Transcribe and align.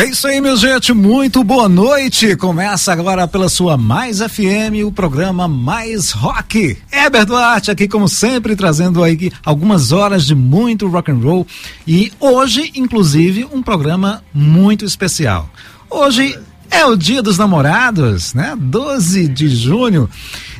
É 0.00 0.06
isso 0.06 0.26
aí, 0.26 0.40
meu 0.40 0.56
gente, 0.56 0.94
muito 0.94 1.44
boa 1.44 1.68
noite. 1.68 2.34
Começa 2.34 2.90
agora 2.90 3.28
pela 3.28 3.50
sua 3.50 3.76
Mais 3.76 4.20
FM, 4.20 4.82
o 4.86 4.90
programa 4.90 5.46
Mais 5.46 6.10
Rock. 6.12 6.78
Heber 6.90 7.26
Duarte 7.26 7.70
aqui, 7.70 7.86
como 7.86 8.08
sempre, 8.08 8.56
trazendo 8.56 9.04
aí 9.04 9.30
algumas 9.44 9.92
horas 9.92 10.24
de 10.24 10.34
muito 10.34 10.88
rock 10.88 11.10
and 11.10 11.18
roll 11.22 11.46
e 11.86 12.10
hoje, 12.18 12.72
inclusive, 12.74 13.46
um 13.52 13.62
programa 13.62 14.24
muito 14.32 14.86
especial. 14.86 15.50
Hoje 15.90 16.34
é 16.70 16.82
o 16.86 16.96
Dia 16.96 17.22
dos 17.22 17.36
Namorados, 17.36 18.32
né? 18.32 18.56
12 18.58 19.28
de 19.28 19.48
junho. 19.54 20.08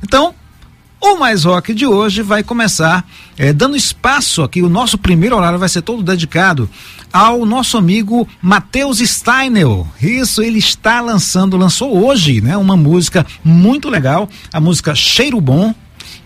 Então, 0.02 0.34
o 1.00 1.16
Mais 1.16 1.44
Rock 1.44 1.72
de 1.72 1.86
hoje 1.86 2.20
vai 2.20 2.42
começar 2.42 3.08
é, 3.38 3.54
dando 3.54 3.74
espaço 3.74 4.42
aqui. 4.42 4.60
O 4.60 4.68
nosso 4.68 4.98
primeiro 4.98 5.34
horário 5.34 5.58
vai 5.58 5.68
ser 5.70 5.80
todo 5.80 6.02
dedicado 6.02 6.68
ao 7.12 7.44
nosso 7.44 7.76
amigo 7.76 8.28
Matheus 8.40 8.98
Steinel. 8.98 9.86
Isso, 10.00 10.42
ele 10.42 10.58
está 10.58 11.00
lançando, 11.00 11.56
lançou 11.56 12.04
hoje, 12.04 12.40
né? 12.40 12.56
Uma 12.56 12.76
música 12.76 13.26
muito 13.44 13.88
legal, 13.88 14.28
a 14.52 14.60
música 14.60 14.94
Cheiro 14.94 15.40
Bom. 15.40 15.74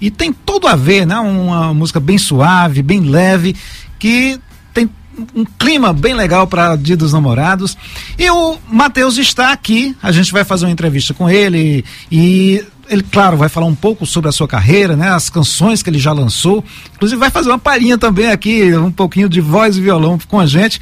E 0.01 0.11
tem 0.11 0.33
tudo 0.33 0.67
a 0.67 0.77
ver, 0.77 1.07
né? 1.07 1.19
Uma 1.19 1.73
música 1.73 2.01
bem 2.01 2.19
suave, 2.19 2.83
bem 2.83 3.01
leve, 3.01 3.57
que 3.99 4.39
tem 4.73 4.91
um 5.35 5.45
clima 5.45 5.93
bem 5.93 6.15
legal 6.15 6.47
para 6.47 6.77
Dia 6.77 6.97
dos 6.97 7.13
Namorados. 7.13 7.77
E 8.19 8.29
o 8.31 8.59
Matheus 8.69 9.17
está 9.17 9.53
aqui, 9.53 9.97
a 10.03 10.13
gente 10.13 10.33
vai 10.33 10.45
fazer 10.45 10.67
uma 10.67 10.73
entrevista 10.73 11.15
com 11.15 11.31
ele 11.31 11.85
e 12.11 12.65
ele, 12.89 13.03
claro, 13.03 13.37
vai 13.37 13.49
falar 13.49 13.67
um 13.67 13.75
pouco 13.75 14.07
sobre 14.07 14.29
a 14.29 14.33
sua 14.33 14.47
carreira, 14.47 14.97
né? 14.97 15.09
As 15.09 15.31
canções 15.31 15.83
que 15.83 15.91
ele 15.91 15.99
já 15.99 16.13
lançou. 16.13 16.65
Inclusive 16.95 17.19
vai 17.19 17.31
fazer 17.31 17.49
uma 17.49 17.59
palhinha 17.59 17.97
também 17.97 18.29
aqui, 18.29 18.75
um 18.77 18.91
pouquinho 18.91 19.29
de 19.29 19.41
voz 19.41 19.77
e 19.77 19.81
violão 19.81 20.19
com 20.29 20.39
a 20.39 20.47
gente. 20.47 20.81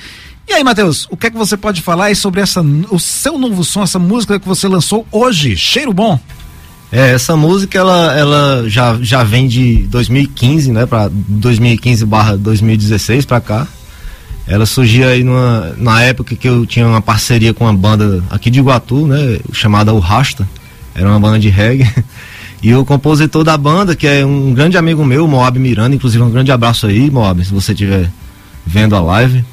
E 0.49 0.53
aí, 0.53 0.65
Matheus, 0.65 1.07
o 1.11 1.17
que 1.17 1.29
é 1.29 1.31
que 1.31 1.37
você 1.37 1.57
pode 1.57 1.81
falar 1.81 2.15
sobre 2.17 2.41
essa, 2.41 2.61
o 2.91 2.99
seu 2.99 3.39
novo 3.39 3.63
som, 3.65 3.83
essa 3.83 3.99
música 3.99 4.41
que 4.41 4.47
você 4.47 4.67
lançou 4.67 5.07
hoje, 5.11 5.57
Cheiro 5.57 5.93
Bom? 5.93 6.19
É, 6.91 7.13
essa 7.13 7.37
música 7.37 7.79
ela, 7.79 8.13
ela 8.19 8.65
já, 8.69 8.99
já 9.01 9.25
vem 9.25 9.49
de 9.49 9.85
2015, 9.85 10.73
né, 10.73 10.85
para 10.85 11.09
2015 11.11 12.05
barra 12.05 12.37
2016 12.37 13.25
para 13.25 13.41
cá. 13.41 13.67
Ela 14.47 14.67
surgiu 14.67 15.09
aí 15.09 15.23
numa, 15.23 15.75
na 15.79 16.03
época 16.03 16.35
que 16.35 16.47
eu 16.47 16.67
tinha 16.67 16.87
uma 16.87 17.01
parceria 17.01 17.55
com 17.55 17.65
uma 17.65 17.73
banda 17.73 18.23
aqui 18.29 18.51
de 18.51 18.59
Iguatu, 18.59 19.07
né, 19.07 19.39
chamada 19.53 19.95
O 19.95 20.01
Rasta 20.01 20.47
era 20.95 21.09
uma 21.09 21.21
banda 21.21 21.39
de 21.39 21.49
reggae. 21.49 21.89
E 22.63 22.73
o 22.77 22.85
compositor 22.85 23.43
da 23.43 23.59
banda, 23.59 23.97
que 23.97 24.07
é 24.07 24.25
um 24.25 24.55
grande 24.55 24.79
amigo 24.79 25.05
meu, 25.05 25.27
Moab 25.27 25.59
Miranda, 25.59 25.97
inclusive 25.97 26.23
um 26.23 26.31
grande 26.31 26.53
abraço 26.53 26.87
aí, 26.87 27.11
Moab, 27.11 27.45
se 27.45 27.53
você 27.53 27.73
estiver 27.73 28.09
vendo 28.65 28.95
a 28.95 29.01
live. 29.01 29.45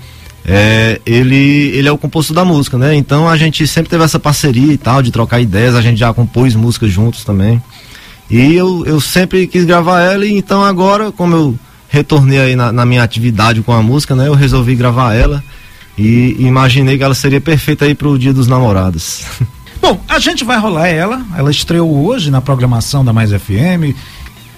É, 0.46 1.02
ele, 1.08 1.72
ele 1.74 1.88
é 1.88 1.92
o 1.92 1.98
compositor 1.98 2.36
da 2.36 2.46
música, 2.46 2.78
né? 2.78 2.96
Então 2.96 3.28
a 3.28 3.36
gente 3.36 3.66
sempre 3.66 3.90
teve 3.90 4.04
essa 4.04 4.20
parceria 4.20 4.72
e 4.72 4.78
tal, 4.78 5.02
de 5.02 5.10
trocar 5.10 5.40
ideias, 5.40 5.74
a 5.74 5.82
gente 5.82 5.98
já 5.98 6.14
compôs 6.14 6.54
músicas 6.54 6.92
juntos 6.92 7.24
também. 7.24 7.60
E 8.30 8.54
eu, 8.54 8.86
eu 8.86 9.02
sempre 9.02 9.48
quis 9.48 9.66
gravar 9.66 10.02
ela, 10.02 10.24
e 10.24 10.38
então 10.38 10.64
agora, 10.64 11.12
como 11.12 11.36
eu 11.36 11.60
retornei 11.90 12.40
aí 12.40 12.56
na, 12.56 12.72
na 12.72 12.86
minha 12.86 13.02
atividade 13.02 13.62
com 13.62 13.74
a 13.74 13.82
música, 13.82 14.16
né? 14.16 14.28
Eu 14.28 14.36
resolvi 14.36 14.76
gravar 14.76 15.16
ela 15.16 15.44
e 15.98 16.36
imaginei 16.40 16.98
que 16.98 17.04
ela 17.04 17.16
seria 17.16 17.42
perfeita 17.42 17.86
aí 17.86 17.96
pro 17.96 18.20
Dia 18.20 18.34
dos 18.34 18.48
Namorados. 18.48 19.24
Bom, 19.82 20.00
a 20.08 20.20
gente 20.20 20.44
vai 20.44 20.58
rolar 20.58 20.88
ela. 20.88 21.22
Ela 21.38 21.52
estreou 21.52 22.06
hoje 22.06 22.30
na 22.30 22.42
programação 22.42 23.04
da 23.04 23.14
Mais 23.14 23.32
FM. 23.32 23.96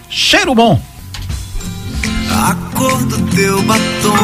Cheiro 0.09 0.53
bom. 0.55 0.81
A 2.31 2.55
cor 2.75 3.05
do 3.05 3.17
teu 3.35 3.61
batom, 3.63 4.15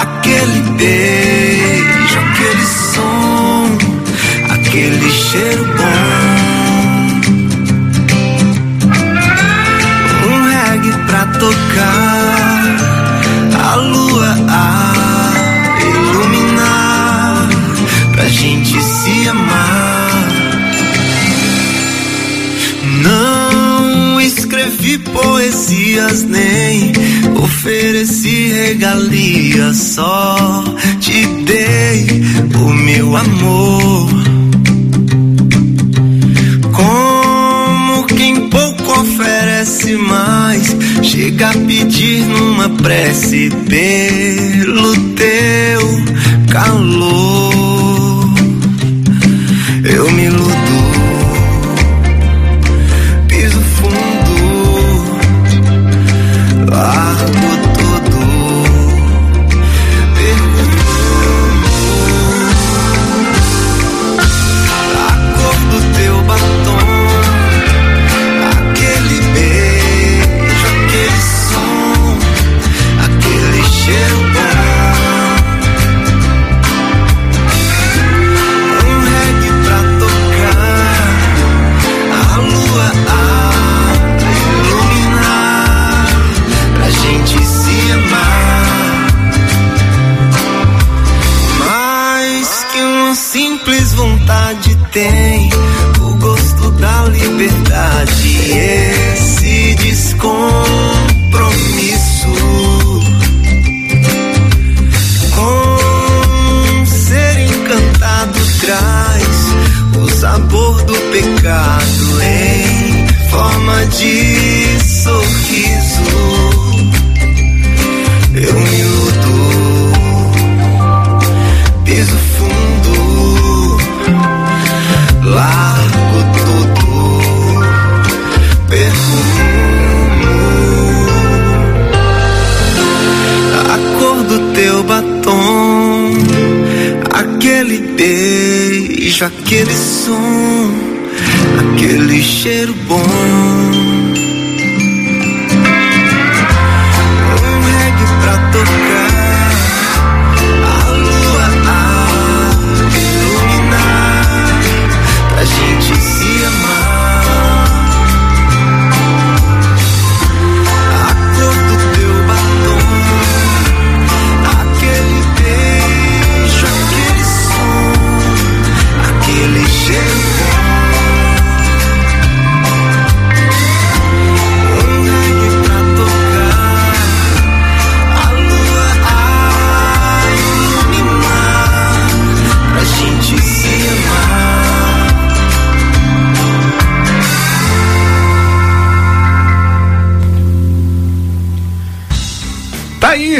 aquele 0.00 0.60
beijo, 0.76 2.18
aquele 2.18 2.66
som, 2.66 3.78
aquele 4.50 5.10
cheiro 5.10 5.64
bom. 5.76 6.46
Um 10.28 10.44
reggae 10.44 10.92
pra 11.06 11.26
tocar, 11.26 12.76
a 13.60 13.74
lua 13.76 14.36
a 14.48 15.05
pra 18.26 18.28
gente 18.28 18.82
se 18.82 19.28
amar. 19.28 20.32
Não 23.02 24.20
escrevi 24.20 24.98
poesias 24.98 26.24
nem 26.24 26.92
ofereci 27.40 28.48
regalias, 28.48 29.76
só 29.76 30.64
te 30.98 31.24
dei 31.44 32.06
o 32.54 32.72
meu 32.72 33.16
amor. 33.16 34.10
Como 36.72 38.06
quem 38.06 38.48
pouco 38.48 39.02
oferece 39.02 39.94
mais, 39.96 40.76
chega 41.02 41.50
a 41.50 41.52
pedir 41.52 42.26
numa 42.26 42.68
prece 42.70 43.50
pelo 43.68 44.96
teu 45.14 46.04
calor. 46.50 47.45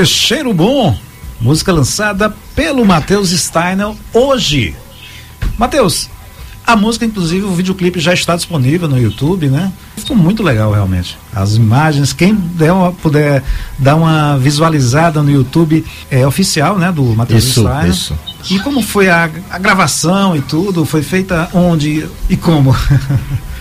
Cheiro 0.06 0.54
bom! 0.54 0.96
Música 1.40 1.72
lançada 1.72 2.34
pelo 2.54 2.84
Matheus 2.84 3.30
Steiner 3.30 3.92
hoje. 4.14 4.74
Matheus, 5.58 6.08
a 6.66 6.74
música, 6.74 7.04
inclusive, 7.04 7.44
o 7.44 7.52
videoclipe 7.52 8.00
já 8.00 8.14
está 8.14 8.34
disponível 8.34 8.88
no 8.88 8.98
YouTube, 8.98 9.48
né? 9.48 9.70
Ficou 9.96 10.16
muito 10.16 10.42
legal, 10.42 10.72
realmente. 10.72 11.18
As 11.34 11.54
imagens, 11.54 12.12
quem 12.12 12.34
der 12.34 12.72
uma, 12.72 12.92
puder 12.92 13.42
dar 13.78 13.96
uma 13.96 14.38
visualizada 14.38 15.22
no 15.22 15.30
YouTube 15.30 15.84
é 16.10 16.26
oficial, 16.26 16.78
né? 16.78 16.90
Do 16.90 17.02
Matheus 17.02 17.44
Isso, 17.44 17.60
Steiner. 17.60 17.86
isso. 17.88 18.18
E 18.50 18.58
como 18.60 18.80
foi 18.82 19.08
a, 19.08 19.30
a 19.50 19.58
gravação 19.58 20.34
e 20.36 20.40
tudo? 20.40 20.84
Foi 20.84 21.02
feita 21.02 21.48
onde 21.52 22.06
e 22.28 22.36
como? 22.36 22.74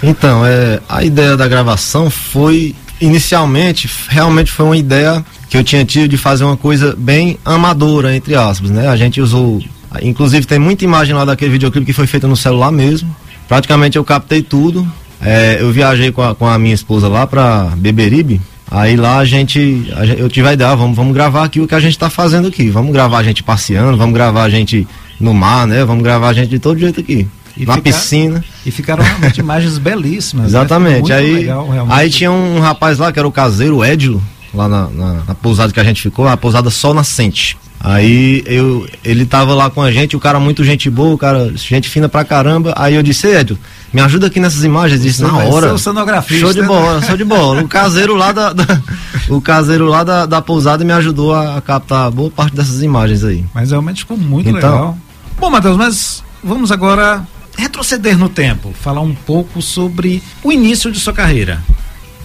Então, 0.04 0.46
é, 0.46 0.82
a 0.88 1.04
ideia 1.04 1.36
da 1.36 1.48
gravação 1.48 2.12
foi, 2.12 2.76
inicialmente, 3.02 3.90
realmente 4.08 4.52
foi 4.52 4.66
uma 4.66 4.78
ideia 4.78 5.26
que 5.56 5.60
eu 5.60 5.64
tinha 5.64 5.86
tido 5.86 6.10
de 6.10 6.18
fazer 6.18 6.44
uma 6.44 6.58
coisa 6.58 6.94
bem 6.98 7.38
amadora, 7.46 8.14
entre 8.14 8.36
aspas, 8.36 8.70
né? 8.70 8.90
A 8.90 8.96
gente 8.98 9.22
usou, 9.22 9.62
inclusive 10.02 10.46
tem 10.46 10.60
muita 10.60 10.84
imagem 10.84 11.16
lá 11.16 11.24
daquele 11.24 11.52
videoclipe 11.52 11.86
que 11.86 11.94
foi 11.94 12.06
feita 12.06 12.28
no 12.28 12.36
celular 12.36 12.72
mesmo. 12.72 13.16
Praticamente 13.48 13.98
eu 13.98 14.04
captei 14.04 14.42
tudo. 14.42 14.86
É, 15.22 15.58
eu 15.62 15.72
viajei 15.72 16.12
com 16.12 16.22
a, 16.22 16.36
com 16.36 16.46
a 16.46 16.60
minha 16.60 16.74
esposa 16.76 17.08
lá 17.08 17.26
pra 17.26 17.72
Beberibe. 17.78 18.42
Aí 18.70 18.98
lá 18.98 19.20
a 19.20 19.24
gente, 19.26 19.90
a 19.96 20.06
eu 20.06 20.28
tive 20.28 20.50
a 20.50 20.54
ideia, 20.54 20.72
ah, 20.72 20.76
vamos, 20.76 20.94
vamos 20.94 21.14
gravar 21.14 21.46
aqui 21.46 21.62
o 21.62 21.68
que 21.68 21.76
a 21.76 21.80
gente 21.80 21.98
tá 21.98 22.10
fazendo 22.10 22.50
aqui. 22.50 22.70
Vamos 22.70 22.92
gravar 22.92 23.20
a 23.20 23.24
gente 23.24 23.42
passeando, 23.42 23.98
vamos 23.98 24.14
gravar 24.14 24.44
a 24.44 24.50
gente 24.50 24.86
no 25.22 25.34
mar, 25.34 25.66
né? 25.66 25.86
Vamos 25.86 26.04
gravar 26.04 26.30
a 26.30 26.34
gente 26.34 26.50
de 26.50 26.60
todo 26.60 26.78
jeito 26.78 27.00
aqui. 27.00 27.26
E 27.56 27.66
na 27.66 27.76
ficar- 27.76 27.82
piscina. 27.82 28.44
E 28.66 28.72
ficaram 28.72 29.02
realmente 29.02 29.40
imagens 29.40 29.78
belíssimas. 29.78 30.44
né? 30.44 30.50
Exatamente. 30.50 31.00
Muito 31.00 31.14
aí, 31.14 31.34
legal, 31.34 31.70
aí 31.90 32.10
tinha 32.10 32.30
um 32.30 32.60
rapaz 32.60 32.98
lá 32.98 33.10
que 33.14 33.20
era 33.20 33.28
o 33.28 33.32
caseiro, 33.32 33.78
o 33.78 33.86
Edilo, 33.86 34.22
lá 34.56 34.68
na, 34.68 34.88
na- 34.90 35.24
na 35.28 35.36
pousada 35.36 35.72
que 35.74 35.80
a 35.80 35.84
gente 35.84 36.02
ficou, 36.02 36.28
a 36.28 36.36
pousada 36.38 36.70
Sol 36.70 36.94
Nascente. 36.94 37.58
Aí 37.80 38.42
eu, 38.48 38.88
ele 39.04 39.26
tava 39.28 39.54
lá 39.54 39.70
com 39.70 39.80
a 39.82 39.92
gente, 39.92 40.16
o 40.16 40.20
cara 40.20 40.40
muito 40.40 40.64
gente 40.64 40.90
boa, 40.90 41.14
o 41.14 41.18
cara, 41.18 41.52
gente 41.56 41.88
fina 41.88 42.10
pra 42.10 42.24
caramba. 42.26 42.74
Aí 42.76 42.96
eu 42.96 43.04
disse, 43.04 43.28
"Ei, 43.28 43.36
Edilo, 43.38 43.60
me 43.94 44.02
ajuda 44.02 44.26
aqui 44.28 44.40
nessas 44.40 44.64
imagens, 44.64 45.02
disse 45.04 45.22
na 45.22 45.38
hora. 45.38 45.68
ser 45.68 45.74
o 45.74 45.78
cenografista, 45.78 46.42
Show 46.46 46.54
de 46.54 46.62
né? 46.62 46.68
bola, 46.68 47.02
show 47.04 47.16
de 47.18 47.24
bola. 47.24 47.62
O 47.62 47.68
caseiro 47.68 48.16
lá 48.16 48.32
da, 48.32 48.54
da- 48.54 48.82
o 49.30 49.40
caseiro 49.40 49.86
lá 49.86 50.04
da, 50.04 50.26
da 50.26 50.42
pousada 50.42 50.84
me 50.84 50.94
ajudou 50.94 51.34
a, 51.36 51.58
a 51.58 51.62
captar 51.62 52.10
boa 52.10 52.32
parte 52.32 52.56
dessas 52.56 52.82
imagens 52.82 53.24
aí. 53.24 53.46
Mas 53.54 53.70
realmente 53.70 54.00
ficou 54.00 54.18
muito 54.18 54.50
Então- 54.50 54.72
legal. 54.72 54.98
Bom, 55.40 55.50
Matheus, 55.52 55.78
mas 55.78 56.24
vamos 56.44 56.72
agora 56.72 57.22
retroceder 57.58 58.18
no 58.18 58.30
tempo, 58.30 58.74
falar 58.82 59.02
um 59.02 59.14
pouco 59.14 59.62
sobre 59.62 60.24
o 60.44 60.52
início 60.52 60.92
de 60.92 61.00
sua 61.00 61.14
carreira. 61.14 61.62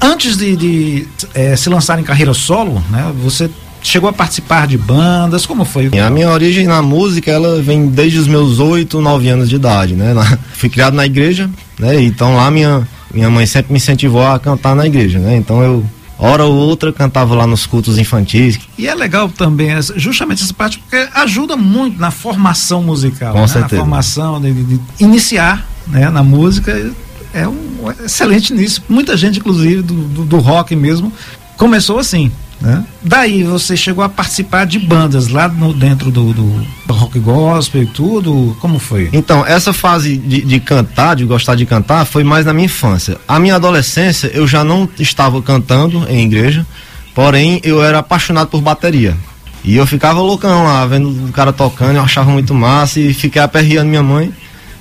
Antes 0.01 0.37
de, 0.37 0.57
de, 0.57 1.09
eh, 1.35 1.57
se 1.57 1.69
lançar 1.69 1.99
em 1.99 2.03
carreira 2.03 2.33
solo, 2.33 2.83
né? 2.91 3.13
Você 3.23 3.51
chegou 3.83 4.09
a 4.09 4.13
participar 4.13 4.67
de 4.67 4.77
bandas, 4.79 5.45
como 5.47 5.65
foi? 5.65 5.91
A 5.99 6.11
minha 6.11 6.31
origem 6.31 6.67
na 6.67 6.81
música, 6.83 7.31
ela 7.31 7.61
vem 7.63 7.87
desde 7.87 8.19
os 8.19 8.27
meus 8.27 8.59
8, 8.59 9.01
9 9.01 9.29
anos 9.29 9.49
de 9.49 9.57
idade, 9.57 9.95
né? 9.95 10.15
Na- 10.15 10.39
fui 10.55 10.69
criado 10.69 10.95
na 10.95 11.05
igreja, 11.07 11.51
né? 11.79 12.01
Então 12.03 12.35
lá 12.37 12.51
minha, 12.51 12.87
minha 13.13 13.29
mãe 13.31 13.45
sempre 13.47 13.73
me 13.73 13.77
incentivou 13.79 14.27
a 14.27 14.39
cantar 14.39 14.75
na 14.75 14.87
igreja, 14.87 15.19
né? 15.19 15.37
Então 15.37 15.63
eu, 15.63 15.85
hora 16.19 16.45
ou 16.45 16.55
outra, 16.55 16.93
cantava 16.93 17.35
lá 17.35 17.47
nos 17.47 17.67
cultos 17.67 17.99
infantis. 17.99 18.59
E 18.79 18.87
é 18.89 18.95
legal 18.95 19.29
também 19.29 19.71
justamente 19.97 20.43
essa 20.43 20.55
parte 20.55 20.79
porque 20.79 21.09
ajuda 21.15 21.57
muito 21.57 21.99
na 22.01 22.11
formação 22.11 22.83
musical, 22.83 23.35
Com 23.35 23.41
né? 23.43 23.47
certeza. 23.47 23.77
na 23.77 23.81
formação 23.83 24.41
de, 24.41 24.53
de- 24.53 24.65
de 24.79 24.81
iniciar, 24.99 25.67
né, 25.87 26.09
na 26.11 26.23
música 26.23 26.91
é 27.33 27.47
um 27.47 27.91
excelente 28.05 28.53
início. 28.53 28.83
Muita 28.89 29.17
gente, 29.17 29.39
inclusive 29.39 29.83
do, 29.83 29.95
do, 29.95 30.25
do 30.25 30.39
rock 30.39 30.75
mesmo, 30.75 31.13
começou 31.57 31.99
assim. 31.99 32.31
Né? 32.61 32.85
Daí 33.03 33.43
você 33.43 33.75
chegou 33.77 34.05
a 34.05 34.09
participar 34.09 34.67
de 34.67 34.79
bandas 34.79 35.29
lá 35.29 35.49
no, 35.49 35.73
dentro 35.73 36.11
do, 36.11 36.35
do 36.35 36.67
rock 36.89 37.19
gospel 37.19 37.83
e 37.83 37.87
tudo. 37.87 38.57
Como 38.61 38.79
foi? 38.79 39.09
Então, 39.13 39.45
essa 39.47 39.73
fase 39.73 40.17
de, 40.17 40.43
de 40.43 40.61
cantar, 40.61 41.17
de 41.17 41.25
gostar 41.25 41.55
de 41.55 41.65
cantar, 41.65 42.05
foi 42.05 42.23
mais 42.23 42.45
na 42.45 42.53
minha 42.53 42.67
infância. 42.67 43.17
A 43.27 43.39
minha 43.39 43.57
adolescência, 43.57 44.31
eu 44.35 44.47
já 44.47 44.63
não 44.63 44.89
estava 44.99 45.41
cantando 45.41 46.07
em 46.09 46.25
igreja, 46.27 46.67
porém 47.15 47.61
eu 47.65 47.83
era 47.83 48.01
apaixonado 48.01 48.49
por 48.49 48.61
bateria. 48.61 49.17
E 49.65 49.77
eu 49.77 49.87
ficava 49.87 50.21
loucão 50.21 50.65
lá, 50.65 50.87
vendo 50.87 51.09
o 51.09 51.33
cara 51.33 51.53
tocando, 51.53 51.97
eu 51.97 52.03
achava 52.03 52.31
muito 52.31 52.55
massa 52.55 52.99
e 52.99 53.13
fiquei 53.13 53.41
aperreando 53.41 53.89
minha 53.89 54.03
mãe 54.03 54.33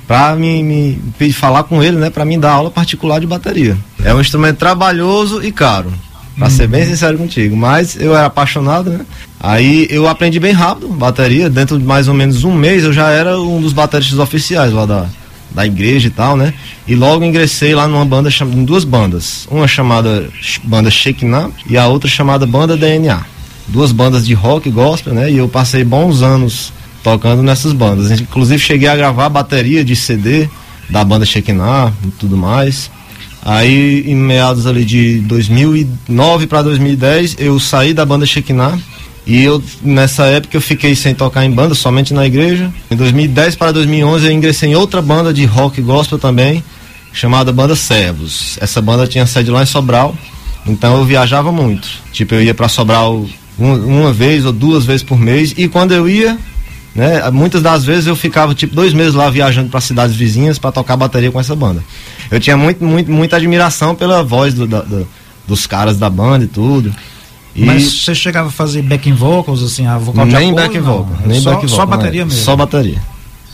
pra 0.10 0.36
me, 0.36 0.64
me 1.20 1.32
falar 1.32 1.62
com 1.62 1.84
ele, 1.84 1.96
né, 1.96 2.10
pra 2.10 2.26
me 2.26 2.36
dar 2.36 2.54
aula 2.54 2.72
particular 2.72 3.20
de 3.20 3.28
bateria. 3.28 3.78
É 4.04 4.12
um 4.12 4.20
instrumento 4.20 4.58
trabalhoso 4.58 5.44
e 5.44 5.52
caro. 5.52 5.94
Pra 6.36 6.50
ser 6.50 6.68
bem 6.68 6.84
sincero 6.84 7.16
contigo, 7.16 7.56
mas 7.56 7.96
eu 7.96 8.16
era 8.16 8.26
apaixonado, 8.26 8.90
né? 8.90 9.02
Aí 9.40 9.86
eu 9.92 10.08
aprendi 10.08 10.40
bem 10.40 10.54
rápido 10.54 10.88
bateria, 10.88 11.48
dentro 11.48 11.78
de 11.78 11.84
mais 11.86 12.08
ou 12.08 12.16
menos 12.16 12.44
um 12.44 12.52
mês 12.52 12.84
eu 12.86 12.92
já 12.92 13.12
era 13.12 13.40
um 13.40 13.62
dos 13.62 13.72
bateristas 13.72 14.18
oficiais 14.18 14.74
lá 14.74 14.86
da, 14.88 15.06
da 15.52 15.68
igreja 15.68 16.08
e 16.08 16.12
tal, 16.12 16.36
né? 16.36 16.56
E 16.88 16.96
logo 16.96 17.24
ingressei 17.24 17.76
lá 17.76 17.88
numa 17.88 18.06
banda, 18.06 18.30
em 18.42 18.66
duas 18.66 18.84
bandas, 18.84 19.48
uma 19.52 19.68
chamada 19.68 20.28
banda 20.64 20.90
Shekinah 20.90 21.52
e 21.70 21.78
a 21.78 21.86
outra 21.86 22.10
chamada 22.10 22.48
banda 22.48 22.76
DNA. 22.76 23.22
Duas 23.68 23.92
bandas 23.92 24.26
de 24.26 24.34
rock 24.34 24.70
e 24.70 24.72
gospel, 24.72 25.14
né? 25.14 25.30
E 25.30 25.38
eu 25.38 25.48
passei 25.48 25.84
bons 25.84 26.24
anos 26.24 26.74
tocando 27.10 27.42
nessas 27.42 27.74
bandas. 27.74 28.12
Inclusive 28.12 28.60
cheguei 28.60 28.88
a 28.88 28.96
gravar 28.96 29.30
bateria 29.30 29.84
de 29.84 29.96
CD 29.96 30.48
da 30.90 31.04
banda 31.04 31.26
Shekinah 31.26 31.92
e 32.06 32.12
tudo 32.12 32.38
mais. 32.38 32.92
Aí, 33.44 34.04
em 34.06 34.16
meados 34.16 34.68
ali 34.68 34.86
de 34.86 35.20
2009 35.22 36.46
para 36.46 36.62
2010, 36.62 37.38
eu 37.40 37.60
saí 37.60 37.94
da 37.94 38.06
banda 38.06 38.26
Shekinah 38.26 38.78
e 39.26 39.44
eu 39.44 39.62
nessa 39.82 40.26
época 40.26 40.56
eu 40.58 40.62
fiquei 40.62 40.96
sem 40.96 41.16
tocar 41.16 41.44
em 41.46 41.52
banda, 41.52 41.74
somente 41.74 42.14
na 42.14 42.28
igreja. 42.28 42.72
Em 42.92 42.96
2010 42.96 43.56
para 43.56 43.72
2011 43.72 44.26
eu 44.26 44.32
ingressei 44.32 44.70
em 44.70 44.76
outra 44.76 45.02
banda 45.02 45.34
de 45.34 45.46
rock 45.46 45.82
gospel 45.82 46.20
também, 46.20 46.64
chamada 47.12 47.52
Banda 47.52 47.76
Servos. 47.76 48.58
Essa 48.62 48.82
banda 48.82 49.08
tinha 49.08 49.26
sede 49.26 49.50
lá 49.50 49.64
em 49.64 49.66
Sobral, 49.66 50.16
então 50.68 50.98
eu 50.98 51.06
viajava 51.06 51.52
muito. 51.52 51.88
Tipo, 52.12 52.36
eu 52.36 52.44
ia 52.44 52.54
para 52.54 52.68
Sobral 52.68 53.25
uma 53.58 54.13
vez 54.13 54.46
ou 54.46 54.54
duas 54.54 54.86
vezes 54.86 55.04
por 55.04 55.20
mês 55.20 55.54
e 55.58 55.68
quando 55.68 55.92
eu 55.92 56.08
ia 56.08 56.38
né? 56.96 57.29
Muitas 57.31 57.62
das 57.62 57.84
vezes 57.86 58.08
eu 58.08 58.15
ficava 58.15 58.53
tipo 58.55 58.75
dois 58.75 58.93
meses 58.93 59.13
lá 59.13 59.29
viajando 59.29 59.69
para 59.69 59.79
cidades 59.81 60.15
vizinhas 60.15 60.58
para 60.60 60.72
tocar 60.72 60.98
bateria 60.98 61.31
com 61.31 61.39
essa 61.39 61.55
banda. 61.55 61.84
Eu 62.31 62.39
tinha 62.39 62.58
muito, 62.58 62.84
muito, 62.84 63.12
muita 63.12 63.36
admiração 63.38 63.96
pela 63.96 64.24
voz 64.24 64.53
do- 64.53 64.67
da- 64.67 64.81
da- 64.81 65.03
dos 65.48 65.65
caras 65.67 65.98
da 65.98 66.10
banda 66.10 66.46
e 66.46 66.48
tudo. 66.48 66.93
E 67.55 67.65
Mas 67.65 68.03
você 68.03 68.13
chegava 68.13 68.50
a 68.50 68.51
fazer 68.51 68.81
backing 68.84 69.13
vocals, 69.13 69.63
assim, 69.63 69.86
a 69.88 69.98
vocal 69.98 70.25
de 70.25 70.34
nem 70.34 70.51
apoio, 70.51 70.55
back 70.67 70.79
vocal, 70.79 71.10
nem 71.25 71.41
só, 71.41 71.51
back 71.51 71.65
vocal, 71.65 71.69
Só 71.77 71.86
não 71.86 71.93
é. 71.93 71.98
bateria 71.98 72.25
mesmo. 72.25 72.39
Só 72.39 72.55
bateria. 72.55 73.01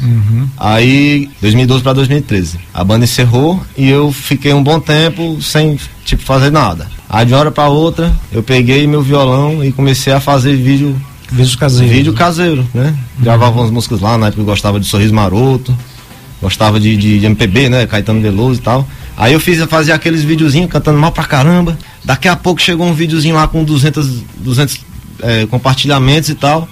Uhum. 0.02 0.48
Aí, 0.58 1.30
2012 1.42 1.82
para 1.82 1.94
2013, 1.94 2.60
a 2.74 2.84
banda 2.84 3.06
encerrou 3.06 3.62
e 3.78 3.90
eu 3.90 4.12
fiquei 4.12 4.54
um 4.54 4.62
bom 4.62 4.78
tempo 4.80 5.42
sem 5.42 5.80
tipo 6.04 6.22
fazer 6.24 6.52
nada. 6.52 6.88
Aí 7.10 7.26
de 7.26 7.32
uma 7.34 7.40
hora 7.40 7.52
para 7.52 7.70
outra, 7.70 8.14
eu 8.32 8.44
peguei 8.44 8.86
meu 8.88 9.02
violão 9.02 9.64
e 9.64 9.72
comecei 9.72 10.12
a 10.12 10.20
fazer 10.20 10.56
vídeo 10.58 11.00
Vídeos 11.32 11.56
caseiros. 11.56 11.92
Vídeo 11.92 12.14
caseiro, 12.14 12.68
né? 12.74 12.96
Gravava 13.20 13.60
umas 13.60 13.72
músicas 13.72 14.00
lá, 14.00 14.18
na 14.18 14.28
época 14.28 14.42
eu 14.42 14.46
gostava 14.46 14.80
de 14.80 14.86
Sorriso 14.86 15.14
Maroto, 15.14 15.76
gostava 16.42 16.80
de, 16.80 16.96
de, 16.96 17.20
de 17.20 17.26
MPB, 17.26 17.70
né? 17.70 17.88
Caetano 17.88 18.22
Veloso 18.22 18.60
e 18.60 18.64
tal. 18.64 18.88
Aí 19.18 19.34
eu 19.34 19.40
fiz, 19.40 19.64
fazia 19.66 19.96
aqueles 19.96 20.24
videozinhos 20.24 20.70
cantando 20.70 21.00
mal 21.00 21.12
pra 21.12 21.24
caramba. 21.24 21.78
Daqui 22.04 22.28
a 22.28 22.36
pouco 22.36 22.62
chegou 22.62 22.86
um 22.86 22.94
videozinho 22.94 23.36
lá 23.36 23.48
com 23.48 23.64
200, 23.64 24.24
200 24.38 24.80
eh, 25.22 25.48
compartilhamentos 25.50 26.30
e 26.30 26.36
tal. 26.36 26.68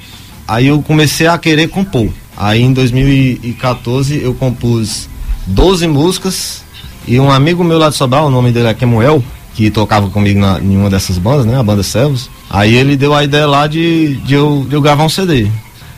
Aí 0.47 0.67
eu 0.67 0.81
comecei 0.81 1.27
a 1.27 1.37
querer 1.37 1.69
compor. 1.69 2.09
Aí 2.35 2.61
em 2.61 2.73
2014 2.73 4.21
eu 4.21 4.33
compus 4.33 5.07
12 5.47 5.87
músicas 5.87 6.63
e 7.07 7.19
um 7.19 7.31
amigo 7.31 7.63
meu 7.63 7.77
lá 7.77 7.89
de 7.89 7.95
Sobral, 7.95 8.27
o 8.27 8.29
nome 8.29 8.51
dele 8.51 8.67
é 8.67 8.73
Kemuel, 8.73 9.23
que 9.53 9.69
tocava 9.69 10.09
comigo 10.09 10.39
na, 10.39 10.59
em 10.59 10.75
uma 10.75 10.89
dessas 10.89 11.17
bandas, 11.17 11.45
né? 11.45 11.57
A 11.57 11.63
banda 11.63 11.83
Servos. 11.83 12.29
Aí 12.53 12.75
ele 12.75 12.95
deu 12.95 13.15
a 13.15 13.23
ideia 13.23 13.47
lá 13.47 13.65
de, 13.65 14.13
de, 14.17 14.35
eu, 14.35 14.63
de 14.69 14.75
eu 14.75 14.81
gravar 14.81 15.03
um 15.03 15.09
CD. 15.09 15.47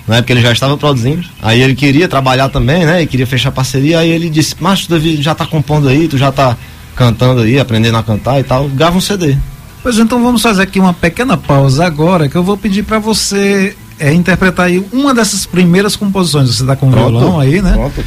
Na 0.07 0.17
época 0.17 0.31
ele 0.31 0.41
já 0.41 0.53
estava 0.53 0.77
produzindo. 0.77 1.27
Aí 1.41 1.61
ele 1.61 1.75
queria 1.75 2.07
trabalhar 2.07 2.47
também, 2.47 2.85
né? 2.85 3.01
E 3.01 3.07
queria 3.07 3.27
fechar 3.27 3.51
parceria. 3.51 3.99
Aí 3.99 4.09
ele 4.09 4.29
disse, 4.29 4.55
mas 4.57 4.85
tu 4.85 4.91
Davi, 4.91 5.21
já 5.21 5.35
tá 5.35 5.45
compondo 5.45 5.89
aí, 5.89 6.07
tu 6.07 6.17
já 6.17 6.31
tá 6.31 6.55
cantando 6.95 7.41
aí, 7.41 7.59
aprendendo 7.59 7.97
a 7.97 8.03
cantar 8.03 8.39
e 8.39 8.43
tal, 8.43 8.69
grava 8.69 8.97
um 8.97 9.01
CD. 9.01 9.35
Pois 9.83 9.99
então 9.99 10.23
vamos 10.23 10.41
fazer 10.41 10.61
aqui 10.61 10.79
uma 10.79 10.93
pequena 10.93 11.35
pausa 11.35 11.85
agora, 11.85 12.29
que 12.29 12.37
eu 12.37 12.43
vou 12.43 12.55
pedir 12.55 12.83
para 12.83 12.99
você 12.99 13.75
é, 13.99 14.13
interpretar 14.13 14.67
aí 14.67 14.83
uma 14.93 15.13
dessas 15.13 15.45
primeiras 15.45 15.97
composições. 15.97 16.55
Você 16.55 16.65
tá 16.65 16.77
com 16.77 16.87
o 16.87 16.91
violão 16.91 17.37
aí, 17.37 17.61
né? 17.61 17.73
Pronto. 17.73 18.01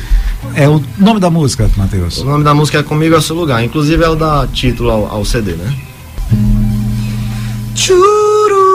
É 0.54 0.66
o 0.66 0.82
nome 0.96 1.20
da 1.20 1.28
música, 1.28 1.70
Matheus. 1.76 2.18
O 2.18 2.24
nome 2.24 2.44
da 2.44 2.54
música 2.54 2.78
é 2.78 2.82
Comigo 2.82 3.14
é 3.14 3.18
o 3.18 3.22
Seu 3.22 3.36
Lugar. 3.36 3.62
Inclusive 3.62 4.02
é 4.02 4.08
o 4.08 4.16
da 4.16 4.46
título 4.50 4.90
ao, 4.90 5.06
ao 5.16 5.24
CD, 5.26 5.52
né? 5.52 5.88
Chururu, 7.80 8.66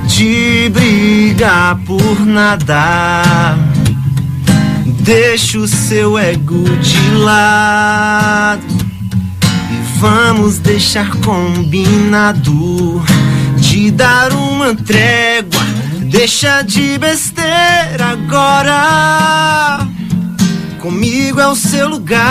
de 0.07 0.67
brigar 0.73 1.77
por 1.85 2.25
nada. 2.25 3.55
Deixa 5.01 5.59
o 5.59 5.67
seu 5.67 6.17
ego 6.17 6.63
de 6.77 7.11
lado 7.17 8.65
e 9.71 9.99
vamos 9.99 10.57
deixar 10.57 11.11
combinado 11.17 13.03
de 13.57 13.91
dar 13.91 14.33
uma 14.33 14.73
trégua. 14.73 15.84
Deixa 16.17 16.61
de 16.61 16.97
besteira 16.97 18.11
agora. 18.13 19.85
Comigo 20.79 21.41
é 21.41 21.47
o 21.49 21.55
seu 21.55 21.89
lugar. 21.89 22.21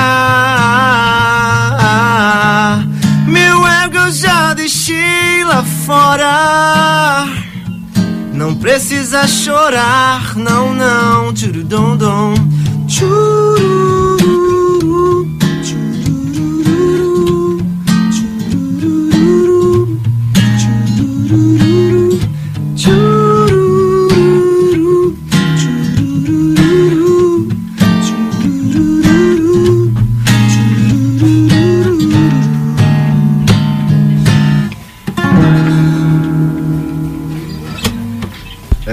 Meu 3.27 3.67
ego 3.67 3.99
eu 3.99 4.11
já 4.11 4.55
deixei 4.55 5.45
lá 5.45 5.63
fora. 5.85 7.27
Não 8.33 8.55
precisa 8.55 9.29
chorar, 9.29 10.35
não, 10.35 10.73
não. 10.73 11.35
Tchururu, 11.35 12.33
tchururu, 12.87 14.17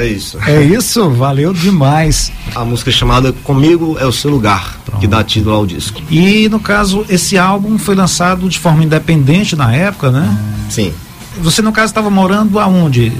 É 0.02 0.08
isso. 0.08 0.38
É 0.48 0.64
isso, 0.64 1.10
valeu 1.12 1.54
demais. 1.54 2.32
A 2.56 2.66
música 2.66 2.90
é 2.90 2.94
chamada 2.94 3.32
Comigo 3.32 3.98
é 4.00 4.06
o 4.06 4.12
Seu 4.12 4.32
Lugar, 4.32 4.80
que 5.00 5.06
dá 5.06 5.24
título 5.24 5.56
ao 5.56 5.66
disco. 5.66 6.02
E 6.10 6.50
no 6.50 6.60
caso, 6.60 7.06
esse 7.08 7.38
álbum 7.38 7.78
foi 7.78 7.94
lançado 7.94 8.50
de 8.50 8.58
forma 8.58 8.84
independente 8.84 9.56
na 9.56 9.74
época, 9.74 10.10
né? 10.10 10.36
Sim. 10.70 10.92
Você 11.42 11.62
no 11.62 11.72
caso 11.72 11.92
estava 11.92 12.10
morando 12.10 12.60
aonde? 12.60 13.14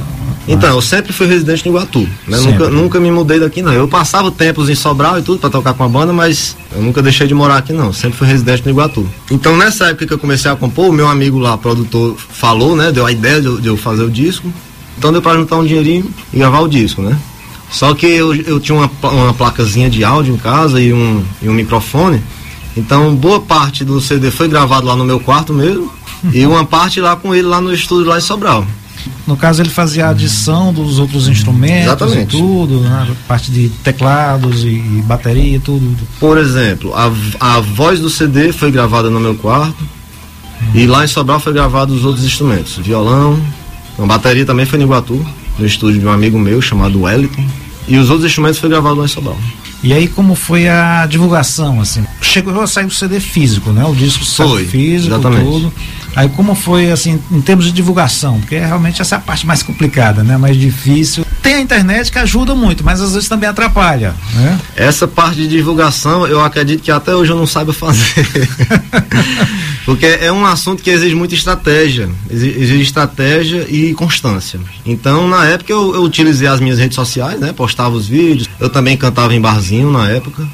Então, 0.48 0.74
eu 0.74 0.82
sempre 0.82 1.14
fui 1.14 1.28
residente 1.28 1.68
em 1.68 1.70
Iguatu. 1.70 2.00
Né? 2.28 2.38
Nunca, 2.40 2.70
nunca 2.70 3.00
me 3.00 3.12
mudei 3.12 3.40
daqui, 3.40 3.62
não. 3.62 3.72
Eu 3.72 3.88
passava 3.88 4.32
tempos 4.32 4.70
em 4.70 4.76
Sobral 4.76 5.20
e 5.20 5.22
tudo 5.22 5.40
para 5.40 5.52
tocar 5.52 5.76
com 5.76 5.84
a 5.84 5.88
banda, 5.88 6.12
mas 6.12 6.58
eu 6.76 6.82
nunca 6.82 7.02
deixei 7.02 7.28
de 7.28 7.34
morar 7.34 7.58
aqui, 7.58 7.72
não. 7.72 7.94
Sempre 7.94 8.18
fui 8.18 8.28
residente 8.28 8.64
no 8.66 8.72
Iguatu. 8.72 9.08
Então, 9.30 9.56
nessa 9.56 9.90
época 9.90 10.08
que 10.08 10.14
eu 10.14 10.18
comecei 10.18 10.50
a 10.50 10.56
compor, 10.56 10.90
o 10.90 10.94
meu 10.94 11.08
amigo 11.08 11.38
lá, 11.38 11.58
produtor, 11.58 12.18
falou, 12.18 12.76
né? 12.76 12.92
Deu 12.92 13.06
a 13.06 13.12
ideia 13.12 13.40
de 13.40 13.62
de 13.62 13.68
eu 13.68 13.78
fazer 13.78 14.04
o 14.04 14.10
disco. 14.10 14.52
Então, 15.02 15.12
deu 15.12 15.20
para 15.20 15.36
juntar 15.36 15.58
um 15.58 15.66
dinheirinho 15.66 16.06
e 16.32 16.38
gravar 16.38 16.60
o 16.60 16.68
disco, 16.68 17.02
né? 17.02 17.18
Só 17.72 17.92
que 17.96 18.06
eu, 18.06 18.36
eu 18.36 18.60
tinha 18.60 18.78
uma, 18.78 19.10
uma 19.10 19.34
placazinha 19.34 19.90
de 19.90 20.04
áudio 20.04 20.36
em 20.36 20.38
casa 20.38 20.80
e 20.80 20.94
um, 20.94 21.24
e 21.42 21.50
um 21.50 21.54
microfone. 21.54 22.22
Então, 22.78 23.16
boa 23.16 23.40
parte 23.40 23.84
do 23.84 24.00
CD 24.00 24.30
foi 24.30 24.48
gravado 24.48 24.86
lá 24.86 24.96
no 24.96 25.04
meu 25.04 25.20
quarto 25.20 25.56
mesmo. 25.56 25.92
e 26.32 26.46
uma 26.46 26.64
parte 26.66 27.02
lá 27.02 27.16
com 27.16 27.34
ele 27.34 27.48
lá 27.48 27.60
no 27.60 27.74
estúdio 27.74 28.10
lá 28.10 28.20
em 28.20 28.22
Sobral. 28.22 28.64
No 29.26 29.36
caso, 29.36 29.64
ele 29.64 29.72
fazia 29.72 30.06
a 30.06 30.10
adição 30.12 30.72
dos 30.72 31.00
outros 31.00 31.28
instrumentos 31.28 31.88
Exatamente. 31.88 32.38
e 32.38 32.40
tudo, 32.40 32.82
né? 32.82 33.08
parte 33.28 33.50
de 33.50 33.70
teclados 33.84 34.64
e, 34.64 34.68
e 34.68 35.04
bateria 35.04 35.56
e 35.56 35.60
tudo. 35.60 35.98
Por 36.20 36.38
exemplo, 36.38 36.94
a, 36.94 37.12
a 37.40 37.60
voz 37.60 38.00
do 38.00 38.08
CD 38.08 38.54
foi 38.54 38.70
gravada 38.70 39.10
no 39.10 39.20
meu 39.20 39.34
quarto. 39.34 39.84
E 40.76 40.86
lá 40.86 41.04
em 41.04 41.08
Sobral 41.08 41.40
foi 41.40 41.54
gravado 41.54 41.92
os 41.92 42.06
outros 42.06 42.24
instrumentos. 42.24 42.78
Violão, 42.78 43.42
a 44.04 44.08
bateria 44.08 44.46
também 44.46 44.66
foi 44.66 44.80
no 44.80 44.86
Iguatu, 44.86 45.26
no 45.58 45.66
estúdio 45.66 46.00
de 46.00 46.06
um 46.06 46.12
amigo 46.12 46.40
meu 46.40 46.62
chamado 46.62 47.02
Wellington. 47.02 47.46
E 47.88 47.98
os 47.98 48.10
outros 48.10 48.30
instrumentos 48.30 48.60
foi 48.60 48.70
gravado 48.70 48.96
lá 48.96 49.06
em 49.06 49.08
Sobral. 49.08 49.38
E 49.84 49.94
aí, 49.94 50.08
como 50.08 50.36
foi 50.36 50.70
a 50.70 51.08
divulgação, 51.08 51.82
assim? 51.82 52.06
Chegou 52.22 52.62
a 52.62 52.68
sair 52.68 52.86
o 52.86 52.92
CD 52.92 53.20
físico, 53.20 53.72
né? 53.72 53.84
O 53.84 53.96
disco 53.96 54.24
Foi, 54.24 54.64
físico, 54.64 55.14
exatamente. 55.14 55.44
tudo. 55.44 55.74
Aí, 56.16 56.30
como 56.30 56.54
foi, 56.54 56.92
assim, 56.92 57.20
em 57.32 57.42
termos 57.42 57.66
de 57.66 57.72
divulgação? 57.72 58.40
Porque 58.40 58.60
realmente 58.60 59.02
essa 59.02 59.16
é 59.16 59.18
a 59.18 59.22
parte 59.22 59.46
mais 59.48 59.64
complicada, 59.64 60.24
né? 60.24 60.38
Mais 60.38 60.56
difícil. 60.56 61.26
Tem 61.42 61.56
a 61.56 61.60
internet 61.60 62.12
que 62.12 62.20
ajuda 62.20 62.54
muito, 62.54 62.84
mas 62.84 63.02
às 63.02 63.14
vezes 63.14 63.28
também 63.28 63.50
atrapalha, 63.50 64.14
né? 64.36 64.60
Essa 64.76 65.08
parte 65.08 65.38
de 65.38 65.48
divulgação, 65.48 66.28
eu 66.28 66.40
acredito 66.44 66.84
que 66.84 66.92
até 66.92 67.16
hoje 67.16 67.32
eu 67.32 67.36
não 67.38 67.48
saiba 67.48 67.74
fazer. 67.74 68.28
Porque 69.86 70.06
é 70.06 70.32
um 70.32 70.46
assunto 70.46 70.84
que 70.84 70.90
exige 70.90 71.16
muita 71.16 71.34
estratégia. 71.34 72.10
Exi- 72.30 72.56
Exige 72.58 72.82
estratégia 72.84 73.66
e 73.70 73.94
constância. 73.94 74.60
Então, 74.86 75.28
na 75.28 75.46
época, 75.46 75.72
eu, 75.72 75.96
eu 75.96 76.04
utilizei 76.04 76.48
as 76.48 76.60
minhas 76.60 76.78
redes 76.78 76.96
sociais, 76.96 77.40
né? 77.40 77.52
Postava 77.52 77.96
os 77.96 78.08
vídeos. 78.08 78.48
Eu 78.60 78.70
também 78.70 78.96
cantava 78.96 79.34
em 79.34 79.42
barzinho 79.42 79.92
na 79.92 80.08
época. 80.10 80.48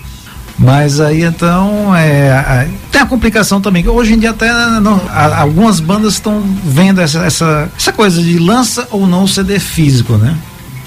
Mas 0.57 0.99
aí 0.99 1.21
então 1.23 1.95
é, 1.95 2.67
tem 2.91 2.99
a 3.01 3.05
complicação 3.05 3.61
também, 3.61 3.83
que 3.83 3.89
hoje 3.89 4.13
em 4.13 4.17
dia 4.19 4.31
até 4.31 4.51
não- 4.79 4.99
algumas 5.35 5.79
bandas 5.79 6.13
estão 6.13 6.41
vendo 6.63 6.99
essa, 6.99 7.19
essa, 7.25 7.69
essa 7.77 7.91
coisa 7.93 8.19
de 8.23 8.39
lança 8.39 8.87
ou 8.89 9.05
não 9.05 9.23
o 9.25 9.27
CD 9.27 9.59
físico, 9.59 10.13
né? 10.17 10.35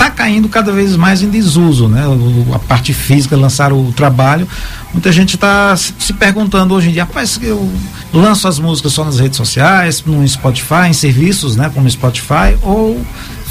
Tá 0.01 0.09
caindo 0.09 0.49
cada 0.49 0.73
vez 0.73 0.97
mais 0.97 1.21
em 1.23 1.29
desuso, 1.29 1.87
né? 1.87 2.07
O- 2.09 2.55
a 2.55 2.59
parte 2.59 2.95
física, 2.95 3.37
lançar 3.37 3.71
o 3.71 3.93
trabalho. 3.93 4.49
Muita 4.95 5.13
gente 5.13 5.35
está 5.35 5.77
se, 5.77 5.93
se 5.99 6.15
perguntando 6.15 6.73
hoje 6.75 6.89
em 6.89 6.93
dia, 6.93 7.05
rapaz, 7.05 7.39
eu 7.43 7.71
lanço 8.11 8.49
as 8.49 8.59
músicas 8.59 8.95
só 8.95 9.05
nas 9.05 9.21
redes 9.21 9.37
sociais, 9.37 10.03
no 10.07 10.27
Spotify, 10.27 10.89
em 10.89 10.95
serviços, 10.95 11.55
né? 11.55 11.71
Como 11.75 11.89
Spotify, 11.91 12.57
ou 12.63 12.99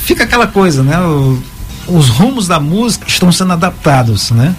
fica 0.04 0.24
aquela 0.24 0.48
coisa, 0.48 0.82
né? 0.82 1.00
O- 1.00 1.40
os 1.88 2.10
rumos 2.10 2.48
da 2.48 2.60
música 2.60 3.06
estão 3.08 3.32
sendo 3.32 3.54
adaptados, 3.54 4.32
né? 4.32 4.56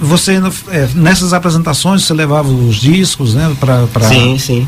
Você 0.00 0.40
é, 0.70 0.88
nessas 0.94 1.32
apresentações 1.32 2.02
você 2.04 2.12
levava 2.12 2.48
os 2.48 2.76
discos, 2.76 3.34
né, 3.34 3.54
para 3.60 3.86
para 3.86 4.08
Sim, 4.08 4.38
sim. 4.38 4.66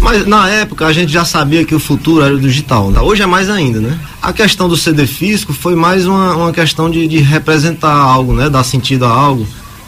Mas 0.00 0.26
na 0.26 0.48
época 0.48 0.86
a 0.86 0.92
gente 0.92 1.10
já 1.12 1.24
sabia 1.24 1.64
que 1.64 1.74
o 1.74 1.80
futuro 1.80 2.24
era 2.24 2.34
o 2.34 2.38
digital. 2.40 2.90
né? 2.90 3.00
Hoje 3.00 3.22
é 3.22 3.26
mais 3.26 3.50
ainda, 3.50 3.80
né? 3.80 3.98
A 4.22 4.32
questão 4.32 4.68
do 4.68 4.76
CD 4.76 5.06
físico 5.06 5.52
foi 5.52 5.74
mais 5.74 6.06
uma, 6.06 6.36
uma 6.36 6.52
questão 6.52 6.88
de, 6.90 7.06
de 7.08 7.18
representar 7.18 7.92
algo, 7.92 8.32
né? 8.34 8.48
Dar 8.48 8.62
sentido 8.64 9.04
a 9.04 9.10
algo. 9.10 9.46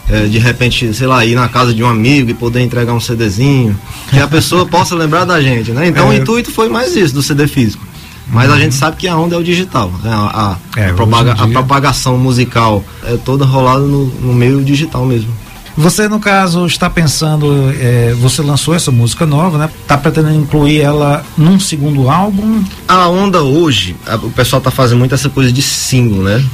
É, 0.09 0.27
de 0.27 0.39
repente, 0.39 0.93
sei 0.93 1.07
lá, 1.07 1.25
ir 1.25 1.37
na 1.37 1.49
casa 1.49 1.73
de 1.73 1.85
um 1.85 1.89
amigo 1.89 2.29
e 2.31 2.35
poder 2.35 2.61
entregar 2.63 2.93
um 2.93 2.99
CDzinho. 2.99 3.79
Que 4.11 4.19
a 4.19 4.27
pessoa 4.27 4.67
possa 4.67 4.97
lembrar 4.97 5.25
da 5.25 5.41
gente, 5.41 5.71
né? 5.71 5.87
Então 5.87 6.11
É. 6.11 6.11
o 6.11 6.13
intuito 6.21 6.51
foi 6.51 6.69
mais 6.69 6.97
isso, 6.97 7.15
do 7.15 7.23
CD 7.23 7.47
físico. 7.47 7.87
Mas 8.33 8.51
a 8.51 8.59
gente 8.59 8.75
sabe 8.75 8.97
que 8.97 9.09
a 9.09 9.17
onda 9.17 9.35
é 9.35 9.39
o 9.39 9.43
digital. 9.45 9.91
Né? 10.03 10.11
A, 10.13 10.57
a- 10.77 10.81
É, 10.81 10.91
a 10.91 10.95
propaga- 10.95 11.31
em 11.31 11.33
a 11.33 11.45
dia- 11.47 11.53
propagação 11.53 12.17
musical 12.17 12.85
é 13.05 13.17
toda 13.17 13.45
rolada 13.45 13.81
no, 13.81 14.07
no 14.07 14.33
meio 14.33 14.63
digital 14.63 15.05
mesmo. 15.05 15.31
Você 15.77 16.09
no 16.09 16.19
caso 16.21 16.67
está 16.67 16.91
pensando, 16.91 17.47
é, 17.81 18.15
você 18.21 18.43
lançou 18.43 18.75
essa 18.75 18.91
música 18.91 19.25
nova, 19.25 19.57
né? 19.57 19.71
Tá 19.87 19.97
pretendendo 19.97 20.35
incluir 20.39 20.81
ela 20.81 21.25
num 21.39 21.59
segundo 21.59 22.11
álbum? 22.11 22.63
A 22.87 23.09
onda 23.09 23.43
hoje, 23.43 23.97
a- 24.07 24.17
o 24.17 24.31
pessoal 24.31 24.61
tá 24.61 24.71
fazendo 24.71 24.99
muito 24.99 25.15
essa 25.15 25.29
coisa 25.31 25.51
de 25.51 25.63
single, 25.63 26.23
né? 26.23 26.45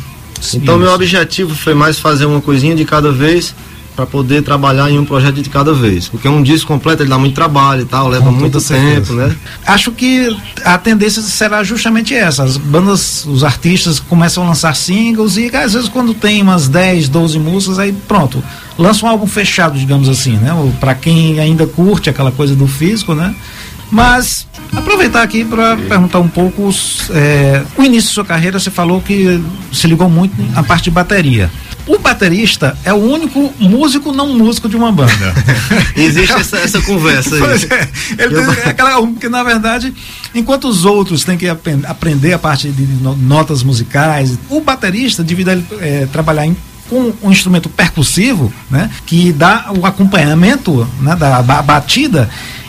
Então 0.54 0.76
meu 0.76 0.86
Isso. 0.86 0.94
objetivo 0.94 1.54
foi 1.54 1.74
mais 1.74 1.98
fazer 1.98 2.26
uma 2.26 2.40
coisinha 2.42 2.76
de 2.76 2.84
cada 2.84 3.10
vez 3.10 3.54
para 3.96 4.04
poder 4.04 4.42
trabalhar 4.42 4.90
em 4.90 4.98
um 4.98 5.04
projeto 5.06 5.40
de 5.40 5.48
cada 5.48 5.72
vez, 5.72 6.06
porque 6.06 6.28
um 6.28 6.42
disco 6.42 6.68
completo 6.68 7.02
ele 7.02 7.08
dá 7.08 7.18
muito 7.18 7.34
trabalho 7.34 7.80
e 7.80 7.84
tal, 7.86 8.08
leva 8.08 8.26
Com 8.26 8.32
muito 8.32 8.60
tempo, 8.60 9.14
né? 9.14 9.34
Acho 9.66 9.90
que 9.90 10.36
a 10.62 10.76
tendência 10.76 11.22
será 11.22 11.64
justamente 11.64 12.14
essa. 12.14 12.44
As 12.44 12.58
bandas, 12.58 13.24
os 13.24 13.42
artistas 13.42 13.98
começam 13.98 14.44
a 14.44 14.48
lançar 14.48 14.76
singles 14.76 15.38
e 15.38 15.50
às 15.56 15.72
vezes 15.72 15.88
quando 15.88 16.12
tem 16.12 16.42
umas 16.42 16.68
10, 16.68 17.08
12 17.08 17.38
músicas, 17.38 17.78
aí 17.78 17.92
pronto, 18.06 18.44
lança 18.78 19.06
um 19.06 19.08
álbum 19.08 19.26
fechado, 19.26 19.78
digamos 19.78 20.10
assim, 20.10 20.36
né? 20.36 20.52
Para 20.78 20.94
quem 20.94 21.40
ainda 21.40 21.66
curte 21.66 22.10
aquela 22.10 22.30
coisa 22.30 22.54
do 22.54 22.66
físico, 22.66 23.14
né? 23.14 23.34
Mas 23.90 24.46
aproveitar 24.74 25.22
aqui 25.22 25.44
para 25.44 25.76
perguntar 25.76 26.18
um 26.18 26.28
pouco 26.28 26.70
é, 27.10 27.62
o 27.76 27.82
início 27.84 28.10
da 28.10 28.14
sua 28.14 28.24
carreira. 28.24 28.58
Você 28.58 28.70
falou 28.70 29.00
que 29.00 29.40
se 29.72 29.86
ligou 29.86 30.08
muito 30.08 30.34
na 30.52 30.62
parte 30.62 30.84
de 30.84 30.90
bateria. 30.90 31.50
O 31.86 31.98
baterista 32.00 32.76
é 32.84 32.92
o 32.92 32.96
único 32.96 33.54
músico 33.60 34.10
não 34.12 34.36
músico 34.36 34.68
de 34.68 34.74
uma 34.76 34.90
banda. 34.90 35.12
Existe 35.94 36.32
essa, 36.32 36.56
essa 36.58 36.82
conversa 36.82 37.36
aí. 37.36 37.40
Pois 37.40 37.62
é, 37.70 37.88
ele 38.18 38.34
Eu- 38.34 38.46
tem 38.54 38.64
aquela, 38.70 39.00
porque 39.06 39.28
na 39.28 39.44
verdade, 39.44 39.94
enquanto 40.34 40.66
os 40.68 40.84
outros 40.84 41.22
têm 41.22 41.38
que 41.38 41.48
apen- 41.48 41.82
aprender 41.86 42.32
a 42.32 42.38
parte 42.40 42.68
de 42.70 42.82
no- 42.82 43.14
notas 43.16 43.62
musicais, 43.62 44.36
o 44.50 44.60
baterista, 44.60 45.22
devido 45.22 45.50
a 45.50 45.52
ele 45.52 45.64
eh, 45.80 46.08
trabalhar 46.12 46.44
em- 46.44 46.56
com 46.90 47.12
um 47.22 47.30
instrumento 47.30 47.68
percussivo, 47.68 48.52
né, 48.70 48.90
que 49.06 49.32
dá 49.32 49.66
o 49.76 49.86
acompanhamento 49.86 50.86
né, 51.00 51.14
da 51.14 51.40
ba- 51.40 51.62
batida, 51.62 52.28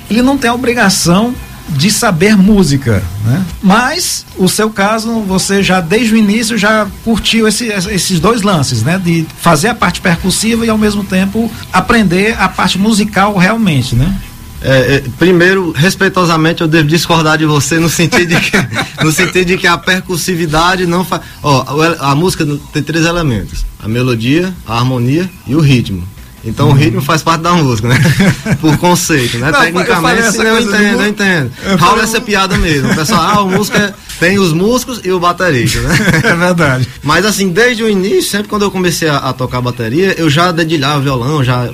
ele 0.10 0.22
não 0.22 0.38
tem 0.38 0.50
a 0.50 0.54
obrigação 0.54 1.34
de 1.70 1.92
saber 1.92 2.38
música, 2.38 3.04
né? 3.26 3.46
Mas 3.62 4.26
o 4.38 4.48
seu 4.48 4.70
caso, 4.70 5.20
você 5.22 5.62
já 5.62 5.82
desde 5.82 6.14
o 6.14 6.18
início 6.18 6.58
já 6.58 6.88
curtiu 7.04 7.46
esse- 7.46 7.68
esses 7.68 8.20
dois 8.22 8.42
lances, 8.42 8.84
né? 8.84 8.98
De 9.04 9.26
fazer 9.42 9.68
a 9.68 9.76
parte 9.76 10.00
percussiva 10.00 10.66
e 10.66 10.70
ao 10.70 10.78
mesmo 10.78 11.04
tempo 11.04 11.52
aprender 11.74 12.36
a 12.40 12.48
parte 12.48 12.78
musical 12.80 13.36
realmente, 13.36 13.96
né? 13.96 14.16
É, 14.62 14.96
é, 14.96 15.04
primeiro, 15.20 15.72
respeitosamente, 15.72 16.62
eu 16.62 16.68
devo 16.68 16.88
discordar 16.88 17.38
de 17.38 17.46
você 17.46 17.78
no 17.80 17.90
sentido 17.90 18.28
de 18.34 18.40
que, 18.40 18.58
no 19.04 19.12
sentido 19.12 19.46
de 19.46 19.58
que 19.58 19.68
a 19.68 19.78
percussividade 19.78 20.86
não 20.88 21.04
faz. 21.06 21.22
Ó, 21.44 21.84
ele- 21.86 21.98
a 22.00 22.16
música 22.16 22.48
tem 22.74 22.82
três 22.82 23.06
elementos: 23.06 23.66
a 23.84 23.88
melodia, 23.90 24.54
a 24.66 24.78
harmonia 24.78 25.30
e 25.46 25.54
o 25.54 25.60
ritmo. 25.60 26.02
Então 26.46 26.70
o 26.70 26.74
ritmo 26.74 27.02
faz 27.02 27.24
parte 27.24 27.42
da 27.42 27.54
música, 27.54 27.88
né? 27.90 28.00
Por 28.62 28.78
conceito, 28.78 29.38
né? 29.38 29.52
Não, 29.52 29.60
Tecnicamente, 29.60 30.32
sim, 30.32 30.42
eu 30.42 30.60
entendo, 30.62 31.02
eu 31.02 31.08
entendo. 31.08 31.52
Eu 31.64 31.78
Rola 31.78 31.90
falei 31.92 32.04
essa 32.04 32.22
piada 32.22 32.58
mesmo. 32.58 32.92
O 32.92 32.96
pessoal, 32.96 33.22
ah, 33.22 33.42
o 33.42 33.50
músico 33.50 33.78
é- 33.78 33.94
tem 34.20 34.40
os 34.40 34.54
músicos 34.54 35.02
e 35.04 35.12
o 35.12 35.20
baterista, 35.20 35.80
né? 35.82 35.96
É 36.24 36.36
verdade. 36.36 36.88
Mas 37.04 37.26
assim, 37.26 37.50
desde 37.50 37.84
o 37.84 37.90
início, 37.90 38.32
sempre 38.32 38.48
quando 38.48 38.62
eu 38.64 38.72
comecei 38.72 39.10
a, 39.10 39.18
a 39.18 39.34
tocar 39.34 39.62
bateria, 39.62 40.16
eu 40.18 40.30
já 40.30 40.52
dedilhava 40.52 41.02
violão, 41.02 41.44
já 41.44 41.70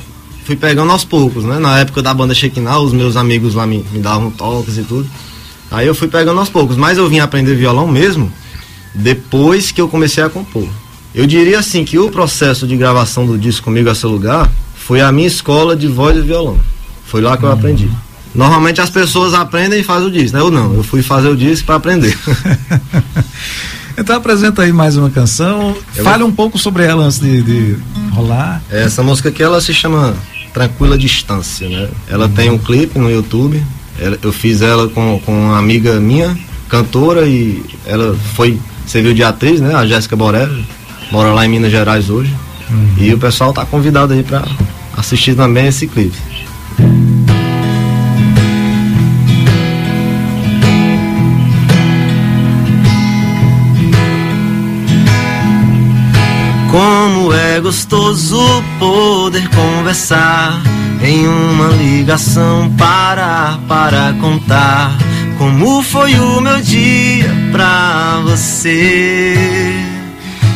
fui 0.45 0.55
pegando 0.55 0.91
aos 0.91 1.05
poucos, 1.05 1.43
né? 1.43 1.59
Na 1.59 1.79
época 1.79 2.01
da 2.01 2.13
banda 2.13 2.33
Shekinah, 2.33 2.79
os 2.79 2.93
meus 2.93 3.15
amigos 3.15 3.53
lá 3.55 3.65
me, 3.67 3.85
me 3.91 3.99
davam 3.99 4.31
toques 4.31 4.77
e 4.77 4.83
tudo. 4.83 5.07
Aí 5.71 5.87
eu 5.87 5.95
fui 5.95 6.07
pegando 6.07 6.39
aos 6.39 6.49
poucos, 6.49 6.77
mas 6.77 6.97
eu 6.97 7.07
vim 7.09 7.19
aprender 7.19 7.55
violão 7.55 7.87
mesmo 7.87 8.31
depois 8.93 9.71
que 9.71 9.81
eu 9.81 9.87
comecei 9.87 10.23
a 10.23 10.29
compor. 10.29 10.67
Eu 11.13 11.27
diria 11.27 11.59
assim 11.59 11.83
que 11.85 11.97
o 11.99 12.09
processo 12.09 12.65
de 12.67 12.75
gravação 12.75 13.25
do 13.25 13.37
disco 13.37 13.65
Comigo 13.65 13.89
a 13.89 13.95
Seu 13.95 14.09
Lugar 14.09 14.49
foi 14.75 14.99
a 15.01 15.11
minha 15.11 15.27
escola 15.27 15.75
de 15.75 15.87
voz 15.87 16.17
e 16.17 16.21
violão. 16.21 16.59
Foi 17.05 17.21
lá 17.21 17.37
que 17.37 17.43
eu 17.43 17.51
aprendi. 17.51 17.89
Normalmente 18.33 18.81
as 18.81 18.89
pessoas 18.89 19.33
aprendem 19.35 19.81
e 19.81 19.83
fazem 19.83 20.07
o 20.07 20.11
disco, 20.11 20.35
né? 20.35 20.41
Eu 20.43 20.49
não, 20.49 20.73
eu 20.73 20.83
fui 20.83 21.03
fazer 21.03 21.27
o 21.29 21.35
disco 21.37 21.65
para 21.67 21.75
aprender. 21.75 22.17
Então 23.95 24.15
apresenta 24.15 24.63
aí 24.63 24.73
mais 24.73 24.97
uma 24.97 25.09
canção. 25.11 25.77
Eu 25.95 26.03
Fale 26.03 26.23
um 26.23 26.31
pouco 26.31 26.57
sobre 26.57 26.83
ela 26.83 27.03
antes 27.05 27.19
de, 27.19 27.43
de 27.43 27.77
rolar. 28.11 28.59
Essa 28.71 29.03
música 29.03 29.29
aqui 29.29 29.43
ela 29.43 29.61
se 29.61 29.71
chama 29.71 30.15
Tranquila 30.51 30.97
Distância, 30.97 31.69
né? 31.69 31.89
Ela 32.07 32.27
tem 32.27 32.49
um 32.49 32.57
clipe 32.57 32.97
no 32.97 33.09
YouTube. 33.11 33.63
Ela- 33.99 34.17
eu 34.23 34.33
fiz 34.33 34.63
ela 34.63 34.89
com, 34.89 35.21
com 35.23 35.31
uma 35.31 35.59
amiga 35.59 35.99
minha, 35.99 36.35
cantora, 36.67 37.27
e 37.27 37.63
ela 37.85 38.17
foi 38.33 38.59
serviu 38.87 39.13
de 39.13 39.23
atriz, 39.23 39.61
né? 39.61 39.75
A 39.75 39.85
Jéssica 39.85 40.15
Borelli. 40.15 40.65
Mora 41.13 41.31
lá 41.31 41.45
em 41.45 41.49
Minas 41.49 41.71
Gerais 41.71 42.09
hoje. 42.09 42.33
E 42.97 43.13
o 43.13 43.19
pessoal 43.19 43.53
tá 43.53 43.63
convidado 43.63 44.13
aí 44.13 44.23
pra 44.23 44.43
assistir 44.97 45.35
também 45.35 45.67
esse 45.67 45.85
clipe. 45.85 46.17
Como 56.71 57.31
é 57.31 57.59
gostoso 57.59 58.63
poder 58.79 59.47
conversar 59.49 60.63
em 61.03 61.27
uma 61.27 61.67
ligação, 61.75 62.73
parar 62.75 63.59
para 63.67 64.15
contar 64.19 64.97
como 65.37 65.83
foi 65.83 66.15
o 66.15 66.41
meu 66.41 66.59
dia 66.59 67.29
pra 67.51 68.19
você. 68.23 69.92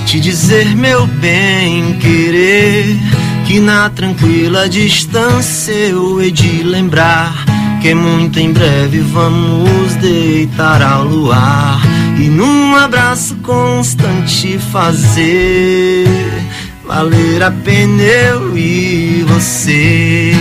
Te 0.07 0.21
dizer, 0.21 0.73
meu 0.73 1.05
bem 1.05 1.99
querer, 1.99 2.97
que 3.45 3.59
na 3.59 3.89
tranquila 3.89 4.69
distância 4.69 5.73
eu 5.73 6.21
hei 6.21 6.31
de 6.31 6.63
lembrar 6.63 7.43
que 7.81 7.93
muito 7.93 8.39
em 8.39 8.53
breve 8.53 8.99
vamos 8.99 9.95
deitar 9.95 10.81
ao 10.81 11.03
luar 11.03 11.81
e 12.17 12.29
num 12.29 12.73
abraço 12.77 13.35
constante 13.43 14.57
fazer 14.71 16.07
valer 16.85 17.43
a 17.43 17.51
pena 17.51 18.01
eu 18.01 18.57
e 18.57 19.25
você. 19.27 20.33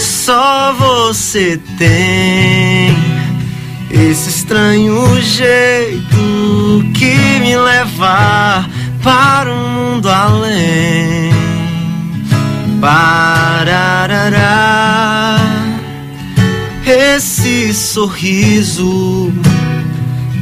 Só 0.00 0.72
você 0.72 1.60
tem 1.78 2.65
esse 3.98 4.28
estranho 4.28 5.20
jeito 5.22 6.84
que 6.94 7.14
me 7.40 7.56
leva 7.56 8.68
para 9.02 9.52
um 9.52 9.92
mundo 9.92 10.08
além. 10.08 11.32
Pararará, 12.80 14.28
esse 16.86 17.72
sorriso 17.72 19.32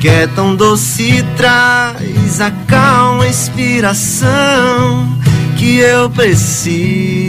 que 0.01 0.09
é 0.09 0.27
tão 0.27 0.57
doce 0.57 1.25
traz 1.37 2.40
a 2.40 2.51
calma 2.67 3.27
inspiração 3.27 5.09
que 5.57 5.79
eu 5.79 6.11
preciso. 6.11 7.25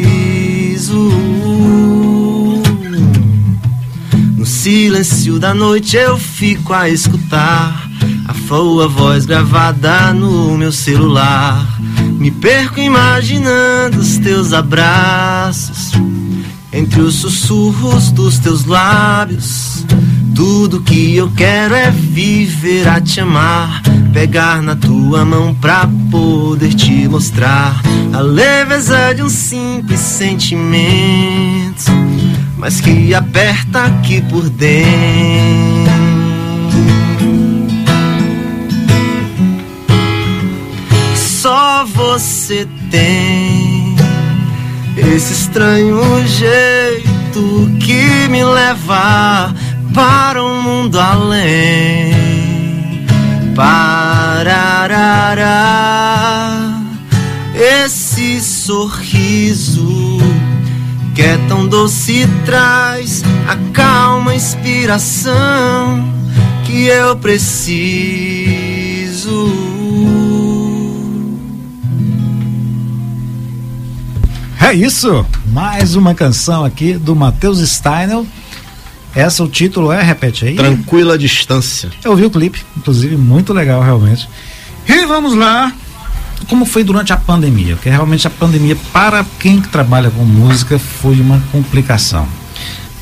Silêncio 4.66 5.38
da 5.38 5.54
noite 5.54 5.96
eu 5.96 6.18
fico 6.18 6.74
a 6.74 6.90
escutar 6.90 7.88
a 8.28 8.34
sua 8.48 8.88
voz 8.88 9.24
gravada 9.24 10.12
no 10.12 10.58
meu 10.58 10.72
celular. 10.72 11.80
Me 12.18 12.32
perco 12.32 12.80
imaginando 12.80 14.00
os 14.00 14.18
teus 14.18 14.54
abraços 14.54 15.92
entre 16.74 17.00
os 17.00 17.14
sussurros 17.14 18.10
dos 18.10 18.40
teus 18.40 18.66
lábios. 18.66 19.86
Tudo 20.34 20.82
que 20.82 21.16
eu 21.16 21.30
quero 21.38 21.76
é 21.76 21.92
viver 21.92 22.88
a 22.88 23.00
te 23.00 23.22
amar, 23.22 23.84
pegar 24.12 24.64
na 24.64 24.76
tua 24.76 25.24
mão 25.24 25.54
pra 25.54 25.88
poder 26.10 26.74
te 26.74 27.08
mostrar 27.08 27.84
a 28.12 28.20
leveza 28.20 29.14
de 29.14 29.22
um 29.22 29.30
simples 29.30 30.00
sentimento, 30.00 31.86
mas 32.58 32.80
que 32.80 33.14
aperta 33.14 33.86
aqui 33.86 34.22
por 34.22 34.50
dentro. 34.50 34.86
Só 41.16 41.86
você 41.86 42.68
tem 42.90 43.96
esse 44.98 45.34
estranho 45.34 46.26
jeito 46.28 47.72
que 47.80 48.28
me 48.30 48.44
leva 48.44 49.54
para 49.94 50.44
um 50.44 50.62
mundo 50.62 51.00
além. 51.00 52.16
Pararará, 53.56 54.52
esse 57.54 58.42
sorriso 58.42 59.75
que 61.16 61.22
é 61.22 61.38
tão 61.48 61.66
doce 61.66 62.28
traz 62.46 63.24
a 63.48 63.56
calma 63.72 64.36
inspiração 64.36 65.34
que 66.66 66.88
eu 66.88 67.16
preciso. 67.16 67.66
É 74.62 74.74
isso. 74.74 75.26
Mais 75.48 75.96
uma 75.96 76.14
canção 76.14 76.66
aqui 76.66 76.96
do 76.96 77.16
Matheus 77.16 77.60
Steiner. 77.60 78.24
Essa 79.16 79.42
o 79.42 79.48
título 79.48 79.94
é, 79.94 80.02
repete 80.04 80.46
aí. 80.46 80.56
Tranquila 80.56 81.18
distância. 81.18 81.90
Eu 82.04 82.14
vi 82.18 82.26
o 82.26 82.30
clipe, 82.30 82.62
inclusive 82.76 83.16
muito 83.16 83.54
legal 83.54 83.82
realmente. 83.82 84.28
E 84.86 85.06
vamos 85.06 85.34
lá. 85.34 85.72
Como 86.48 86.66
foi 86.66 86.84
durante 86.84 87.12
a 87.12 87.18
pandemia? 87.18 87.76
Porque 87.76 87.90
realmente 87.90 88.28
a 88.28 88.30
pandemia 88.30 88.78
para 88.94 89.26
quem 89.40 89.62
trabalha 89.62 90.12
com 90.12 90.24
música 90.24 90.78
foi 90.78 91.20
uma 91.20 91.42
complicação. 91.52 92.28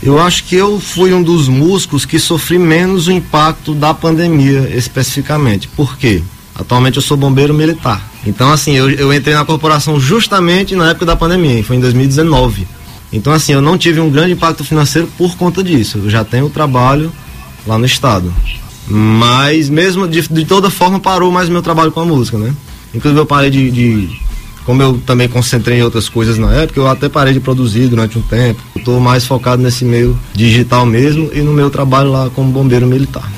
Eu 0.02 0.22
acho 0.22 0.44
que 0.44 0.56
eu 0.56 0.80
fui 0.80 1.14
um 1.14 1.24
dos 1.24 1.48
músicos 1.48 2.06
que 2.06 2.20
sofri 2.20 2.60
menos 2.60 3.08
o 3.08 3.12
impacto 3.12 3.74
da 3.74 3.94
pandemia, 3.94 4.70
especificamente. 4.76 5.68
Por 5.70 5.98
quê? 5.98 6.22
Atualmente 6.54 6.98
eu 6.98 7.02
sou 7.02 7.16
bombeiro 7.16 7.54
militar. 7.54 8.02
Então, 8.26 8.52
assim, 8.52 8.74
eu, 8.74 8.90
eu 8.90 9.14
entrei 9.14 9.34
na 9.34 9.46
corporação 9.46 10.00
justamente 10.00 10.76
na 10.76 10.90
época 10.90 11.06
da 11.06 11.16
pandemia, 11.16 11.64
foi 11.64 11.78
em 11.78 11.80
2019. 11.80 12.68
Então, 13.12 13.32
assim, 13.32 13.54
eu 13.54 13.62
não 13.62 13.78
tive 13.78 14.00
um 14.00 14.10
grande 14.10 14.34
impacto 14.34 14.64
financeiro 14.64 15.08
por 15.18 15.36
conta 15.36 15.64
disso. 15.64 16.00
Eu 16.00 16.10
já 16.10 16.24
tenho 16.24 16.50
trabalho 16.50 17.12
lá 17.66 17.78
no 17.78 17.86
estado. 17.86 18.34
Mas, 18.88 19.70
mesmo 19.70 20.08
de, 20.08 20.28
de 20.28 20.46
toda 20.46 20.70
forma, 20.70 21.00
parou 21.00 21.32
mais 21.32 21.48
o 21.48 21.52
meu 21.52 21.62
trabalho 21.62 21.92
com 21.92 22.02
a 22.02 22.06
música, 22.06 22.38
né? 22.38 22.54
Inclusive, 22.94 23.20
eu 23.22 23.26
parei 23.26 23.50
de, 23.50 23.72
de 23.72 24.10
como 24.66 24.82
eu 24.82 24.98
também 25.06 25.28
concentrei 25.28 25.80
em 25.80 25.84
outras 25.84 26.08
coisas 26.08 26.38
na 26.38 26.52
época, 26.54 26.80
eu 26.80 26.88
até 26.88 27.10
parei 27.10 27.34
de 27.34 27.40
produzir 27.40 27.88
durante 27.88 28.18
um 28.18 28.22
tempo. 28.22 28.62
Tô 28.86 29.00
mais 29.00 29.26
focado 29.26 29.62
nesse 29.62 29.84
meio 29.84 30.18
digital 30.34 30.86
mesmo 30.86 31.30
e 31.34 31.42
no 31.42 31.52
meu 31.54 31.70
trabalho 31.70 32.12
lá 32.12 32.30
como 32.30 32.52
bombeiro 32.52 32.86
militar. 32.88 33.30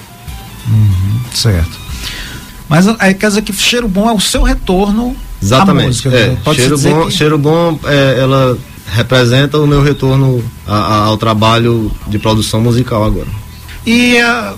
Certo. 1.33 1.79
Mas 2.67 2.87
aí 2.99 3.13
quer 3.13 3.27
dizer 3.27 3.41
que 3.43 3.53
cheiro 3.53 3.87
bom 3.87 4.09
é 4.09 4.13
o 4.13 4.19
seu 4.19 4.41
retorno 4.41 5.15
Exatamente. 5.41 5.87
música, 5.87 6.09
é, 6.09 6.35
pode-se 6.43 6.61
cheiro 6.63 6.75
dizer 6.75 6.89
bom, 6.93 7.05
que- 7.05 7.11
cheiro 7.11 7.37
bom 7.37 7.79
é, 7.85 8.17
ela 8.19 8.57
representa 8.91 9.59
o 9.59 9.67
meu 9.67 9.83
retorno 9.83 10.43
a- 10.67 10.73
a- 10.75 11.03
ao 11.05 11.17
trabalho 11.17 11.91
de 12.07 12.17
produção 12.17 12.61
musical 12.61 13.03
agora. 13.03 13.27
E 13.85 14.17
ah, 14.19 14.53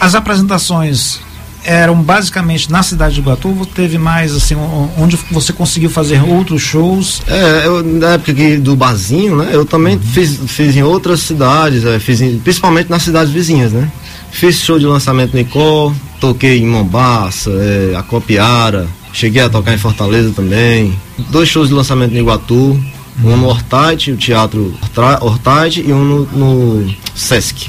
as 0.00 0.14
apresentações 0.16 1.20
eram 1.66 2.00
basicamente 2.00 2.70
na 2.70 2.82
cidade 2.82 3.14
de 3.14 3.20
Iguatu, 3.20 3.66
teve 3.74 3.98
mais 3.98 4.34
assim, 4.34 4.54
onde 4.96 5.18
você 5.30 5.52
conseguiu 5.52 5.90
fazer 5.90 6.22
outros 6.22 6.62
shows? 6.62 7.20
É, 7.26 7.66
eu, 7.66 7.82
na 7.82 8.12
época 8.12 8.32
do 8.60 8.76
barzinho, 8.76 9.36
né? 9.36 9.50
Eu 9.52 9.64
também 9.64 9.98
fiz, 9.98 10.38
fiz 10.46 10.76
em 10.76 10.82
outras 10.82 11.20
cidades, 11.20 11.84
é, 11.84 11.98
fiz 11.98 12.20
em- 12.20 12.38
principalmente 12.38 12.88
nas 12.88 13.02
cidades 13.02 13.32
vizinhas, 13.32 13.72
né? 13.72 13.90
Fiz 14.30 14.56
show 14.60 14.78
de 14.78 14.86
lançamento 14.86 15.34
no 15.34 15.40
Icó, 15.40 15.92
toquei 16.20 16.58
em 16.60 16.66
Mombaça, 16.66 17.50
é, 17.50 17.96
Acopiara, 17.96 18.86
cheguei 19.12 19.42
a 19.42 19.48
tocar 19.48 19.74
em 19.74 19.78
Fortaleza 19.78 20.32
também. 20.34 20.96
Dois 21.30 21.48
shows 21.48 21.68
de 21.68 21.74
lançamento 21.74 22.12
no 22.12 22.18
Iguatu, 22.18 22.78
um 23.24 23.36
no 23.36 23.46
Hortate, 23.48 24.12
o 24.12 24.16
Teatro 24.16 24.74
Hortate 25.22 25.80
e 25.80 25.92
um 25.92 26.04
no, 26.04 26.26
no 26.26 26.94
Sesc. 27.14 27.68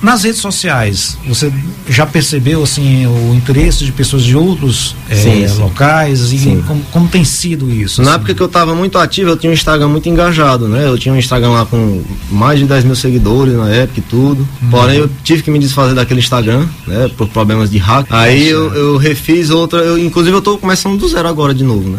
Nas 0.00 0.22
redes 0.22 0.40
sociais, 0.40 1.18
você 1.26 1.52
já 1.88 2.06
percebeu 2.06 2.62
assim 2.62 3.06
o 3.06 3.34
interesse 3.34 3.84
de 3.84 3.90
pessoas 3.90 4.22
de 4.22 4.36
outros 4.36 4.94
eh, 5.10 5.16
Sim, 5.16 5.48
sim. 5.48 5.60
locais 5.60 6.32
e 6.32 6.38
Sim. 6.38 6.62
como, 6.66 6.82
como 6.92 7.08
tem 7.08 7.24
sido 7.24 7.68
isso? 7.70 8.00
Na 8.00 8.10
assim? 8.10 8.16
época 8.16 8.34
que 8.34 8.40
eu 8.40 8.46
estava 8.46 8.74
muito 8.76 8.96
ativo, 8.96 9.30
eu 9.30 9.36
tinha 9.36 9.50
um 9.50 9.54
Instagram 9.54 9.88
muito 9.88 10.08
engajado, 10.08 10.68
né? 10.68 10.86
Eu 10.86 10.96
tinha 10.96 11.12
um 11.12 11.18
Instagram 11.18 11.50
lá 11.50 11.66
com 11.66 12.02
mais 12.30 12.60
de 12.60 12.66
10 12.66 12.84
mil 12.84 12.94
seguidores 12.94 13.54
na 13.54 13.68
época 13.70 13.98
e 13.98 14.02
tudo. 14.02 14.48
Porém, 14.70 14.98
eu 14.98 15.10
tive 15.24 15.42
que 15.42 15.50
me 15.50 15.58
desfazer 15.58 15.94
daquele 15.94 16.20
Instagram, 16.20 16.66
né? 16.86 17.10
Por 17.16 17.28
problemas 17.28 17.68
de 17.70 17.78
hack. 17.78 18.06
Aí 18.10 18.48
eu, 18.48 18.72
eu 18.74 18.96
refiz 18.96 19.50
outra, 19.50 19.80
eu, 19.80 19.98
inclusive 19.98 20.36
eu 20.36 20.42
tô 20.42 20.58
começando 20.58 20.96
do 20.96 21.08
zero 21.08 21.26
agora 21.26 21.52
de 21.52 21.64
novo, 21.64 21.88
né? 21.88 21.98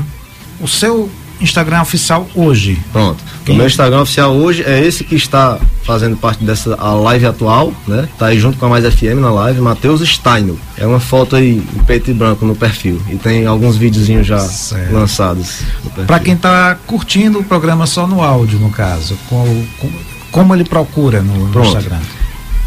O 0.62 0.68
seu 0.68 1.10
Instagram 1.42 1.82
oficial 1.82 2.28
hoje, 2.36 2.78
Pronto. 2.92 3.24
Quem- 3.46 3.56
O 3.56 3.58
meu 3.58 3.68
Instagram 3.68 4.02
oficial 4.02 4.34
hoje 4.36 4.64
é 4.64 4.84
esse 4.86 5.04
que 5.04 5.16
está 5.16 5.58
fazendo 5.84 6.18
parte 6.18 6.44
dessa 6.44 6.76
a 6.76 6.94
live 6.94 7.26
atual, 7.26 7.74
né? 7.88 8.08
Tá 8.18 8.28
aí 8.28 8.40
junto 8.40 8.58
com 8.58 8.66
a 8.66 8.70
Mais 8.70 8.84
FM 8.86 9.20
na 9.22 9.32
live, 9.32 9.60
Matheus 9.62 10.02
Steino. 10.08 10.60
É 10.78 10.86
uma 10.86 11.00
foto 11.00 11.36
aí 11.36 11.58
em 11.76 11.84
preto 11.84 12.12
e 12.12 12.14
branco 12.14 12.46
no 12.46 12.56
perfil. 12.56 13.02
E 13.10 13.16
tem 13.16 13.46
alguns 13.46 13.76
videozinhos 13.78 14.28
já 14.28 14.40
Certo. 14.40 14.94
lançados. 14.94 15.60
para 16.06 16.20
quem 16.20 16.34
está 16.36 16.76
curtindo 16.86 17.40
o 17.40 17.44
programa 17.44 17.86
só 17.88 18.06
no 18.06 18.22
áudio, 18.22 18.60
no 18.60 18.70
caso, 18.70 19.18
com- 19.30 19.66
com- 19.80 19.92
como 20.32 20.54
ele 20.54 20.64
procura 20.64 21.22
no, 21.22 21.48
no. 21.48 21.64
Instagram? 21.66 22.00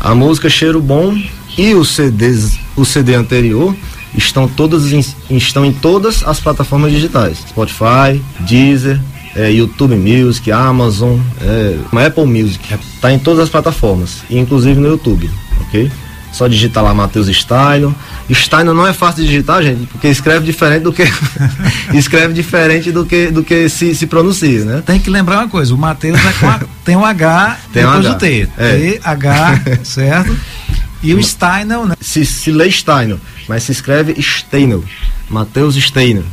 A 0.01 0.15
música 0.15 0.49
Cheiro 0.51 0.81
Bom 0.81 1.17
e 1.57 1.75
o 1.75 1.85
CDs, 1.85 2.59
o 2.75 2.85
CD 2.85 3.15
anterior 3.15 3.75
estão 4.17 4.47
todas 4.49 4.93
em, 4.93 5.05
estão 5.31 5.65
em 5.65 5.73
todas 5.73 6.23
as 6.27 6.41
plataformas 6.41 6.93
digitais. 6.93 7.39
Spotify, 7.49 8.21
Deezer, 8.41 9.01
é, 9.35 9.51
YouTube 9.51 9.95
Music, 9.97 10.51
Amazon, 10.51 11.19
é, 11.41 12.07
Apple 12.07 12.27
Music. 12.27 12.79
Tá 13.01 13.13
em 13.13 13.19
todas 13.19 13.41
as 13.41 13.49
plataformas, 13.49 14.23
inclusive 14.31 14.79
no 14.79 14.89
YouTube, 14.89 15.31
ok? 15.63 15.91
Só 16.33 16.49
digitar 16.49 16.83
lá 16.83 16.95
Matheus 16.95 17.27
Steino. 17.29 17.95
Steino 18.31 18.73
não 18.73 18.87
é 18.87 18.95
fácil 18.95 19.23
de 19.23 19.29
digitar, 19.29 19.63
gente, 19.63 19.87
porque 19.87 20.09
escreve 20.09 20.47
diferente 20.47 20.83
do 20.83 20.93
que 20.93 21.05
escreve 21.93 22.33
diferente 22.33 22.91
do 22.91 23.05
que 23.05 23.31
do 23.31 23.45
que 23.45 23.69
se, 23.69 23.95
se 23.95 24.07
pronuncia, 24.07 24.65
né? 24.65 24.83
Tem 24.85 24.99
que 24.99 25.11
lembrar 25.11 25.41
uma 25.41 25.49
coisa, 25.49 25.75
o 25.75 25.79
Matheus 25.79 26.19
é 26.19 26.61
tem 26.85 26.97
um 26.97 27.05
H 27.05 27.59
Tem 27.73 27.85
um 27.85 27.89
depois 27.89 28.07
H. 28.07 28.15
do 28.15 28.19
T. 28.19 28.49
É. 28.57 28.77
T, 28.77 29.01
H, 29.05 29.63
certo? 29.85 30.37
E 31.03 31.15
o 31.15 31.23
Steiner, 31.23 31.85
né? 31.85 31.95
Se, 32.01 32.25
se 32.25 32.51
lê 32.53 32.71
Steino, 32.71 33.21
mas 33.49 33.65
se 33.65 33.73
escreve 33.73 34.15
Steino. 34.23 34.85
Matheus 35.29 35.75
Steino. 35.77 36.25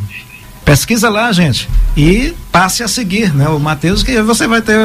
Pesquisa 0.63 1.09
lá, 1.09 1.31
gente. 1.31 1.67
E 1.97 2.33
passe 2.51 2.83
a 2.83 2.87
seguir, 2.87 3.33
né? 3.33 3.47
O 3.49 3.59
Matheus, 3.59 4.03
que 4.03 4.21
você 4.21 4.45
vai 4.47 4.61
ter, 4.61 4.77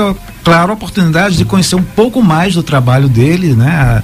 claro, 0.42 0.70
a 0.70 0.74
oportunidade 0.74 1.36
de 1.36 1.44
conhecer 1.44 1.74
um 1.74 1.82
pouco 1.82 2.22
mais 2.22 2.54
do 2.54 2.62
trabalho 2.62 3.08
dele, 3.08 3.54
né? 3.54 4.02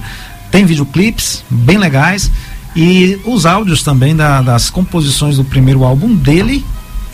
Tem 0.51 0.63
videoclipes 0.65 1.43
bem 1.49 1.77
legais 1.77 2.29
e 2.75 3.19
os 3.25 3.45
áudios 3.47 3.81
também 3.81 4.15
da- 4.15 4.41
das 4.41 4.69
composições 4.69 5.37
do 5.37 5.43
primeiro 5.43 5.83
álbum 5.83 6.13
dele. 6.13 6.63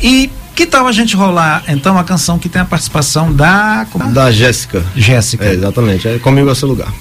E 0.02 0.30
que 0.54 0.66
tal 0.66 0.86
a 0.88 0.92
gente 0.92 1.16
rolar 1.16 1.64
então 1.70 1.98
a 1.98 2.04
canção 2.04 2.38
que 2.38 2.50
tem 2.50 2.62
a 2.62 2.66
participação 2.66 3.32
da, 3.32 3.88
como- 3.92 4.12
Da 4.12 4.32
Jéssica. 4.32 4.84
Jéssica? 4.96 5.46
É, 5.46 5.54
exatamente. 5.54 6.08
É 6.08 6.20
comigo 6.20 6.50
é 6.50 6.56
seu 6.56 6.68
lugar. 6.68 6.92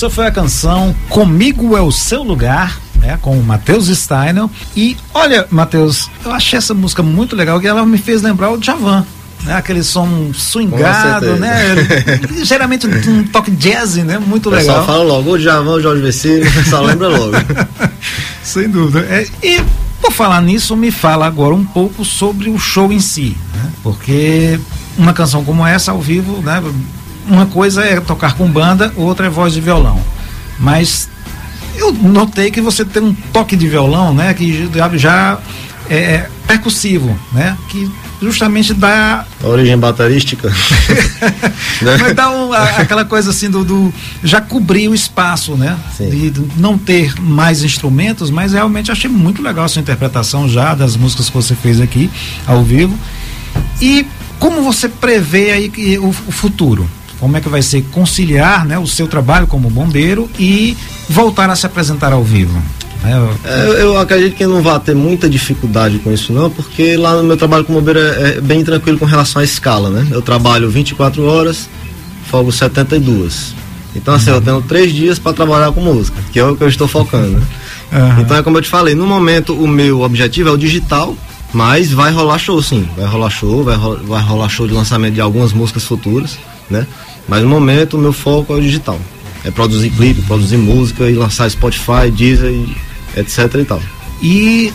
Essa 0.00 0.08
foi 0.08 0.26
a 0.26 0.30
canção 0.30 0.96
Comigo 1.10 1.76
é 1.76 1.82
o 1.82 1.92
Seu 1.92 2.22
Lugar, 2.22 2.80
né, 2.94 3.18
com 3.20 3.38
o 3.38 3.42
Matheus 3.42 3.88
Steiner. 3.88 4.46
E 4.74 4.96
olha, 5.12 5.46
Matheus, 5.50 6.08
eu 6.24 6.32
achei 6.32 6.56
essa 6.56 6.72
música 6.72 7.02
muito 7.02 7.36
legal, 7.36 7.60
que 7.60 7.66
ela 7.66 7.84
me 7.84 7.98
fez 7.98 8.22
lembrar 8.22 8.50
o 8.50 8.56
Djavan. 8.56 9.04
Né, 9.42 9.54
aquele 9.54 9.82
som 9.82 10.32
swingado, 10.32 11.36
né? 11.36 11.76
Geralmente 12.44 12.86
um, 12.86 13.24
toque 13.24 13.50
jazz, 13.50 13.96
né? 13.96 14.18
Muito 14.18 14.48
O 14.48 14.52
pessoal 14.52 14.80
legal. 14.80 14.86
fala 14.86 15.04
logo, 15.04 15.32
o 15.32 15.38
Djavan, 15.38 15.72
o 15.72 15.80
Jorge 15.82 16.00
Vecino, 16.00 16.48
o 16.48 16.52
pessoal 16.52 16.84
lembra 16.84 17.08
logo. 17.08 17.32
Sem 18.42 18.70
dúvida. 18.70 19.00
É, 19.00 19.26
e 19.42 19.62
por 20.00 20.12
falar 20.12 20.40
nisso, 20.40 20.74
me 20.78 20.90
fala 20.90 21.26
agora 21.26 21.54
um 21.54 21.64
pouco 21.64 22.06
sobre 22.06 22.48
o 22.48 22.58
show 22.58 22.90
em 22.90 23.00
si, 23.00 23.36
né? 23.54 23.70
Porque 23.82 24.58
uma 24.96 25.12
canção 25.12 25.44
como 25.44 25.66
essa 25.66 25.92
ao 25.92 26.00
vivo, 26.00 26.40
né? 26.40 26.62
Uma 27.30 27.46
coisa 27.46 27.82
é 27.84 28.00
tocar 28.00 28.34
com 28.34 28.46
banda, 28.50 28.92
outra 28.96 29.26
é 29.26 29.30
voz 29.30 29.52
de 29.54 29.60
violão. 29.60 29.98
Mas 30.58 31.08
eu 31.76 31.92
notei 31.92 32.50
que 32.50 32.60
você 32.60 32.84
tem 32.84 33.02
um 33.02 33.14
toque 33.32 33.54
de 33.56 33.68
violão, 33.68 34.12
né? 34.12 34.34
Que 34.34 34.68
já, 34.74 34.88
já 34.96 35.38
é 35.88 36.28
percussivo, 36.46 37.16
né? 37.32 37.56
Que 37.68 37.88
justamente 38.20 38.74
dá 38.74 39.24
A 39.42 39.46
origem 39.46 39.78
baterística. 39.78 40.52
Mas 42.00 42.14
dá 42.14 42.30
um- 42.30 42.52
a- 42.52 42.64
aquela 42.80 43.04
coisa 43.04 43.30
assim 43.30 43.48
do, 43.48 43.64
do- 43.64 43.94
já 44.22 44.40
cobrir 44.40 44.88
o 44.88 44.94
espaço, 44.94 45.54
né? 45.56 45.78
Sim. 45.96 46.10
De, 46.10 46.30
de 46.30 46.60
não 46.60 46.76
ter 46.76 47.14
mais 47.20 47.62
instrumentos, 47.62 48.30
mas 48.30 48.52
realmente 48.52 48.90
achei 48.92 49.08
muito 49.08 49.40
legal 49.42 49.64
a 49.64 49.68
sua 49.68 49.80
interpretação 49.80 50.48
já 50.48 50.74
das 50.74 50.96
músicas 50.96 51.28
que 51.28 51.34
você 51.34 51.54
fez 51.54 51.80
aqui 51.80 52.10
ao 52.46 52.62
vivo. 52.62 52.96
E 53.80 54.04
como 54.38 54.62
você 54.62 54.88
prevê 54.88 55.52
aí 55.52 55.68
que 55.70 55.98
o, 55.98 56.08
o 56.08 56.32
futuro? 56.32 56.88
Como 57.20 57.36
é 57.36 57.40
que 57.40 57.48
vai 57.48 57.60
ser 57.62 57.82
conciliar, 57.92 58.64
né, 58.66 58.78
o 58.78 58.86
seu 58.86 59.06
trabalho 59.06 59.46
como 59.46 59.68
bombeiro 59.70 60.28
e 60.38 60.76
voltar 61.08 61.48
a 61.50 61.54
se 61.54 61.66
apresentar 61.66 62.12
ao 62.12 62.24
vivo? 62.24 62.54
né? 62.54 62.62
É, 63.44 63.66
eu, 63.66 63.72
eu 63.74 63.98
acredito 63.98 64.34
que 64.36 64.46
não 64.46 64.60
vai 64.62 64.78
ter 64.80 64.94
muita 64.94 65.28
dificuldade 65.28 65.98
com 66.00 66.12
isso 66.12 66.32
não, 66.32 66.50
porque 66.50 66.96
lá 66.96 67.14
no 67.16 67.22
meu 67.24 67.36
trabalho 67.36 67.64
como 67.64 67.78
bombeiro 67.78 67.98
é, 68.00 68.36
é 68.36 68.40
bem 68.40 68.64
tranquilo 68.64 68.98
com 68.98 69.04
relação 69.06 69.40
à 69.40 69.44
escala, 69.44 69.88
né? 69.90 70.06
Eu 70.10 70.20
trabalho 70.22 70.68
24 70.70 71.22
horas, 71.24 71.68
folgo 72.30 72.50
72. 72.52 73.54
Então 73.94 74.14
assim, 74.14 74.30
eu 74.30 74.40
tenho 74.40 74.62
três 74.62 74.92
dias 74.92 75.18
para 75.18 75.32
trabalhar 75.32 75.72
com 75.72 75.80
música, 75.80 76.16
que 76.32 76.38
é 76.38 76.44
o 76.44 76.56
que 76.56 76.62
eu 76.62 76.68
estou 76.68 76.86
focando, 76.86 77.38
né? 77.38 77.42
Aham. 77.92 78.20
Então 78.20 78.36
é 78.36 78.42
como 78.42 78.56
eu 78.58 78.62
te 78.62 78.68
falei, 78.68 78.94
no 78.94 79.06
momento 79.06 79.52
o 79.54 79.66
meu 79.66 80.02
objetivo 80.02 80.48
é 80.48 80.52
o 80.52 80.56
digital, 80.56 81.16
mas 81.52 81.90
vai 81.92 82.12
rolar 82.12 82.38
show 82.38 82.62
sim, 82.62 82.88
vai 82.96 83.06
rolar 83.06 83.30
show, 83.30 83.64
vai, 83.64 83.76
ro- 83.76 83.98
vai 84.04 84.22
rolar 84.22 84.48
show 84.48 84.66
de 84.68 84.72
lançamento 84.74 85.14
de 85.14 85.20
algumas 85.20 85.52
músicas 85.52 85.84
futuras, 85.84 86.38
né? 86.70 86.86
Mas 87.28 87.42
no 87.42 87.48
momento 87.48 87.96
o 87.96 88.00
meu 88.00 88.12
foco 88.12 88.52
é 88.52 88.56
o 88.56 88.60
digital. 88.60 88.98
É 89.44 89.50
produzir 89.50 89.90
clipe, 89.90 90.20
produzir 90.22 90.58
música 90.58 91.08
e 91.08 91.14
lançar 91.14 91.50
Spotify, 91.50 92.10
Deezer 92.12 92.52
etc 93.16 93.54
e 93.54 93.64
tal. 93.64 93.82
E 94.22 94.72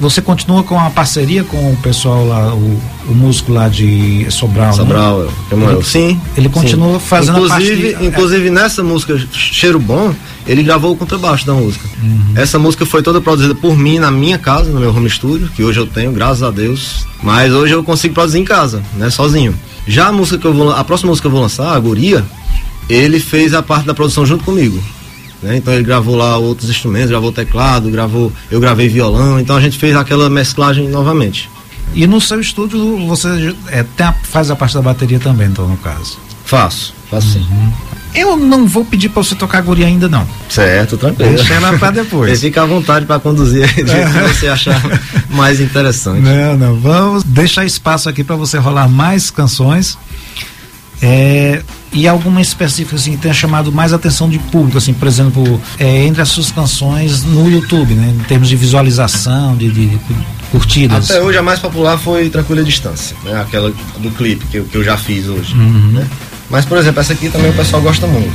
você 0.00 0.20
continua 0.20 0.62
com 0.62 0.78
a 0.78 0.90
parceria 0.90 1.44
com 1.44 1.72
o 1.72 1.76
pessoal 1.76 2.26
lá, 2.26 2.54
o, 2.54 2.80
o 3.08 3.14
músico 3.14 3.52
lá 3.52 3.68
de 3.68 4.26
Sobral, 4.30 4.66
né? 4.68 4.72
Sobral, 4.72 5.28
Samuel. 5.48 5.82
Sim. 5.82 6.20
Ele 6.36 6.48
continua 6.48 6.98
sim. 6.98 7.06
fazendo 7.06 7.36
a 7.36 7.40
inclusive, 7.40 7.82
parte 7.92 8.02
de- 8.02 8.06
inclusive 8.06 8.50
nessa 8.50 8.82
música 8.82 9.16
Cheiro 9.32 9.78
Bom, 9.78 10.14
ele 10.46 10.62
gravou 10.62 10.92
o 10.92 10.96
contrabaixo 10.96 11.46
da 11.46 11.54
música. 11.54 11.86
Uhum. 12.02 12.32
Essa 12.34 12.58
música 12.58 12.84
foi 12.84 13.02
toda 13.02 13.20
produzida 13.20 13.54
por 13.54 13.76
mim 13.76 13.98
na 13.98 14.10
minha 14.10 14.36
casa, 14.38 14.70
no 14.70 14.80
meu 14.80 14.90
home 14.94 15.08
studio, 15.08 15.48
que 15.54 15.62
hoje 15.62 15.78
eu 15.80 15.86
tenho, 15.86 16.12
graças 16.12 16.42
a 16.42 16.50
Deus. 16.50 17.06
Mas 17.22 17.52
hoje 17.52 17.72
eu 17.72 17.82
consigo 17.82 18.14
produzir 18.14 18.40
em 18.40 18.44
casa, 18.44 18.82
né, 18.96 19.08
sozinho. 19.10 19.54
Já 19.86 20.08
a 20.08 20.12
música 20.12 20.38
que 20.38 20.46
eu 20.46 20.52
vou, 20.52 20.70
a 20.72 20.84
próxima 20.84 21.10
música 21.10 21.22
que 21.22 21.26
eu 21.28 21.32
vou 21.32 21.40
lançar, 21.40 21.74
a 21.74 21.78
Guria, 21.78 22.24
ele 22.88 23.18
fez 23.20 23.54
a 23.54 23.62
parte 23.62 23.86
da 23.86 23.94
produção 23.94 24.26
junto 24.26 24.44
comigo. 24.44 24.82
Né? 25.44 25.56
Então 25.56 25.72
ele 25.72 25.82
gravou 25.84 26.16
lá 26.16 26.36
outros 26.36 26.68
instrumentos, 26.68 27.10
gravou 27.10 27.30
teclado, 27.30 27.90
gravou, 27.90 28.32
eu 28.50 28.58
gravei 28.60 28.88
violão, 28.88 29.38
então 29.38 29.56
a 29.56 29.60
gente 29.60 29.78
fez 29.78 29.94
aquela 29.94 30.28
mesclagem 30.28 30.88
novamente. 30.88 31.48
E 31.94 32.06
no 32.06 32.20
seu 32.20 32.40
estúdio 32.40 33.06
você 33.06 33.54
é, 33.68 33.84
a- 34.02 34.12
faz 34.24 34.50
a 34.50 34.56
parte 34.56 34.74
da 34.74 34.82
bateria 34.82 35.20
também, 35.20 35.46
então, 35.48 35.68
no 35.68 35.76
caso. 35.76 36.18
Faço, 36.44 36.94
faço 37.10 37.28
sim. 37.34 37.46
Eu 38.14 38.36
não 38.36 38.66
vou 38.66 38.84
pedir 38.84 39.08
pra 39.08 39.22
você 39.24 39.34
tocar 39.34 39.60
guria 39.60 39.86
ainda, 39.86 40.08
não. 40.08 40.26
Certo, 40.48 40.96
tranquilo. 40.96 41.34
Deixa 41.34 41.54
ela 41.54 41.76
pra 41.78 41.90
depois. 41.90 42.30
Você 42.38 42.46
fica 42.46 42.62
à 42.62 42.66
vontade 42.66 43.06
para 43.06 43.18
conduzir 43.18 43.66
do 43.66 43.90
jeito 43.90 44.10
que 44.12 44.20
você 44.34 44.46
achar 44.46 44.80
mais 45.30 45.60
interessante. 45.60 46.20
Não, 46.20 46.56
não. 46.56 46.76
Vamos 46.78 47.24
deixar 47.24 47.64
espaço 47.64 48.08
aqui 48.08 48.22
para 48.22 48.36
você 48.36 48.56
rolar 48.56 48.88
mais 48.88 49.30
canções. 49.30 49.98
É, 51.02 51.60
e 51.94 52.08
alguma 52.08 52.40
específica 52.40 52.96
assim, 52.96 53.12
que 53.12 53.18
tenha 53.18 53.32
chamado 53.32 53.70
mais 53.72 53.92
atenção 53.92 54.28
de 54.28 54.38
público, 54.38 54.76
assim, 54.76 54.92
por 54.92 55.06
exemplo, 55.08 55.60
é, 55.78 56.04
entre 56.04 56.20
as 56.20 56.28
suas 56.28 56.50
canções 56.50 57.22
no 57.22 57.48
YouTube, 57.48 57.94
né? 57.94 58.12
Em 58.18 58.24
termos 58.24 58.48
de 58.48 58.56
visualização, 58.56 59.56
de, 59.56 59.70
de 59.70 59.98
curtidas. 60.50 61.10
Até 61.10 61.22
hoje 61.22 61.38
a 61.38 61.42
mais 61.42 61.60
popular 61.60 61.96
foi 61.96 62.28
Tranquila 62.28 62.64
Distância, 62.64 63.16
né? 63.24 63.40
Aquela 63.40 63.72
do 63.98 64.10
clipe 64.10 64.44
que 64.46 64.56
eu, 64.58 64.64
que 64.64 64.76
eu 64.76 64.82
já 64.84 64.96
fiz 64.96 65.28
hoje. 65.28 65.54
né? 65.54 66.06
Mas, 66.50 66.64
por 66.64 66.76
exemplo, 66.78 67.00
essa 67.00 67.12
aqui 67.12 67.28
também 67.28 67.50
o 67.50 67.54
pessoal 67.54 67.80
gosta 67.80 68.06
muito. 68.06 68.34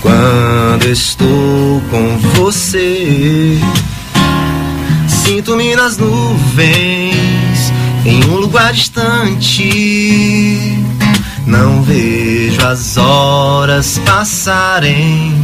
Quando 0.00 0.84
estou 0.86 1.80
com 1.90 2.18
você, 2.34 3.58
sinto-me 5.08 5.74
nas 5.74 5.96
nuvens, 5.98 7.16
em 8.06 8.24
um 8.26 8.36
lugar 8.36 8.72
distante. 8.72 9.68
Não 11.44 11.82
vejo 11.82 12.64
as 12.64 12.96
horas 12.96 13.98
passarem. 13.98 15.34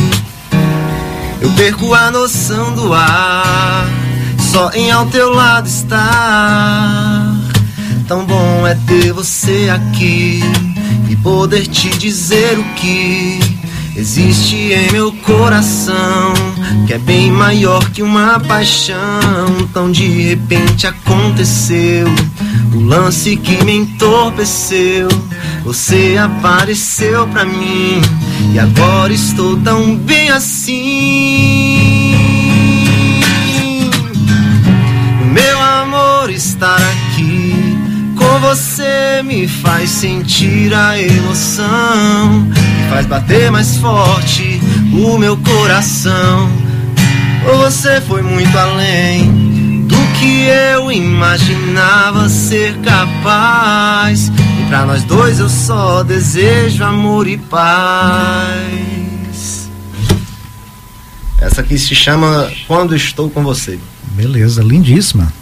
Eu 1.40 1.50
perco 1.52 1.92
a 1.92 2.10
noção 2.10 2.72
do 2.74 2.94
ar, 2.94 3.86
só 4.52 4.70
em 4.70 4.92
ao 4.92 5.06
teu 5.06 5.34
lado 5.34 5.66
estar. 5.66 7.34
Tão 8.06 8.24
bom 8.24 8.66
é 8.66 8.76
ter 8.86 9.12
você 9.12 9.68
aqui 9.68 10.40
e 11.08 11.16
poder 11.16 11.66
te 11.66 11.88
dizer 11.90 12.58
o 12.58 12.64
que 12.74 13.40
existe 13.96 14.56
em 14.56 14.92
meu 14.92 15.12
coração, 15.12 16.32
que 16.86 16.92
é 16.92 16.98
bem 16.98 17.30
maior 17.30 17.90
que 17.90 18.02
uma 18.02 18.40
paixão. 18.40 19.68
Tão 19.72 19.90
de 19.90 20.06
repente 20.06 20.86
aconteceu 20.86 22.08
o 22.74 22.80
lance 22.80 23.36
que 23.36 23.64
me 23.64 23.76
entorpeceu. 23.76 25.08
Você 25.64 26.16
apareceu 26.18 27.26
pra 27.28 27.44
mim 27.44 28.00
e 28.52 28.58
agora 28.58 29.12
estou 29.12 29.56
tão 29.58 29.96
bem 29.96 30.30
assim. 30.30 32.12
Meu 35.32 35.60
amor 35.60 36.30
estar 36.30 36.76
aqui 36.76 37.54
com 38.16 38.40
você 38.40 39.22
me 39.24 39.46
faz 39.48 39.90
sentir 39.90 40.74
a 40.74 41.00
emoção, 41.00 42.48
faz 42.92 43.06
bater 43.06 43.50
mais 43.50 43.78
forte 43.78 44.60
o 44.92 45.16
meu 45.16 45.34
coração. 45.38 46.50
Você 47.42 48.02
foi 48.02 48.20
muito 48.20 48.54
além 48.58 49.86
do 49.86 49.96
que 50.18 50.42
eu 50.74 50.92
imaginava 50.92 52.28
ser 52.28 52.76
capaz. 52.80 54.28
E 54.28 54.66
pra 54.68 54.84
nós 54.84 55.04
dois 55.04 55.38
eu 55.38 55.48
só 55.48 56.02
desejo 56.02 56.84
amor 56.84 57.26
e 57.26 57.38
paz. 57.38 58.50
Essa 61.40 61.62
aqui 61.62 61.78
se 61.78 61.94
chama 61.94 62.52
Quando 62.66 62.94
Estou 62.94 63.30
com 63.30 63.42
Você. 63.42 63.78
Beleza, 64.14 64.62
lindíssima. 64.62 65.32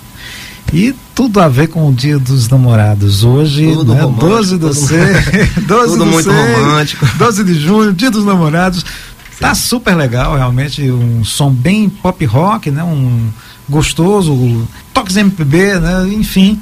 E 0.73 0.95
tudo 1.15 1.41
a 1.41 1.49
ver 1.49 1.67
com 1.69 1.89
o 1.89 1.93
Dia 1.93 2.19
dos 2.19 2.49
Namorados. 2.49 3.25
Hoje, 3.25 3.73
Tudo 3.75 3.93
né, 3.95 4.03
romântico, 4.03 4.29
12 4.29 4.57
do 4.59 4.69
tudo- 4.69 4.75
6, 4.87 5.27
12 5.67 5.67
tudo 5.67 5.97
do 5.99 6.07
muito 6.07 6.31
6, 6.31 6.57
romântico. 6.57 7.07
12 7.19 7.45
de 7.45 7.55
junho, 7.61 7.93
Dia 7.93 8.11
dos 8.11 8.25
Namorados. 8.25 8.85
Tá 9.41 9.55
super 9.55 9.95
legal, 9.97 10.37
realmente, 10.37 10.91
um 10.91 11.25
som 11.25 11.51
bem 11.51 11.89
pop 11.89 12.25
rock, 12.25 12.71
né? 12.71 12.85
Um 12.85 13.31
gostoso, 13.69 14.69
toques 14.95 15.17
MPB, 15.17 15.81
né? 15.81 16.09
Enfim. 16.13 16.61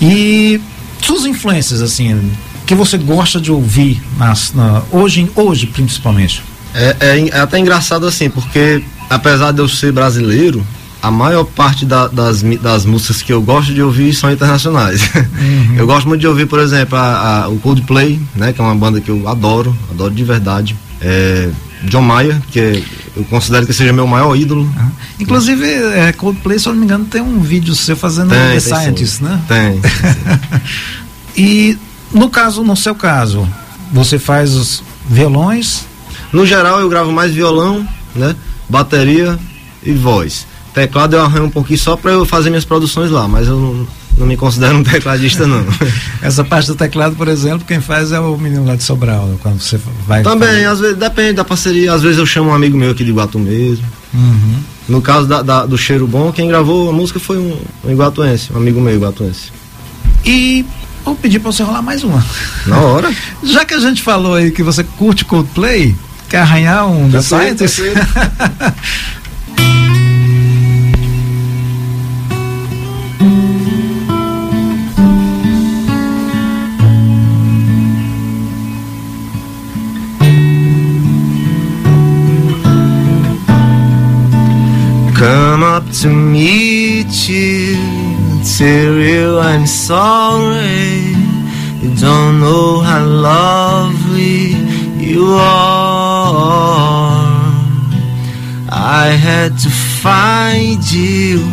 E 0.00 0.60
suas 1.02 1.24
influências, 1.24 1.80
assim, 1.80 2.30
que 2.66 2.74
você 2.74 2.96
gosta 2.98 3.40
de 3.40 3.50
ouvir 3.50 4.00
nas, 4.18 4.52
na- 4.52 4.82
hoje, 4.92 5.28
hoje 5.34 5.66
principalmente. 5.66 6.42
É, 6.74 6.96
é 7.00 7.28
é 7.30 7.40
até 7.40 7.58
engraçado 7.58 8.06
assim, 8.06 8.28
porque 8.30 8.84
apesar 9.08 9.52
de 9.52 9.58
eu 9.60 9.68
ser 9.68 9.90
brasileiro, 9.90 10.64
a 11.02 11.10
maior 11.10 11.44
parte 11.44 11.84
da- 11.86 12.08
das, 12.08 12.42
das 12.42 12.84
músicas 12.84 13.22
que 13.22 13.32
eu 13.32 13.40
gosto 13.40 13.72
de 13.72 13.80
ouvir 13.82 14.12
são 14.14 14.30
internacionais. 14.30 15.08
Eu 15.76 15.86
gosto 15.86 16.08
muito 16.08 16.20
de 16.20 16.26
ouvir, 16.26 16.46
por 16.46 16.58
exemplo, 16.58 16.98
a- 16.98 17.44
a- 17.44 17.48
o 17.48 17.58
Coldplay, 17.58 18.20
né, 18.34 18.52
que 18.52 18.60
é 18.60 18.64
uma 18.64 18.74
banda 18.74 19.00
que 19.00 19.08
eu 19.08 19.28
adoro, 19.28 19.76
adoro 19.90 20.12
de 20.12 20.24
verdade. 20.24 20.76
É, 21.00 21.48
John 21.84 22.02
Mayer, 22.02 22.40
que 22.50 22.58
é- 22.58 22.82
eu 23.16 23.24
considero 23.26 23.64
que 23.64 23.72
seja 23.72 23.92
meu 23.92 24.06
maior 24.08 24.34
ídolo. 24.36 24.68
Ah, 24.76 24.88
Inclusive, 25.20 25.64
é, 25.64 26.12
Coldplay, 26.12 26.58
se 26.58 26.66
eu 26.68 26.72
não 26.72 26.80
me 26.80 26.84
engano, 26.86 27.04
tem 27.04 27.20
um 27.22 27.38
vídeo 27.40 27.74
seu 27.76 27.96
fazendo 27.96 28.30
Tem, 28.30 28.54
The. 28.54 28.60
Scientist, 28.60 29.22
né? 29.22 29.40
Tem. 29.46 29.80
E 31.36 31.78
no 32.12 32.28
caso, 32.28 32.62
no 32.64 32.74
seu 32.76 32.94
caso, 32.94 33.48
você 33.92 34.18
faz 34.18 34.54
os 34.54 34.82
violões, 35.08 35.86
No 36.32 36.44
geral, 36.44 36.80
eu 36.80 36.88
gravo 36.90 37.10
mais 37.12 37.32
violão, 37.32 37.86
né, 38.14 38.34
bateria 38.68 39.38
e 39.82 39.92
voz. 39.92 40.46
Teclado 40.78 41.16
eu 41.16 41.22
arranho 41.22 41.44
um 41.46 41.50
pouquinho 41.50 41.78
só 41.78 41.96
para 41.96 42.12
eu 42.12 42.24
fazer 42.24 42.50
minhas 42.50 42.64
produções 42.64 43.10
lá, 43.10 43.26
mas 43.26 43.48
eu 43.48 43.58
não, 43.58 43.88
não 44.16 44.26
me 44.26 44.36
considero 44.36 44.76
um 44.76 44.82
tecladista 44.84 45.44
não. 45.46 45.64
essa 46.22 46.44
parte 46.44 46.68
do 46.68 46.74
teclado, 46.76 47.16
por 47.16 47.26
exemplo, 47.26 47.66
quem 47.66 47.80
faz 47.80 48.12
é 48.12 48.20
o 48.20 48.36
menino 48.38 48.64
lá 48.64 48.76
de 48.76 48.82
Sobral, 48.84 49.28
quando 49.42 49.60
você 49.60 49.78
vai. 50.06 50.22
Também, 50.22 50.64
às 50.66 50.78
vezes, 50.78 50.96
depende 50.96 51.32
da 51.34 51.44
parceria. 51.44 51.92
Às 51.92 52.02
vezes 52.02 52.18
eu 52.18 52.24
chamo 52.26 52.50
um 52.50 52.54
amigo 52.54 52.76
meu 52.76 52.92
aqui 52.92 53.02
de 53.02 53.10
Iguatu 53.10 53.38
mesmo. 53.40 53.84
Uhum. 54.14 54.60
No 54.88 55.02
caso 55.02 55.26
da, 55.26 55.42
da- 55.42 55.66
do 55.66 55.76
Cheiro 55.76 56.06
Bom, 56.06 56.30
quem 56.32 56.48
gravou 56.48 56.88
a 56.88 56.92
música 56.92 57.18
foi 57.20 57.36
um, 57.38 57.58
um 57.84 57.90
iguatuense, 57.90 58.52
um 58.52 58.56
amigo 58.56 58.80
meu 58.80 58.94
iguatuense. 58.94 59.50
E 60.24 60.64
vou 61.04 61.14
pedir 61.16 61.40
para 61.40 61.50
você 61.52 61.62
rolar 61.64 61.82
mais 61.82 62.04
uma. 62.04 62.24
Na 62.66 62.78
hora. 62.78 63.12
Já 63.42 63.64
que 63.64 63.74
a 63.74 63.80
gente 63.80 64.00
falou 64.02 64.34
aí 64.34 64.50
que 64.52 64.62
você 64.62 64.82
curte 64.84 65.24
Coldplay, 65.24 65.94
quer 66.28 66.38
arranhar 66.38 66.86
um 66.88 67.10
The 67.10 67.18
Perfeito, 67.20 67.68
Scientist? 67.68 68.08
up 85.78 85.90
to 85.92 86.08
meet 86.08 87.28
you, 87.28 87.76
tell 88.58 88.94
you 88.94 89.38
I'm 89.38 89.64
sorry. 89.64 91.14
You 91.80 91.94
don't 91.94 92.40
know 92.40 92.80
how 92.80 93.04
lovely 93.06 94.56
you 95.06 95.26
are. 95.34 96.18
I 98.70 99.06
had 99.26 99.56
to 99.64 99.70
find 100.02 100.82
you, 100.90 101.46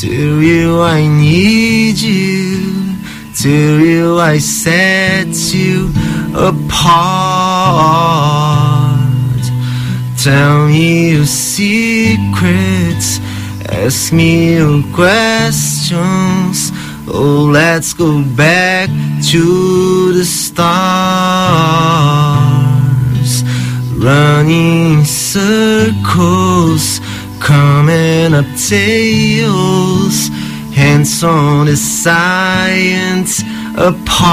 tell 0.00 0.36
you 0.50 0.80
I 0.80 1.00
need 1.08 1.98
you, 1.98 2.94
tell 3.42 3.80
you 3.90 4.20
I 4.20 4.38
set 4.38 5.34
you 5.52 5.90
apart. 6.48 7.88
Tell 10.22 10.66
me 10.68 11.12
your 11.12 11.26
secrets, 11.26 13.18
ask 13.70 14.12
me 14.12 14.56
your 14.56 14.82
questions. 14.94 16.72
Oh, 17.10 17.48
let's 17.52 17.92
go 17.94 18.22
back 18.36 18.90
to 19.30 20.12
the 20.12 20.24
stars. 20.24 20.68
Running 23.94 25.04
circles, 25.04 27.00
coming 27.40 28.34
up 28.34 28.46
tails, 28.68 30.28
hands 30.74 31.22
on 31.24 31.66
the 31.66 31.76
science 31.76 33.42
apart. 33.76 34.28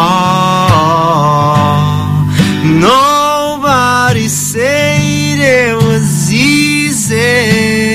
Nobody 2.63 4.27
said 4.27 5.39
it 5.39 5.75
was 5.75 6.31
easy. 6.31 7.94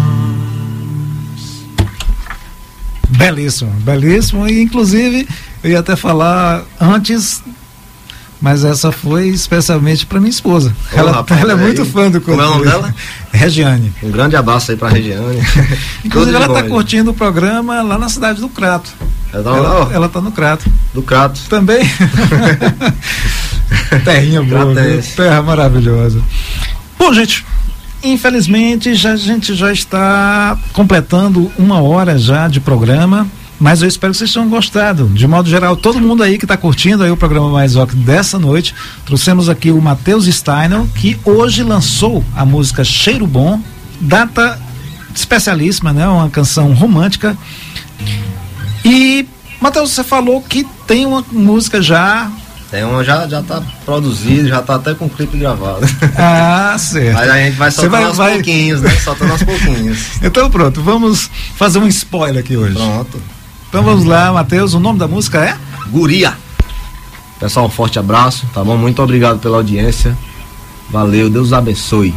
Belíssimo, 3.25 3.71
belíssimo. 3.81 4.47
E 4.47 4.61
inclusive, 4.61 5.27
eu 5.63 5.71
ia 5.71 5.79
até 5.79 5.95
falar 5.95 6.63
antes, 6.79 7.43
mas 8.41 8.63
essa 8.63 8.91
foi 8.91 9.27
especialmente 9.29 10.05
para 10.05 10.19
minha 10.19 10.29
esposa. 10.31 10.73
Ô, 10.93 10.97
ela, 10.97 11.11
rapaz, 11.11 11.41
ela 11.41 11.53
é 11.53 11.55
aí. 11.55 11.61
muito 11.61 11.85
fã 11.85 12.09
do 12.09 12.19
Como 12.21 12.41
é 12.41 12.45
o 12.45 12.49
nome 12.49 12.65
dela? 12.65 12.93
Regiane. 13.31 13.93
Um 14.01 14.11
grande 14.11 14.35
abraço 14.35 14.71
aí 14.71 14.77
pra 14.77 14.89
Regiane. 14.89 15.39
Inclusive, 16.03 16.35
ela 16.35 16.47
está 16.47 16.63
curtindo 16.63 17.11
o 17.11 17.13
programa 17.13 17.81
lá 17.81 17.97
na 17.97 18.09
cidade 18.09 18.41
do 18.41 18.49
Crato. 18.49 18.89
Ela 19.33 19.43
tá 19.43 19.49
lá, 19.51 19.57
Ela, 19.57 19.93
ela 19.93 20.09
tá 20.09 20.19
no 20.19 20.31
Crato. 20.31 20.65
do 20.93 21.01
Crato. 21.01 21.39
Também. 21.49 21.79
Terrinha 24.03 24.41
boa, 24.43 24.65
viu? 24.65 24.73
Cratense. 24.75 25.15
terra 25.15 25.41
maravilhosa. 25.41 26.21
Bom, 26.97 27.13
gente, 27.13 27.45
infelizmente 28.03 28.93
já, 28.95 29.13
a 29.13 29.15
gente 29.15 29.53
já 29.53 29.71
está 29.71 30.57
completando 30.73 31.51
uma 31.57 31.81
hora 31.81 32.17
já 32.17 32.47
de 32.47 32.59
programa. 32.59 33.27
Mas 33.59 33.83
eu 33.83 33.87
espero 33.87 34.11
que 34.11 34.17
vocês 34.17 34.33
tenham 34.33 34.49
gostado. 34.49 35.07
De 35.09 35.27
modo 35.27 35.47
geral, 35.47 35.77
todo 35.77 36.01
mundo 36.01 36.23
aí 36.23 36.39
que 36.39 36.45
está 36.45 36.57
curtindo 36.57 37.03
aí 37.03 37.11
o 37.11 37.15
programa 37.15 37.47
Mais 37.51 37.75
Rock 37.75 37.95
dessa 37.95 38.39
noite, 38.39 38.73
trouxemos 39.05 39.49
aqui 39.49 39.69
o 39.69 39.79
Matheus 39.79 40.25
Steiner, 40.25 40.81
que 40.95 41.15
hoje 41.23 41.61
lançou 41.61 42.25
a 42.35 42.43
música 42.43 42.83
Cheiro 42.83 43.27
Bom, 43.27 43.61
data 43.99 44.59
especialíssima, 45.13 45.93
né? 45.93 46.07
Uma 46.07 46.27
canção 46.27 46.73
romântica. 46.73 47.37
E 48.83 49.27
Matheus, 49.59 49.91
você 49.91 50.03
falou 50.03 50.41
que 50.41 50.65
tem 50.87 51.05
uma 51.05 51.23
música 51.31 51.83
já 51.83 52.31
tem 52.71 52.85
uma 52.85 53.03
já, 53.03 53.27
já 53.27 53.43
tá 53.43 53.61
produzido, 53.83 54.47
já 54.47 54.61
tá 54.61 54.75
até 54.75 54.93
com 54.93 55.05
o 55.05 55.09
clipe 55.09 55.37
gravado. 55.37 55.85
Ah, 56.17 56.77
certo. 56.79 57.15
Mas 57.15 57.29
a 57.29 57.37
gente 57.37 57.57
vai 57.57 57.69
soltando 57.69 57.91
vai, 57.91 58.03
aos 58.05 58.17
vai... 58.17 58.33
pouquinhos, 58.35 58.81
né? 58.81 58.89
Soltando 58.91 59.31
aos 59.33 59.43
pouquinhos. 59.43 59.99
Então 60.23 60.49
pronto, 60.49 60.81
vamos 60.81 61.29
fazer 61.57 61.79
um 61.79 61.87
spoiler 61.87 62.41
aqui 62.41 62.55
hoje. 62.55 62.75
Pronto. 62.75 63.21
Então 63.67 63.83
vamos 63.83 64.05
lá, 64.05 64.31
Matheus. 64.31 64.73
O 64.73 64.79
nome 64.79 64.97
da 64.97 65.07
música 65.07 65.43
é? 65.43 65.57
Guria. 65.89 66.33
Pessoal, 67.39 67.65
um 67.65 67.69
forte 67.69 67.99
abraço, 67.99 68.47
tá 68.53 68.63
bom? 68.63 68.77
Muito 68.77 69.01
obrigado 69.01 69.39
pela 69.39 69.57
audiência. 69.57 70.17
Valeu, 70.89 71.29
Deus 71.29 71.51
abençoe. 71.51 72.15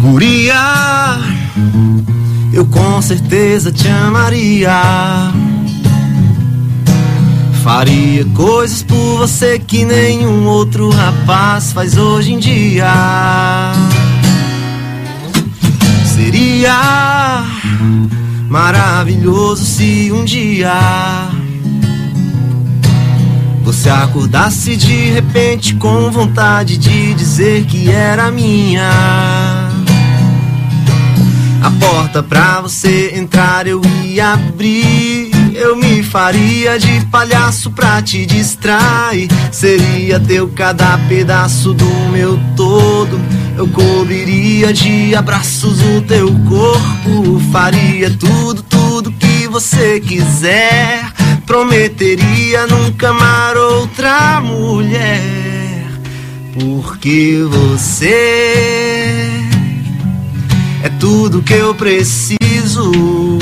Guria, 0.00 0.54
eu 2.52 2.66
com 2.66 3.00
certeza 3.00 3.70
te 3.70 3.86
amaria 3.86 5.32
Faria 7.62 8.24
coisas 8.34 8.82
por 8.82 9.18
você 9.18 9.56
que 9.56 9.84
nenhum 9.84 10.46
outro 10.46 10.90
rapaz 10.90 11.72
faz 11.72 11.96
hoje 11.96 12.32
em 12.32 12.38
dia. 12.40 12.92
Seria 16.04 17.44
maravilhoso 18.48 19.64
se 19.64 20.10
um 20.12 20.24
dia 20.24 20.72
você 23.62 23.90
acordasse 23.90 24.76
de 24.76 25.10
repente 25.10 25.74
com 25.76 26.10
vontade 26.10 26.76
de 26.76 27.14
dizer 27.14 27.64
que 27.66 27.90
era 27.90 28.30
minha. 28.32 28.90
A 31.62 31.70
porta 31.78 32.24
pra 32.24 32.60
você 32.60 33.12
entrar 33.14 33.68
eu 33.68 33.80
ia 34.04 34.32
abrir 34.32 35.31
eu 35.54 35.76
me 35.76 36.02
faria 36.02 36.78
de 36.78 37.04
palhaço 37.06 37.70
pra 37.70 38.00
te 38.02 38.24
distrair. 38.26 39.28
Seria 39.50 40.18
teu 40.20 40.48
cada 40.48 40.98
pedaço 41.08 41.72
do 41.74 41.90
meu 42.10 42.38
todo. 42.56 43.20
Eu 43.56 43.68
cobriria 43.68 44.72
de 44.72 45.14
abraços 45.14 45.80
o 45.80 46.02
teu 46.02 46.28
corpo. 46.48 47.40
Faria 47.52 48.10
tudo, 48.10 48.62
tudo 48.62 49.12
que 49.12 49.46
você 49.48 50.00
quiser. 50.00 51.12
Prometeria 51.46 52.66
nunca 52.66 53.10
amar 53.10 53.56
outra 53.56 54.40
mulher. 54.40 55.86
Porque 56.54 57.42
você 57.48 59.30
é 60.82 60.88
tudo 60.98 61.42
que 61.42 61.54
eu 61.54 61.74
preciso 61.74 63.38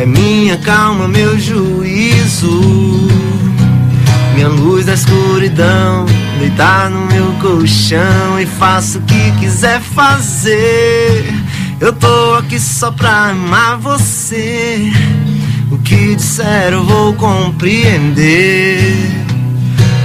é 0.00 0.06
minha 0.06 0.56
calma, 0.56 1.06
meu 1.06 1.38
juízo. 1.38 3.08
Minha 4.34 4.48
luz 4.48 4.86
da 4.86 4.94
escuridão. 4.94 6.06
Deitar 6.38 6.88
no 6.88 7.04
meu 7.06 7.32
colchão 7.34 8.40
e 8.40 8.46
faço 8.46 8.98
o 8.98 9.02
que 9.02 9.32
quiser 9.32 9.80
fazer. 9.80 11.34
Eu 11.78 11.92
tô 11.92 12.34
aqui 12.34 12.58
só 12.58 12.90
pra 12.90 13.30
amar 13.30 13.76
você. 13.76 14.90
O 15.70 15.76
que 15.78 16.16
disser 16.16 16.72
eu 16.72 16.82
vou 16.82 17.12
compreender. 17.12 18.80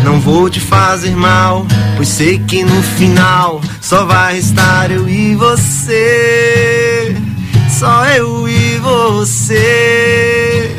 Não 0.03 0.19
vou 0.19 0.49
te 0.49 0.59
fazer 0.59 1.15
mal, 1.15 1.65
pois 1.95 2.09
sei 2.09 2.37
que 2.37 2.63
no 2.63 2.83
final 2.83 3.61
só 3.81 4.05
vai 4.05 4.37
estar 4.37 4.91
eu 4.91 5.07
e 5.09 5.35
você. 5.35 7.15
Só 7.77 8.05
eu 8.05 8.47
e 8.47 8.77
você. 8.77 10.73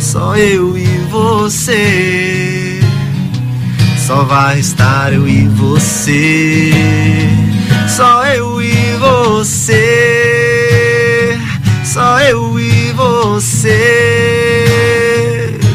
Só 0.00 0.34
eu 0.38 0.78
e 0.78 0.86
você. 1.10 2.80
Só 4.06 4.24
vai 4.24 4.58
estar 4.58 5.12
eu 5.12 5.28
e 5.28 5.46
você. 5.48 6.72
Só 7.94 8.24
eu 8.24 8.62
e 8.62 8.96
você. 8.98 9.78
Só 11.84 12.18
eu 12.22 12.58
e 12.58 12.90
você. 12.92 13.68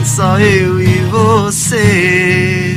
Só 0.04 0.40
eu 0.40 0.82
e 0.82 1.06
você. 1.12 2.76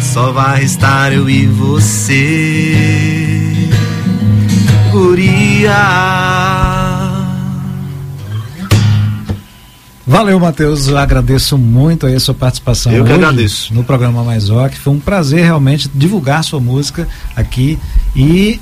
Só 0.00 0.30
vai 0.30 0.62
estar 0.62 1.12
eu 1.12 1.28
e 1.28 1.48
você 1.48 3.27
guria. 4.88 5.76
Valeu, 10.06 10.40
Matheus. 10.40 10.88
Agradeço 10.88 11.58
muito 11.58 12.06
aí 12.06 12.14
a 12.14 12.20
sua 12.20 12.34
participação. 12.34 12.90
Eu 12.90 13.04
que 13.04 13.12
agradeço. 13.12 13.74
No 13.74 13.84
programa 13.84 14.24
Mais 14.24 14.48
Rock. 14.48 14.78
Foi 14.78 14.92
um 14.92 14.98
prazer 14.98 15.44
realmente 15.44 15.90
divulgar 15.94 16.42
sua 16.42 16.58
música 16.58 17.06
aqui 17.36 17.78
e 18.16 18.58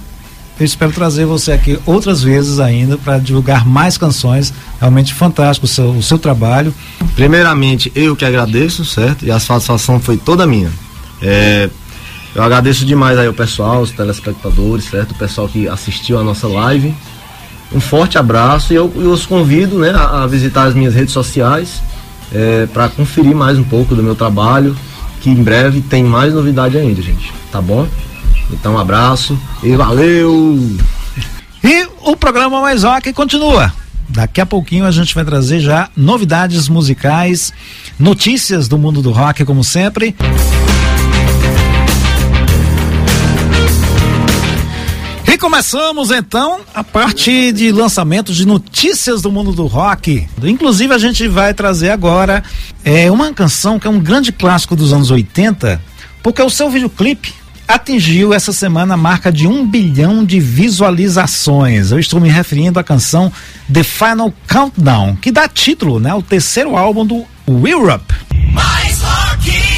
eu 0.58 0.64
espero 0.64 0.90
trazer 0.90 1.24
você 1.24 1.52
aqui 1.52 1.78
outras 1.86 2.22
vezes 2.22 2.58
ainda 2.58 2.96
para 2.96 3.18
divulgar 3.18 3.64
mais 3.64 3.96
canções. 3.96 4.52
Realmente 4.80 5.14
fantástico 5.14 5.66
o 5.66 5.68
seu, 5.68 5.90
o 5.90 6.02
seu 6.02 6.18
trabalho. 6.18 6.74
Primeiramente, 7.14 7.92
eu 7.94 8.16
que 8.16 8.24
agradeço, 8.24 8.84
certo? 8.84 9.24
E 9.24 9.30
a 9.30 9.38
satisfação 9.38 10.00
foi 10.00 10.16
toda 10.16 10.46
minha. 10.46 10.70
É, 11.22 11.70
eu 12.36 12.42
agradeço 12.42 12.84
demais 12.84 13.18
aí 13.18 13.26
o 13.26 13.32
pessoal, 13.32 13.80
os 13.80 13.90
telespectadores, 13.92 14.84
certo? 14.84 15.12
O 15.12 15.14
pessoal 15.14 15.48
que 15.48 15.66
assistiu 15.66 16.20
a 16.20 16.22
nossa 16.22 16.46
live. 16.46 16.94
Um 17.72 17.80
forte 17.80 18.18
abraço 18.18 18.74
e 18.74 18.76
eu, 18.76 18.92
eu 18.94 19.10
os 19.10 19.24
convido 19.24 19.78
né, 19.78 19.90
a, 19.90 20.22
a, 20.22 20.26
visitar 20.26 20.64
as 20.64 20.74
minhas 20.74 20.94
redes 20.94 21.14
sociais 21.14 21.80
é, 22.30 22.66
para 22.66 22.90
conferir 22.90 23.34
mais 23.34 23.56
um 23.56 23.64
pouco 23.64 23.94
do 23.94 24.02
meu 24.02 24.14
trabalho, 24.14 24.76
que 25.22 25.30
em 25.30 25.42
breve 25.42 25.80
tem 25.80 26.04
mais 26.04 26.34
novidade 26.34 26.76
ainda, 26.76 27.00
gente. 27.00 27.32
Tá 27.50 27.62
bom? 27.62 27.88
Então 28.50 28.74
um 28.74 28.78
abraço 28.78 29.38
e 29.62 29.74
valeu! 29.74 30.76
E 31.64 31.88
o 32.02 32.14
programa 32.18 32.60
Mais 32.60 32.82
Rock 32.82 33.14
continua. 33.14 33.72
Daqui 34.10 34.42
a 34.42 34.46
pouquinho 34.46 34.84
a 34.84 34.90
gente 34.90 35.14
vai 35.14 35.24
trazer 35.24 35.60
já 35.60 35.88
novidades 35.96 36.68
musicais, 36.68 37.50
notícias 37.98 38.68
do 38.68 38.76
mundo 38.76 39.00
do 39.00 39.10
rock, 39.10 39.42
como 39.46 39.64
sempre. 39.64 40.14
Começamos 45.56 46.10
então 46.10 46.60
a 46.74 46.84
parte 46.84 47.50
de 47.50 47.72
lançamento 47.72 48.30
de 48.30 48.46
notícias 48.46 49.22
do 49.22 49.32
mundo 49.32 49.52
do 49.52 49.66
rock. 49.66 50.28
Inclusive 50.42 50.92
a 50.92 50.98
gente 50.98 51.26
vai 51.28 51.54
trazer 51.54 51.88
agora 51.88 52.44
é, 52.84 53.10
uma 53.10 53.32
canção 53.32 53.78
que 53.78 53.86
é 53.86 53.90
um 53.90 53.98
grande 53.98 54.32
clássico 54.32 54.76
dos 54.76 54.92
anos 54.92 55.10
80, 55.10 55.80
porque 56.22 56.42
o 56.42 56.50
seu 56.50 56.68
videoclipe 56.68 57.32
atingiu 57.66 58.34
essa 58.34 58.52
semana 58.52 58.92
a 58.92 58.96
marca 58.98 59.32
de 59.32 59.46
um 59.46 59.66
bilhão 59.66 60.26
de 60.26 60.38
visualizações. 60.38 61.90
Eu 61.90 61.98
estou 61.98 62.20
me 62.20 62.28
referindo 62.28 62.78
à 62.78 62.84
canção 62.84 63.32
The 63.72 63.82
Final 63.82 64.34
Countdown, 64.46 65.16
que 65.16 65.32
dá 65.32 65.48
título 65.48 65.98
né, 65.98 66.10
ao 66.10 66.20
terceiro 66.20 66.76
álbum 66.76 67.06
do 67.06 67.24
Europe. 67.48 68.14
Mais 68.52 69.00
rock! 69.00 69.75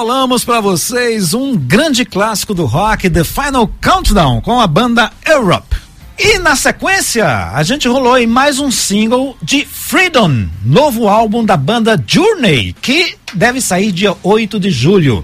Rolamos 0.00 0.46
para 0.46 0.62
vocês 0.62 1.34
um 1.34 1.54
grande 1.54 2.06
clássico 2.06 2.54
do 2.54 2.64
rock, 2.64 3.10
The 3.10 3.22
Final 3.22 3.70
Countdown, 3.82 4.40
com 4.40 4.58
a 4.58 4.66
banda 4.66 5.12
Europe. 5.26 5.76
E 6.18 6.38
na 6.38 6.56
sequência, 6.56 7.50
a 7.52 7.62
gente 7.62 7.86
rolou 7.86 8.16
em 8.16 8.26
mais 8.26 8.58
um 8.58 8.70
single 8.70 9.36
de 9.42 9.66
Freedom, 9.66 10.48
novo 10.64 11.06
álbum 11.06 11.44
da 11.44 11.54
banda 11.54 12.02
Journey, 12.06 12.74
que 12.80 13.14
deve 13.34 13.60
sair 13.60 13.92
dia 13.92 14.16
8 14.22 14.58
de 14.58 14.70
julho. 14.70 15.22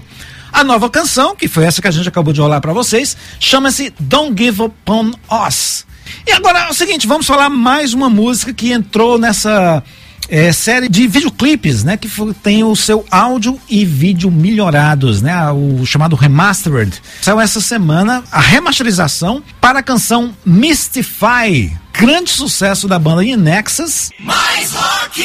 A 0.53 0.63
nova 0.63 0.91
canção, 0.91 1.35
que 1.35 1.47
foi 1.47 1.65
essa 1.65 1.81
que 1.81 1.87
a 1.87 1.91
gente 1.91 2.07
acabou 2.07 2.31
de 2.31 2.39
rolar 2.39 2.61
para 2.61 2.71
vocês, 2.71 3.17
chama-se 3.39 3.91
Don't 3.99 4.35
Give 4.37 4.61
Up 4.61 4.75
On 4.87 5.09
Us. 5.47 5.87
E 6.27 6.31
agora 6.33 6.59
é 6.59 6.69
o 6.69 6.73
seguinte, 6.75 7.07
vamos 7.07 7.25
falar 7.25 7.49
mais 7.49 7.95
uma 7.95 8.11
música 8.11 8.53
que 8.53 8.71
entrou 8.71 9.17
nessa 9.17 9.83
é, 10.29 10.51
série 10.51 10.89
de 10.89 11.07
videoclipes, 11.07 11.83
né? 11.83 11.97
Que 11.97 12.07
foi, 12.07 12.33
tem 12.33 12.63
o 12.63 12.75
seu 12.75 13.05
áudio 13.09 13.59
e 13.69 13.85
vídeo 13.85 14.29
melhorados, 14.31 15.21
né? 15.21 15.35
O 15.51 15.85
chamado 15.85 16.15
Remastered. 16.15 17.01
Saiu 17.21 17.39
essa 17.39 17.61
semana 17.61 18.23
a 18.31 18.39
remasterização 18.39 19.43
para 19.59 19.79
a 19.79 19.83
canção 19.83 20.35
Mystify. 20.45 21.71
Grande 21.93 22.29
sucesso 22.29 22.87
da 22.87 22.99
banda 22.99 23.23
In 23.23 23.37
Nexus. 23.37 24.11
Mais 24.19 24.71
rock! 24.73 25.23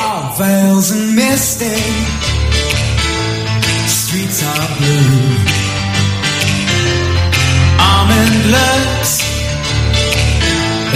All 0.00 0.36
veils 0.36 0.92
and 0.92 1.14
misty 1.14 1.64
Streets 3.86 4.42
are 4.42 4.68
blue 4.76 5.36
Almond 7.78 8.50
looks 8.50 9.20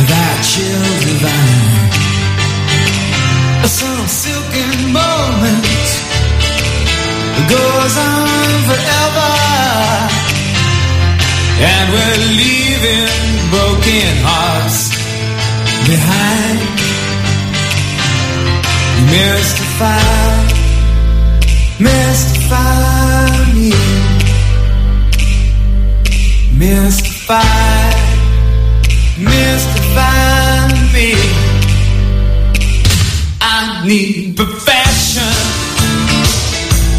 That 0.07 0.44
chill 0.44 1.01
divine 1.01 1.89
some 3.68 4.06
silken 4.08 4.92
moment 4.92 5.66
goes 7.48 7.94
on 7.96 8.50
forever, 8.68 9.32
and 11.70 11.86
we're 11.92 12.20
leaving 12.40 13.11
broken 13.50 14.12
hearts 14.26 14.80
behind. 15.86 16.58
Mystify, 19.11 20.30
mystify 21.80 23.52
me, 23.54 23.72
mystify, 26.58 27.94
mystify 29.18 30.39
need 33.91 34.36
perfection. 34.36 35.32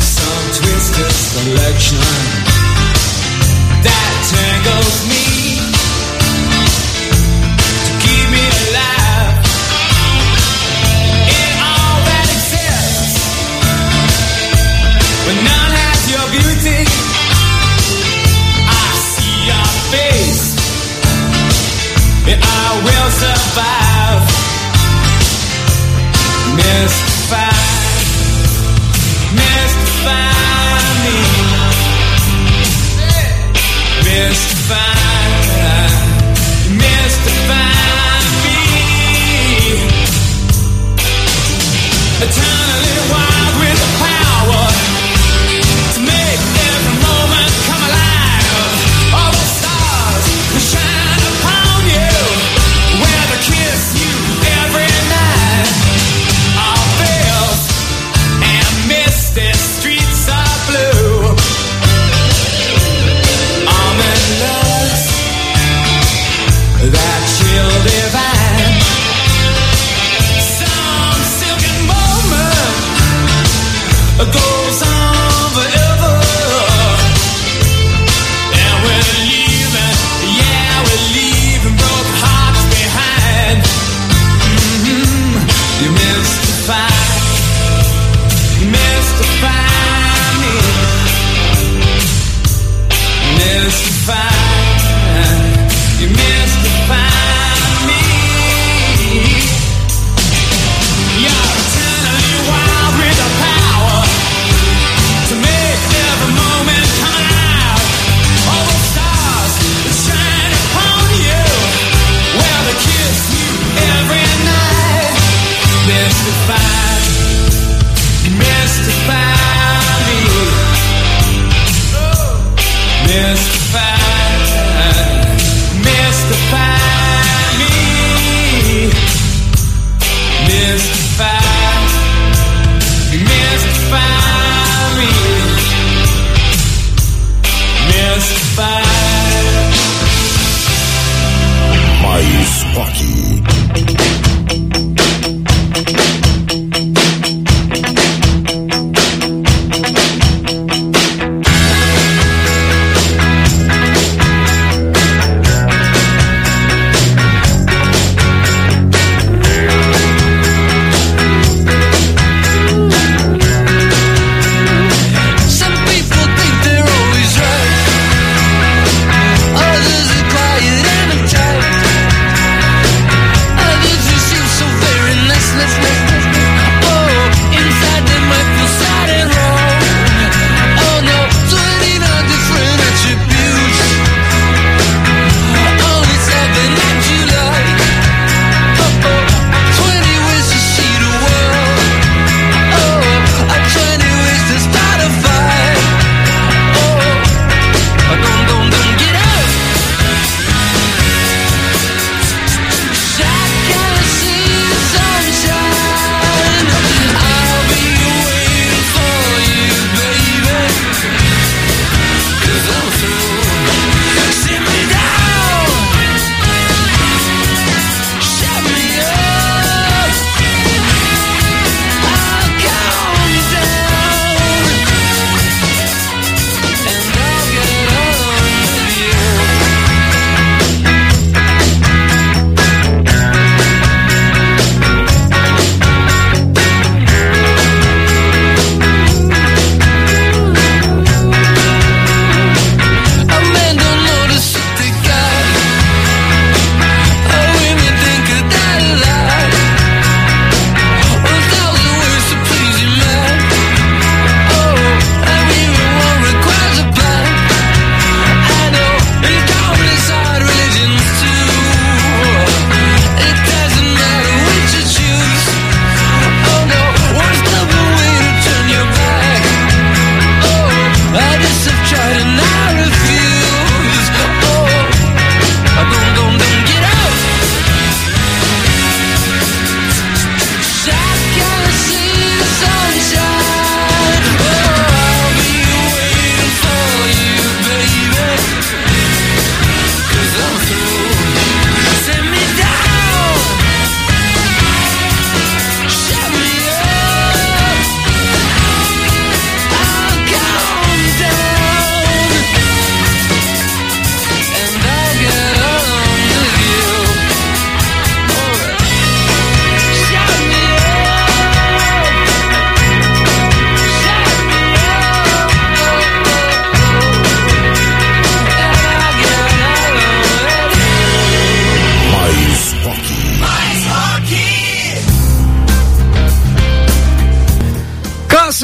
Some 0.01 0.43
twisted 0.57 1.11
selection 1.11 2.50
mystify, 26.71 27.10
goes 74.25 74.83
on 74.83 75.00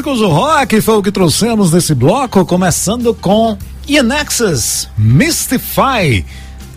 clássicos 0.07 0.19
do 0.19 0.27
rock 0.29 0.81
foi 0.81 0.95
o 0.95 1.03
que 1.03 1.11
trouxemos 1.11 1.71
nesse 1.71 1.93
bloco, 1.93 2.45
começando 2.45 3.13
com 3.13 3.57
Ianexus, 3.87 4.87
Mystify. 4.97 6.25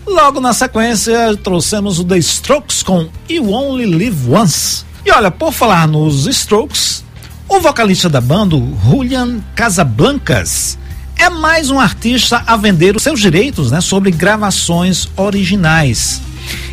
Logo 0.05 0.41
na 0.41 0.51
sequência, 0.53 1.37
trouxemos 1.37 1.99
o 1.99 2.03
The 2.03 2.17
Strokes 2.17 2.83
com 2.83 3.07
You 3.29 3.49
Only 3.49 3.85
Live 3.85 4.29
Once. 4.29 4.83
E 5.05 5.11
olha, 5.11 5.31
por 5.31 5.53
falar 5.53 5.87
nos 5.87 6.27
Strokes, 6.27 7.05
o 7.47 7.61
vocalista 7.61 8.09
da 8.09 8.19
banda, 8.19 8.57
Julian 8.83 9.39
Casablancas, 9.55 10.77
é 11.17 11.29
mais 11.29 11.69
um 11.69 11.79
artista 11.79 12.43
a 12.45 12.57
vender 12.57 12.97
os 12.97 13.03
seus 13.03 13.19
direitos 13.21 13.71
né, 13.71 13.79
sobre 13.79 14.11
gravações 14.11 15.07
originais. 15.15 16.21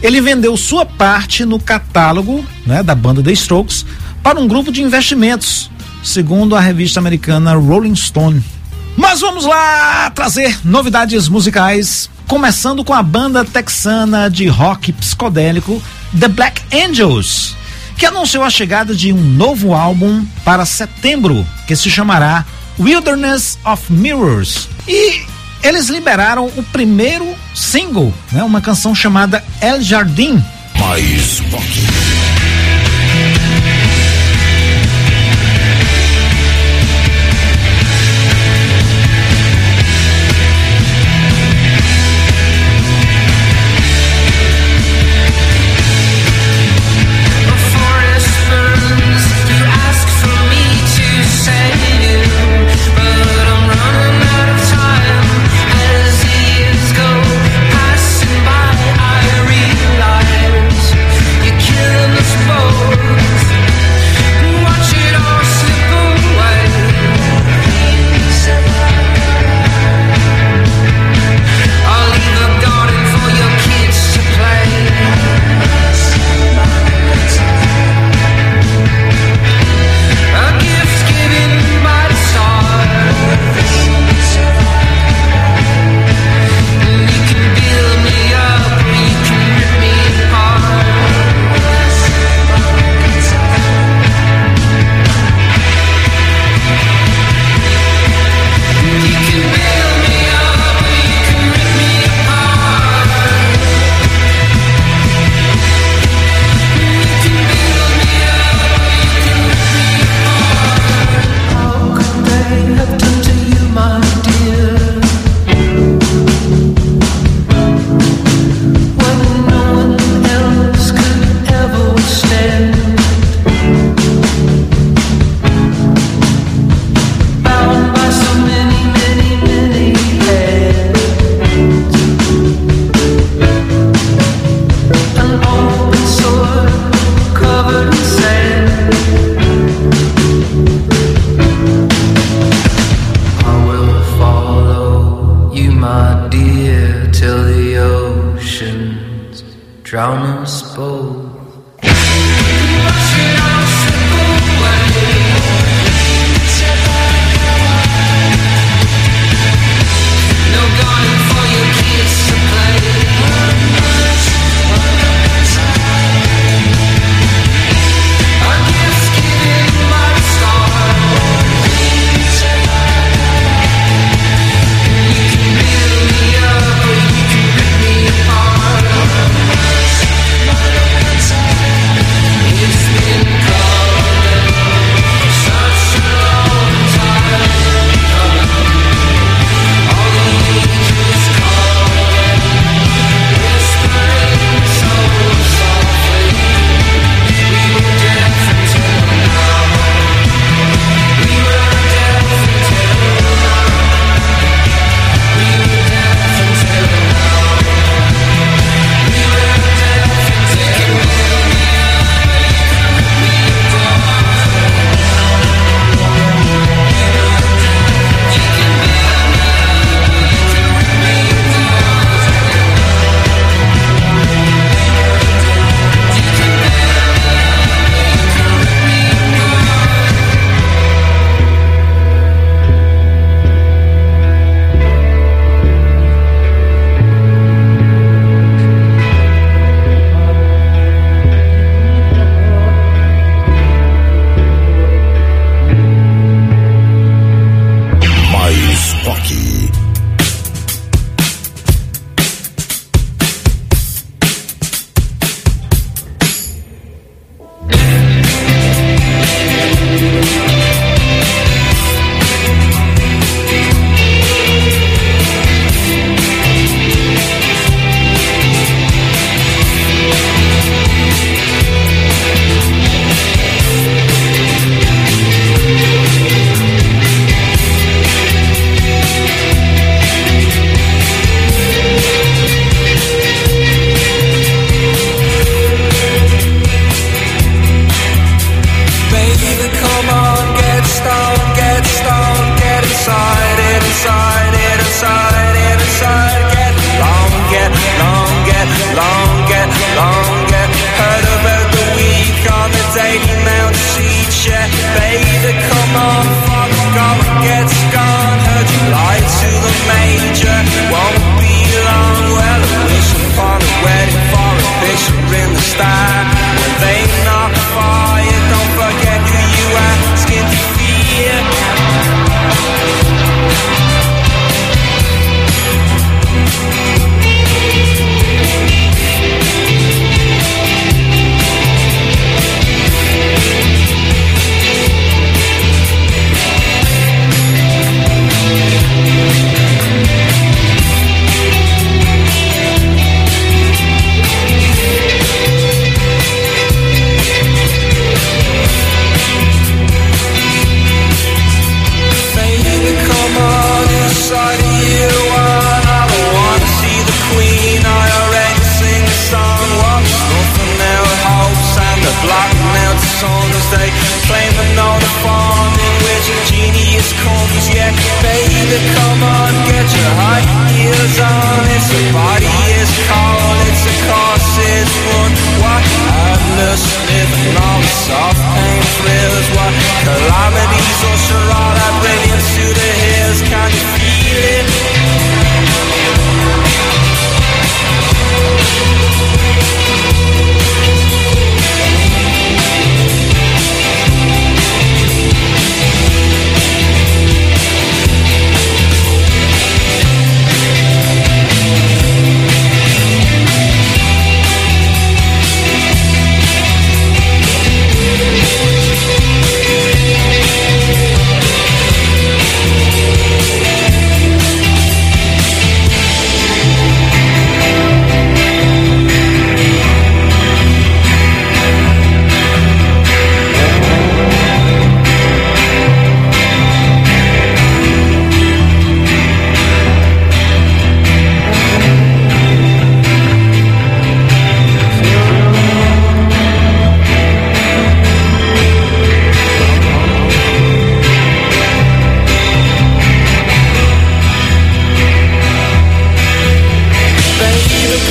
Ele 0.02 0.20
vendeu 0.20 0.56
sua 0.56 0.84
parte 0.84 1.44
no 1.44 1.60
catálogo 1.60 2.44
né, 2.66 2.82
da 2.82 2.96
banda 2.96 3.22
The 3.22 3.32
Strokes 3.32 3.86
para 4.22 4.40
um 4.40 4.48
grupo 4.48 4.72
de 4.72 4.82
investimentos, 4.82 5.70
segundo 6.02 6.56
a 6.56 6.60
revista 6.60 7.00
americana 7.00 7.54
Rolling 7.54 7.96
Stone. 7.96 8.42
Mas 8.96 9.20
vamos 9.20 9.44
lá 9.44 10.10
trazer 10.10 10.58
novidades 10.64 11.28
musicais, 11.28 12.10
começando 12.26 12.84
com 12.84 12.92
a 12.92 13.02
banda 13.02 13.44
texana 13.44 14.28
de 14.28 14.48
rock 14.48 14.92
psicodélico 14.92 15.80
The 16.18 16.28
Black 16.28 16.62
Angels, 16.74 17.56
que 17.96 18.06
anunciou 18.06 18.42
a 18.42 18.50
chegada 18.50 18.94
de 18.94 19.12
um 19.12 19.20
novo 19.20 19.72
álbum 19.72 20.24
para 20.44 20.66
setembro, 20.66 21.46
que 21.66 21.76
se 21.76 21.90
chamará 21.90 22.44
Wilderness 22.78 23.58
of 23.64 23.92
Mirrors. 23.92 24.68
E 24.86 25.22
eles 25.62 25.88
liberaram 25.88 26.46
o 26.56 26.62
primeiro 26.62 27.34
single, 27.54 28.12
né, 28.32 28.42
uma 28.42 28.60
canção 28.60 28.94
chamada 28.94 29.44
El 29.60 29.82
Jardim. 29.82 30.42
Mais 30.78 31.40
rock. 31.50 32.47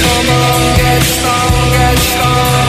Come 0.08 0.30
on, 0.30 0.78
get 0.78 1.02
strong, 1.04 1.72
get 1.72 1.98
strong, 2.00 2.67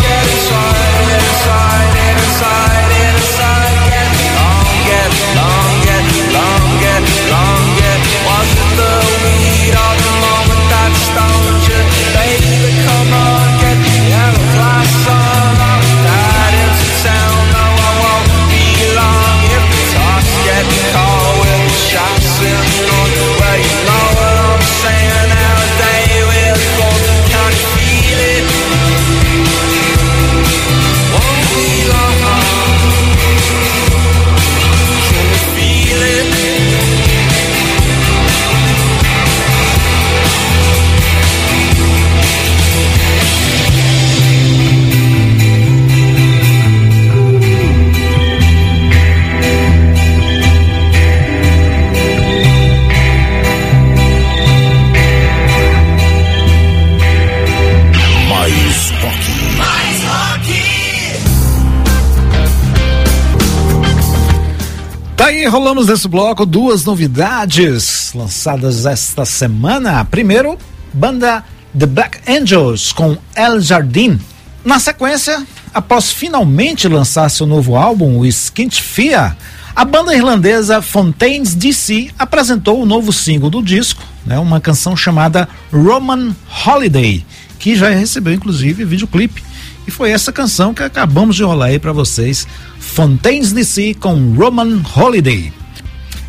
Tá 65.48 65.50
aí, 65.50 65.60
rolamos 65.60 65.86
nesse 65.86 66.06
bloco 66.06 66.44
duas 66.44 66.84
novidades 66.84 68.12
lançadas 68.14 68.84
esta 68.84 69.24
semana. 69.24 70.04
Primeiro, 70.04 70.58
banda 70.92 71.42
The 71.76 71.86
Black 71.86 72.18
Angels 72.30 72.92
com 72.92 73.16
El 73.34 73.58
Jardim. 73.58 74.20
Na 74.62 74.78
sequência, 74.78 75.42
após 75.72 76.12
finalmente 76.12 76.86
lançar 76.86 77.30
seu 77.30 77.46
novo 77.46 77.76
álbum, 77.76 78.18
o 78.18 78.26
Skint 78.26 78.82
Fia, 78.82 79.34
a 79.74 79.86
banda 79.86 80.14
irlandesa 80.14 80.82
Fontaines 80.82 81.54
DC 81.54 82.10
apresentou 82.18 82.82
o 82.82 82.86
novo 82.86 83.10
single 83.10 83.48
do 83.48 83.62
disco, 83.62 84.02
né, 84.26 84.38
uma 84.38 84.60
canção 84.60 84.94
chamada 84.94 85.48
Roman 85.72 86.36
Holiday, 86.66 87.24
que 87.58 87.74
já 87.74 87.88
recebeu 87.88 88.34
inclusive 88.34 88.84
videoclipe. 88.84 89.47
E 89.88 89.90
foi 89.90 90.10
essa 90.10 90.30
canção 90.30 90.74
que 90.74 90.82
acabamos 90.82 91.34
de 91.34 91.42
rolar 91.42 91.68
aí 91.68 91.78
para 91.78 91.94
vocês, 91.94 92.46
Fontaines 92.78 93.52
DC 93.52 93.94
com 93.94 94.34
Roman 94.34 94.82
Holiday. 94.94 95.50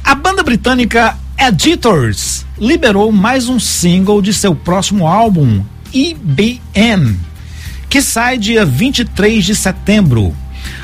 A 0.02 0.16
banda 0.16 0.42
britânica 0.44 1.18
Editors 1.38 2.46
liberou 2.58 3.12
mais 3.12 3.50
um 3.50 3.60
single 3.60 4.22
de 4.22 4.34
seu 4.34 4.56
próximo 4.56 5.06
álbum, 5.06 5.62
EBM, 5.94 7.20
que 7.90 8.02
sai 8.02 8.38
dia 8.38 8.66
23 8.66 9.44
de 9.44 9.54
setembro. 9.54 10.34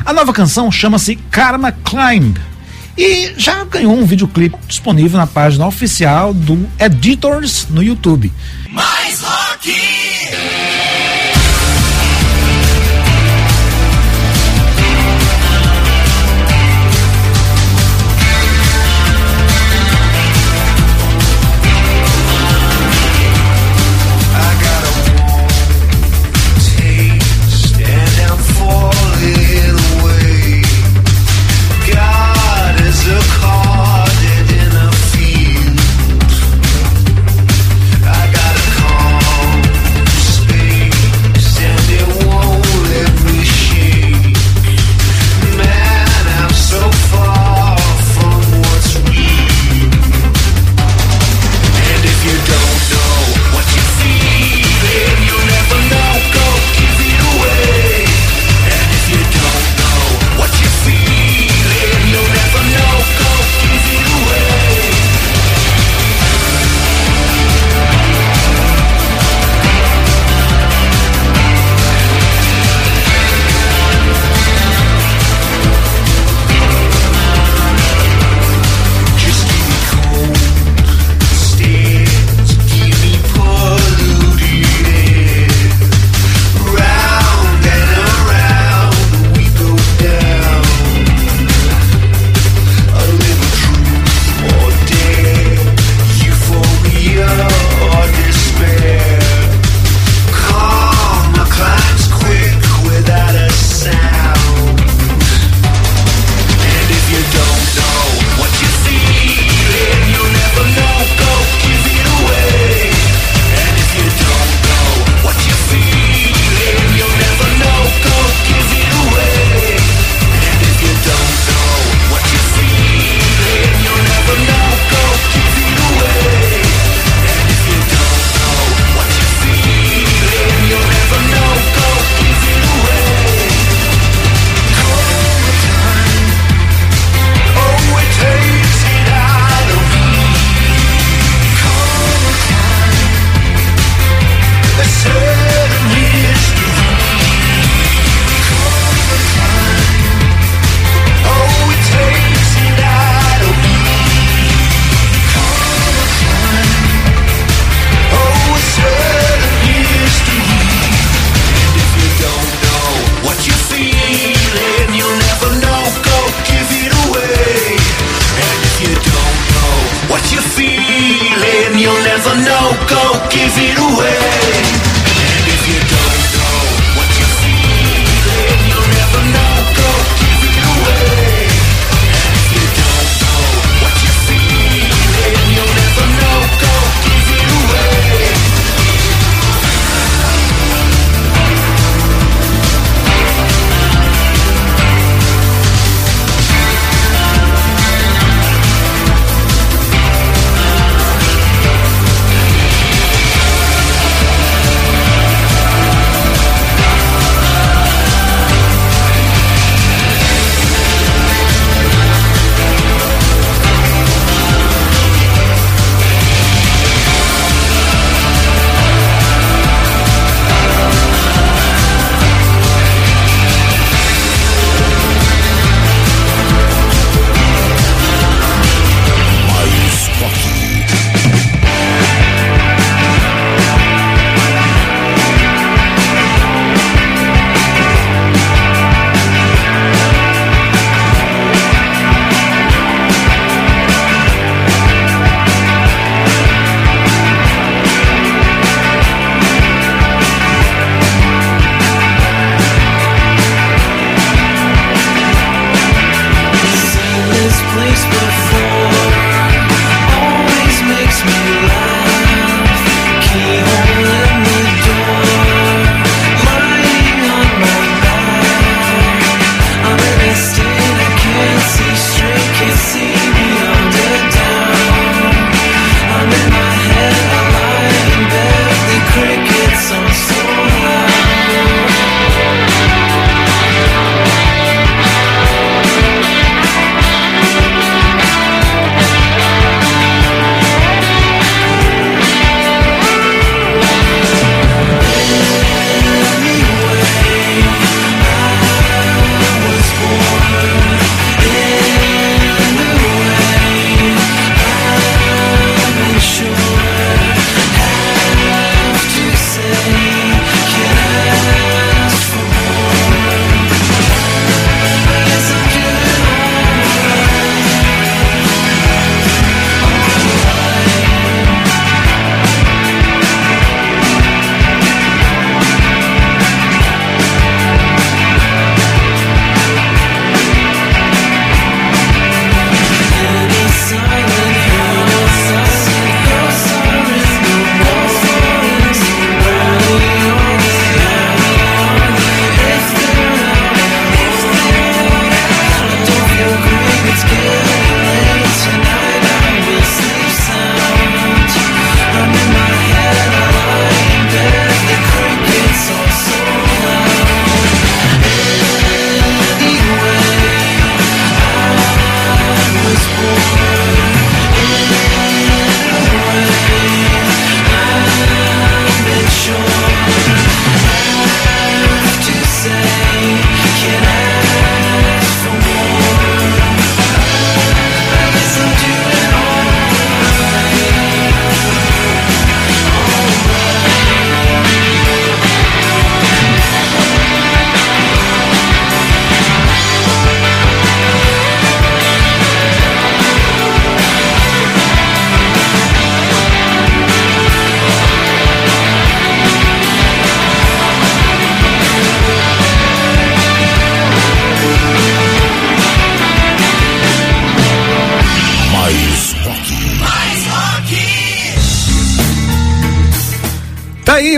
A 0.05 0.11
nova 0.11 0.33
canção 0.33 0.69
chama-se 0.69 1.15
Karma 1.31 1.71
Climb 1.71 2.35
e 2.97 3.35
já 3.37 3.63
ganhou 3.63 3.97
um 3.97 4.05
videoclipe 4.05 4.57
disponível 4.67 5.17
na 5.17 5.25
página 5.25 5.65
oficial 5.65 6.33
do 6.33 6.69
Editors 6.77 7.67
no 7.69 7.81
YouTube. 7.81 8.33
Mais! 8.69 9.23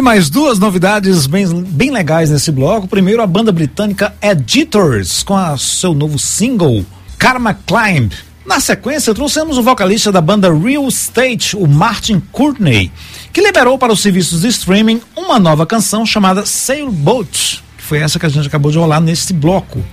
Mais 0.07 0.29
duas 0.29 0.57
novidades 0.57 1.27
bem, 1.27 1.45
bem 1.63 1.91
legais 1.91 2.29
nesse 2.29 2.49
bloco. 2.49 2.87
Primeiro, 2.87 3.21
a 3.21 3.27
banda 3.27 3.51
britânica 3.51 4.15
Editors, 4.21 5.21
com 5.21 5.35
a 5.35 5.57
seu 5.57 5.93
novo 5.93 6.17
single, 6.17 6.85
Karma 7.17 7.53
Climb. 7.53 8.13
Na 8.45 8.61
sequência, 8.61 9.13
trouxemos 9.13 9.57
o 9.57 9.61
vocalista 9.61 10.09
da 10.09 10.21
banda 10.21 10.49
Real 10.49 10.87
Estate, 10.87 11.57
o 11.57 11.67
Martin 11.67 12.21
Courtney, 12.31 12.89
que 13.33 13.41
liberou 13.41 13.77
para 13.77 13.91
os 13.91 13.99
serviços 13.99 14.43
de 14.43 14.47
streaming 14.47 15.01
uma 15.13 15.37
nova 15.39 15.65
canção 15.65 16.05
chamada 16.05 16.45
Sailboat, 16.45 17.61
que 17.75 17.83
foi 17.83 17.99
essa 17.99 18.17
que 18.17 18.25
a 18.25 18.29
gente 18.29 18.47
acabou 18.47 18.71
de 18.71 18.77
rolar 18.77 19.01
nesse 19.01 19.33
bloco. 19.33 19.83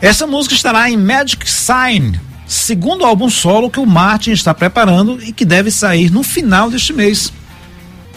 Essa 0.00 0.24
música 0.24 0.54
estará 0.54 0.88
em 0.88 0.96
Magic 0.96 1.50
Sign, 1.50 2.20
segundo 2.46 3.04
álbum 3.04 3.28
solo 3.28 3.68
que 3.68 3.80
o 3.80 3.86
Martin 3.86 4.30
está 4.30 4.54
preparando 4.54 5.18
e 5.20 5.32
que 5.32 5.44
deve 5.44 5.72
sair 5.72 6.12
no 6.12 6.22
final 6.22 6.70
deste 6.70 6.92
mês. 6.92 7.32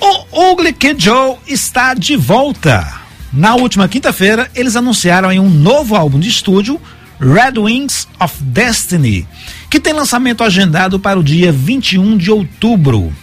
O 0.01 0.51
Ugly 0.51 0.73
Kid 0.73 1.03
Joe 1.03 1.38
está 1.47 1.93
de 1.93 2.15
volta. 2.15 2.85
Na 3.31 3.55
última 3.55 3.88
quinta-feira, 3.88 4.49
eles 4.55 4.76
anunciaram 4.76 5.30
um 5.30 5.49
novo 5.49 5.95
álbum 5.95 6.19
de 6.19 6.30
estúdio, 6.30 6.80
Red 7.19 7.59
Wings 7.59 8.07
of 8.19 8.35
Destiny, 8.41 9.27
que 9.69 9.80
tem 9.80 9.93
lançamento 9.93 10.43
agendado 10.43 10.99
para 10.99 11.19
o 11.19 11.23
dia 11.23 11.51
21 11.51 12.17
de 12.17 12.31
outubro. 12.31 13.13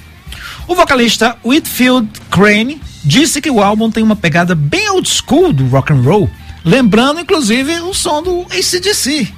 O 0.67 0.75
vocalista 0.75 1.37
Whitfield 1.45 2.09
Crane 2.31 2.81
disse 3.05 3.41
que 3.41 3.51
o 3.51 3.63
álbum 3.63 3.91
tem 3.91 4.03
uma 4.03 4.17
pegada 4.17 4.55
bem 4.55 4.91
old 4.91 5.09
school 5.09 5.53
do 5.53 5.67
rock 5.67 5.93
and 5.93 6.03
roll, 6.03 6.31
lembrando 6.65 7.21
inclusive 7.21 7.81
o 7.81 7.93
som 7.93 8.23
do 8.23 8.43
ACDC. 8.51 9.29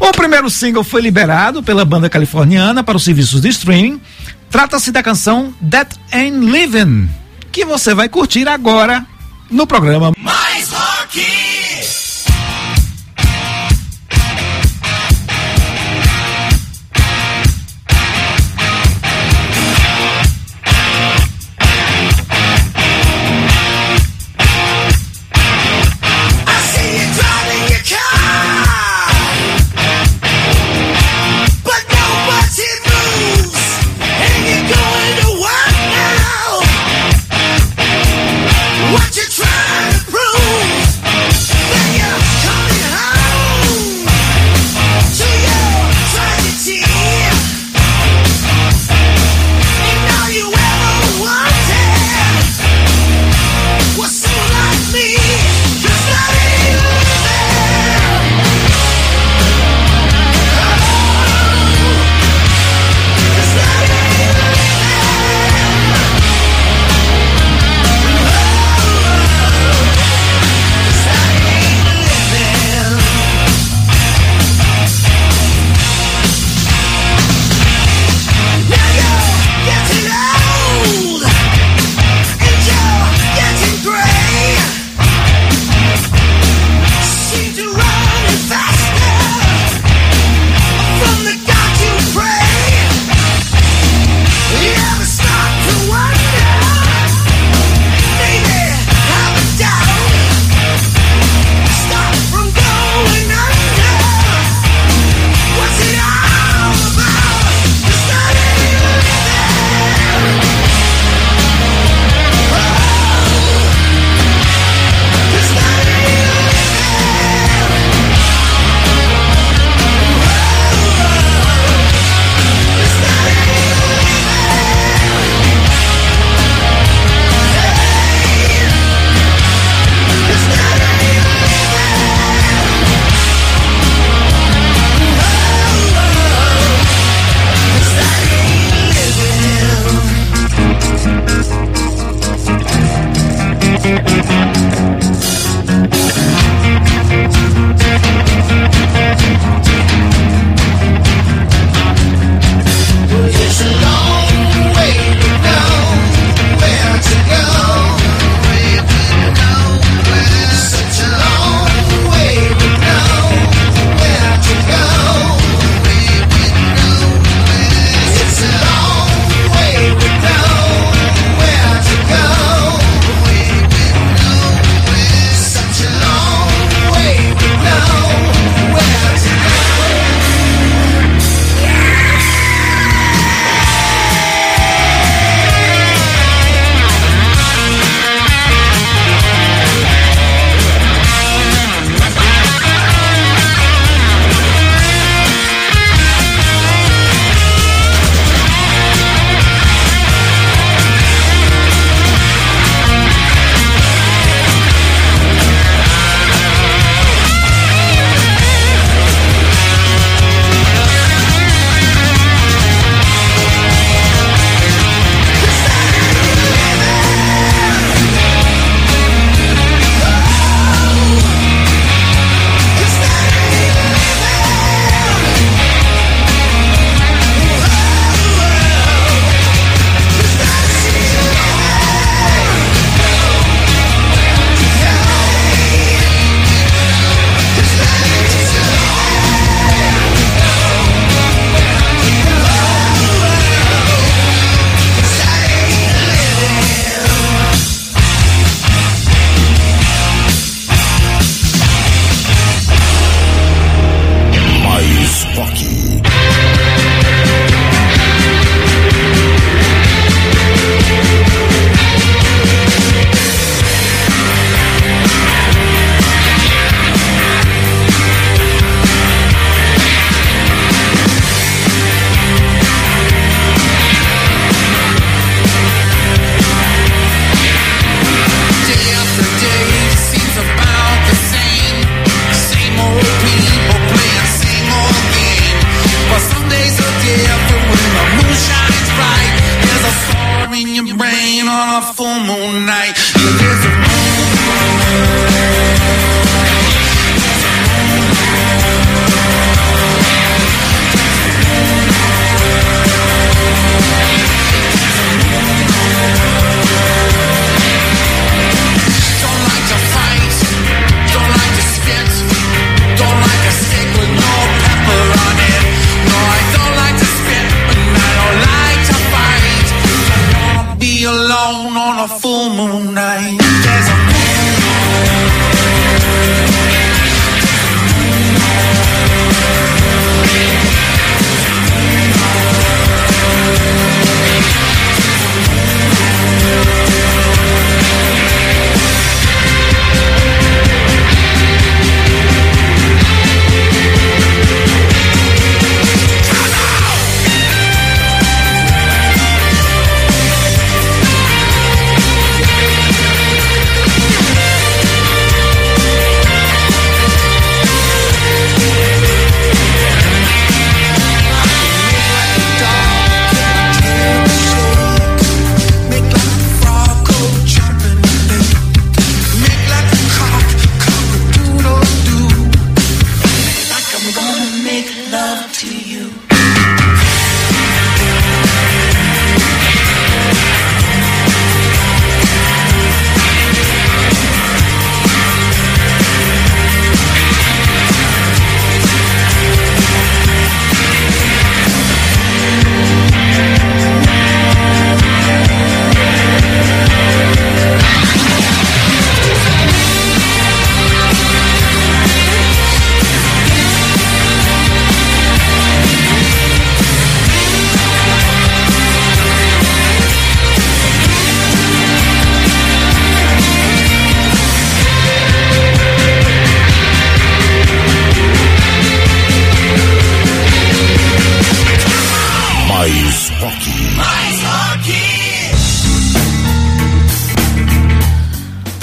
O 0.00 0.10
primeiro 0.12 0.50
single 0.50 0.82
foi 0.82 1.00
liberado 1.00 1.62
pela 1.62 1.84
banda 1.84 2.10
californiana 2.10 2.82
para 2.82 2.96
os 2.96 3.04
serviços 3.04 3.40
de 3.40 3.48
streaming, 3.48 4.00
Trata-se 4.54 4.92
da 4.92 5.02
canção 5.02 5.52
That 5.68 5.98
Ain't 6.12 6.46
Living, 6.46 7.08
que 7.50 7.64
você 7.64 7.92
vai 7.92 8.08
curtir 8.08 8.46
agora 8.46 9.04
no 9.50 9.66
programa 9.66 10.12
Mais 10.16 10.70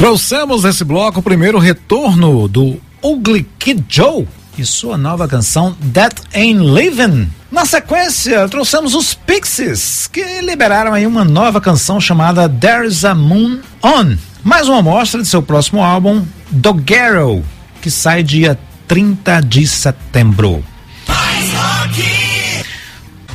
Trouxemos 0.02 0.64
nesse 0.64 0.84
bloco 0.84 1.19
o 1.19 1.22
primeiro 1.22 1.60
retorno 1.60 2.48
do 2.48 2.82
Ugly 3.03 3.48
Kid 3.60 3.86
Joe 3.88 4.28
e 4.57 4.65
sua 4.65 4.98
nova 4.98 5.28
canção 5.28 5.78
That 5.94 6.23
Ain't 6.34 6.60
Living. 6.60 7.30
Na 7.52 7.65
sequência, 7.65 8.49
trouxemos 8.49 8.95
os 8.95 9.14
Pixies, 9.14 10.10
que 10.11 10.41
liberaram 10.41 10.91
aí 10.91 11.06
uma 11.06 11.23
nova 11.23 11.61
canção 11.61 12.02
chamada 12.02 12.49
There's 12.49 13.06
a 13.06 13.14
Moon 13.14 13.60
On. 13.84 14.18
Mais 14.44 14.68
uma 14.68 14.80
amostra 14.80 15.22
de 15.22 15.28
seu 15.28 15.44
próximo 15.44 15.84
álbum, 15.84 16.26
Doggerel, 16.49 17.44
que 17.80 17.91
sai 17.91 18.23
dia 18.23 18.60
30 18.88 19.40
de 19.41 19.68
setembro. 19.68 20.65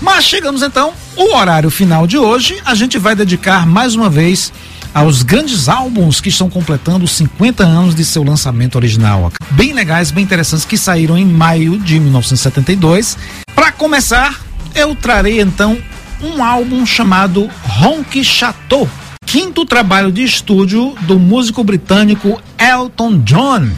Mas 0.00 0.24
chegamos 0.24 0.62
então 0.62 0.92
ao 1.16 1.36
horário 1.36 1.70
final 1.70 2.06
de 2.08 2.18
hoje. 2.18 2.60
A 2.64 2.74
gente 2.74 2.98
vai 2.98 3.14
dedicar 3.14 3.66
mais 3.66 3.94
uma 3.94 4.10
vez 4.10 4.52
aos 4.96 5.22
grandes 5.22 5.68
álbuns 5.68 6.22
que 6.22 6.30
estão 6.30 6.48
completando 6.48 7.06
50 7.06 7.62
anos 7.62 7.94
de 7.94 8.02
seu 8.02 8.22
lançamento 8.22 8.76
original. 8.76 9.30
Bem 9.50 9.74
legais, 9.74 10.10
bem 10.10 10.24
interessantes, 10.24 10.64
que 10.64 10.78
saíram 10.78 11.18
em 11.18 11.24
maio 11.26 11.78
de 11.78 12.00
1972. 12.00 13.18
Para 13.54 13.70
começar, 13.72 14.40
eu 14.74 14.94
trarei 14.96 15.42
então 15.42 15.76
um 16.22 16.42
álbum 16.42 16.86
chamado 16.86 17.46
Honky 17.78 18.24
Chateau, 18.24 18.88
quinto 19.26 19.66
trabalho 19.66 20.10
de 20.10 20.24
estúdio 20.24 20.94
do 21.02 21.18
músico 21.18 21.62
britânico 21.62 22.40
Elton 22.58 23.18
John. 23.18 23.68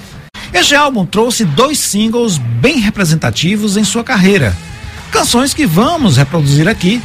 Este 0.54 0.76
álbum 0.76 1.04
trouxe 1.04 1.44
dois 1.44 1.80
singles 1.80 2.38
bem 2.38 2.78
representativos 2.78 3.76
em 3.76 3.82
sua 3.82 4.04
carreira. 4.04 4.56
Canções 5.10 5.52
que 5.52 5.66
vamos 5.66 6.16
reproduzir 6.16 6.68
aqui. 6.68 7.02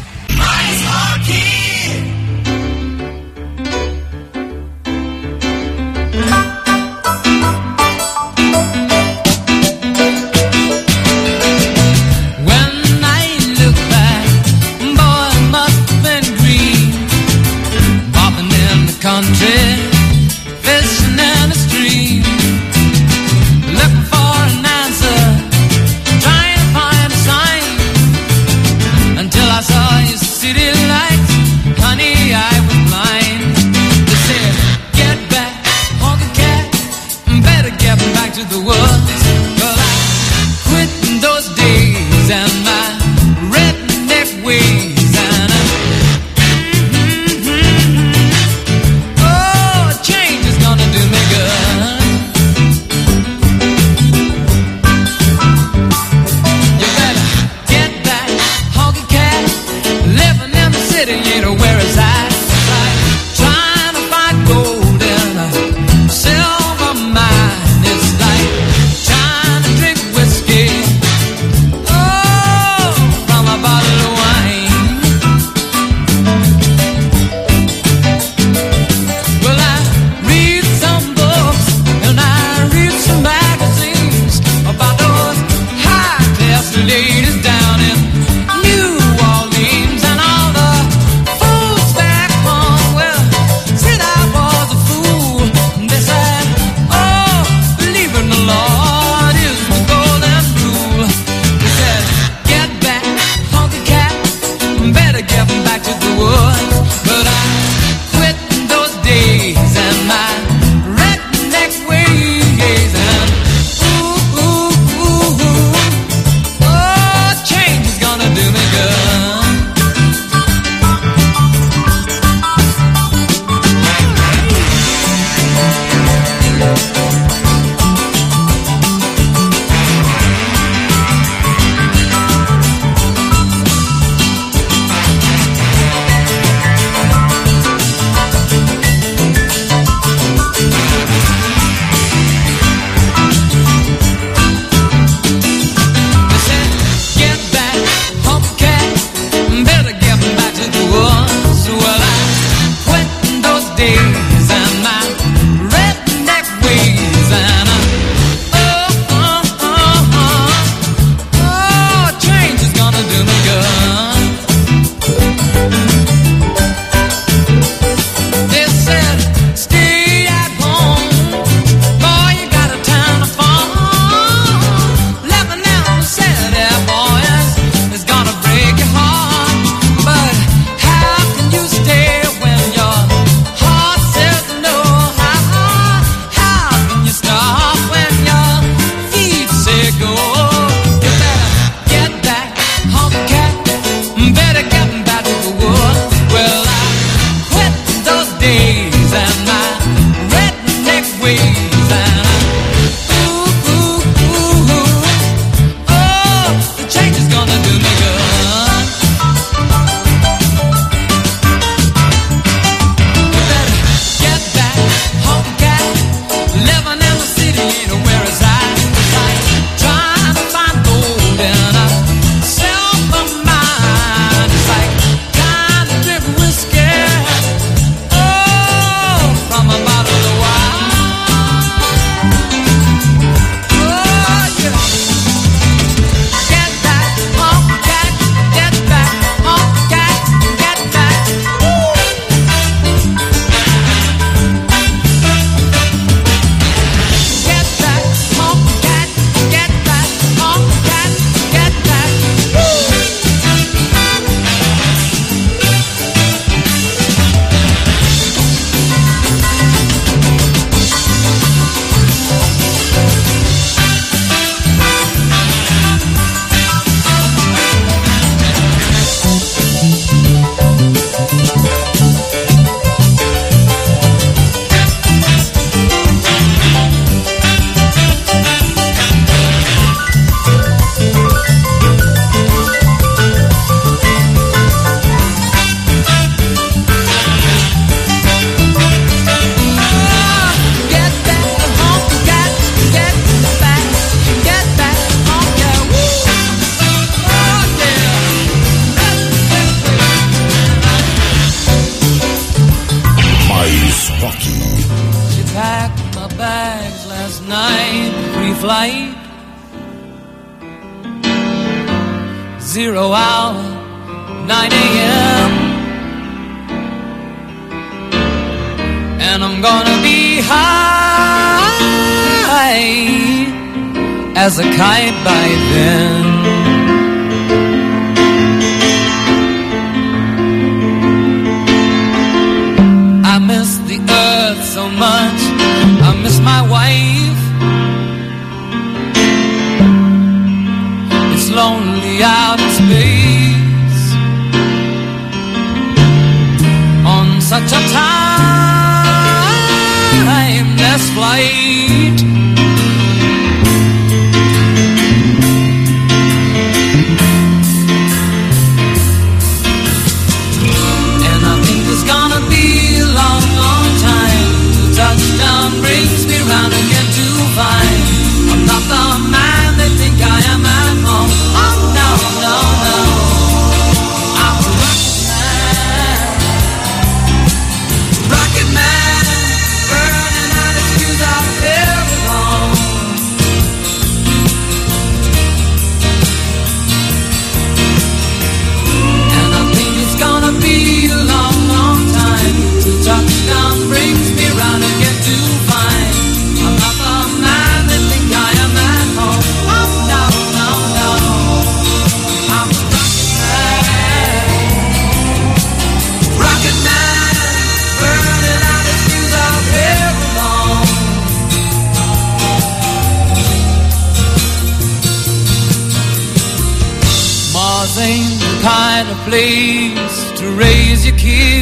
keep 421.24 421.53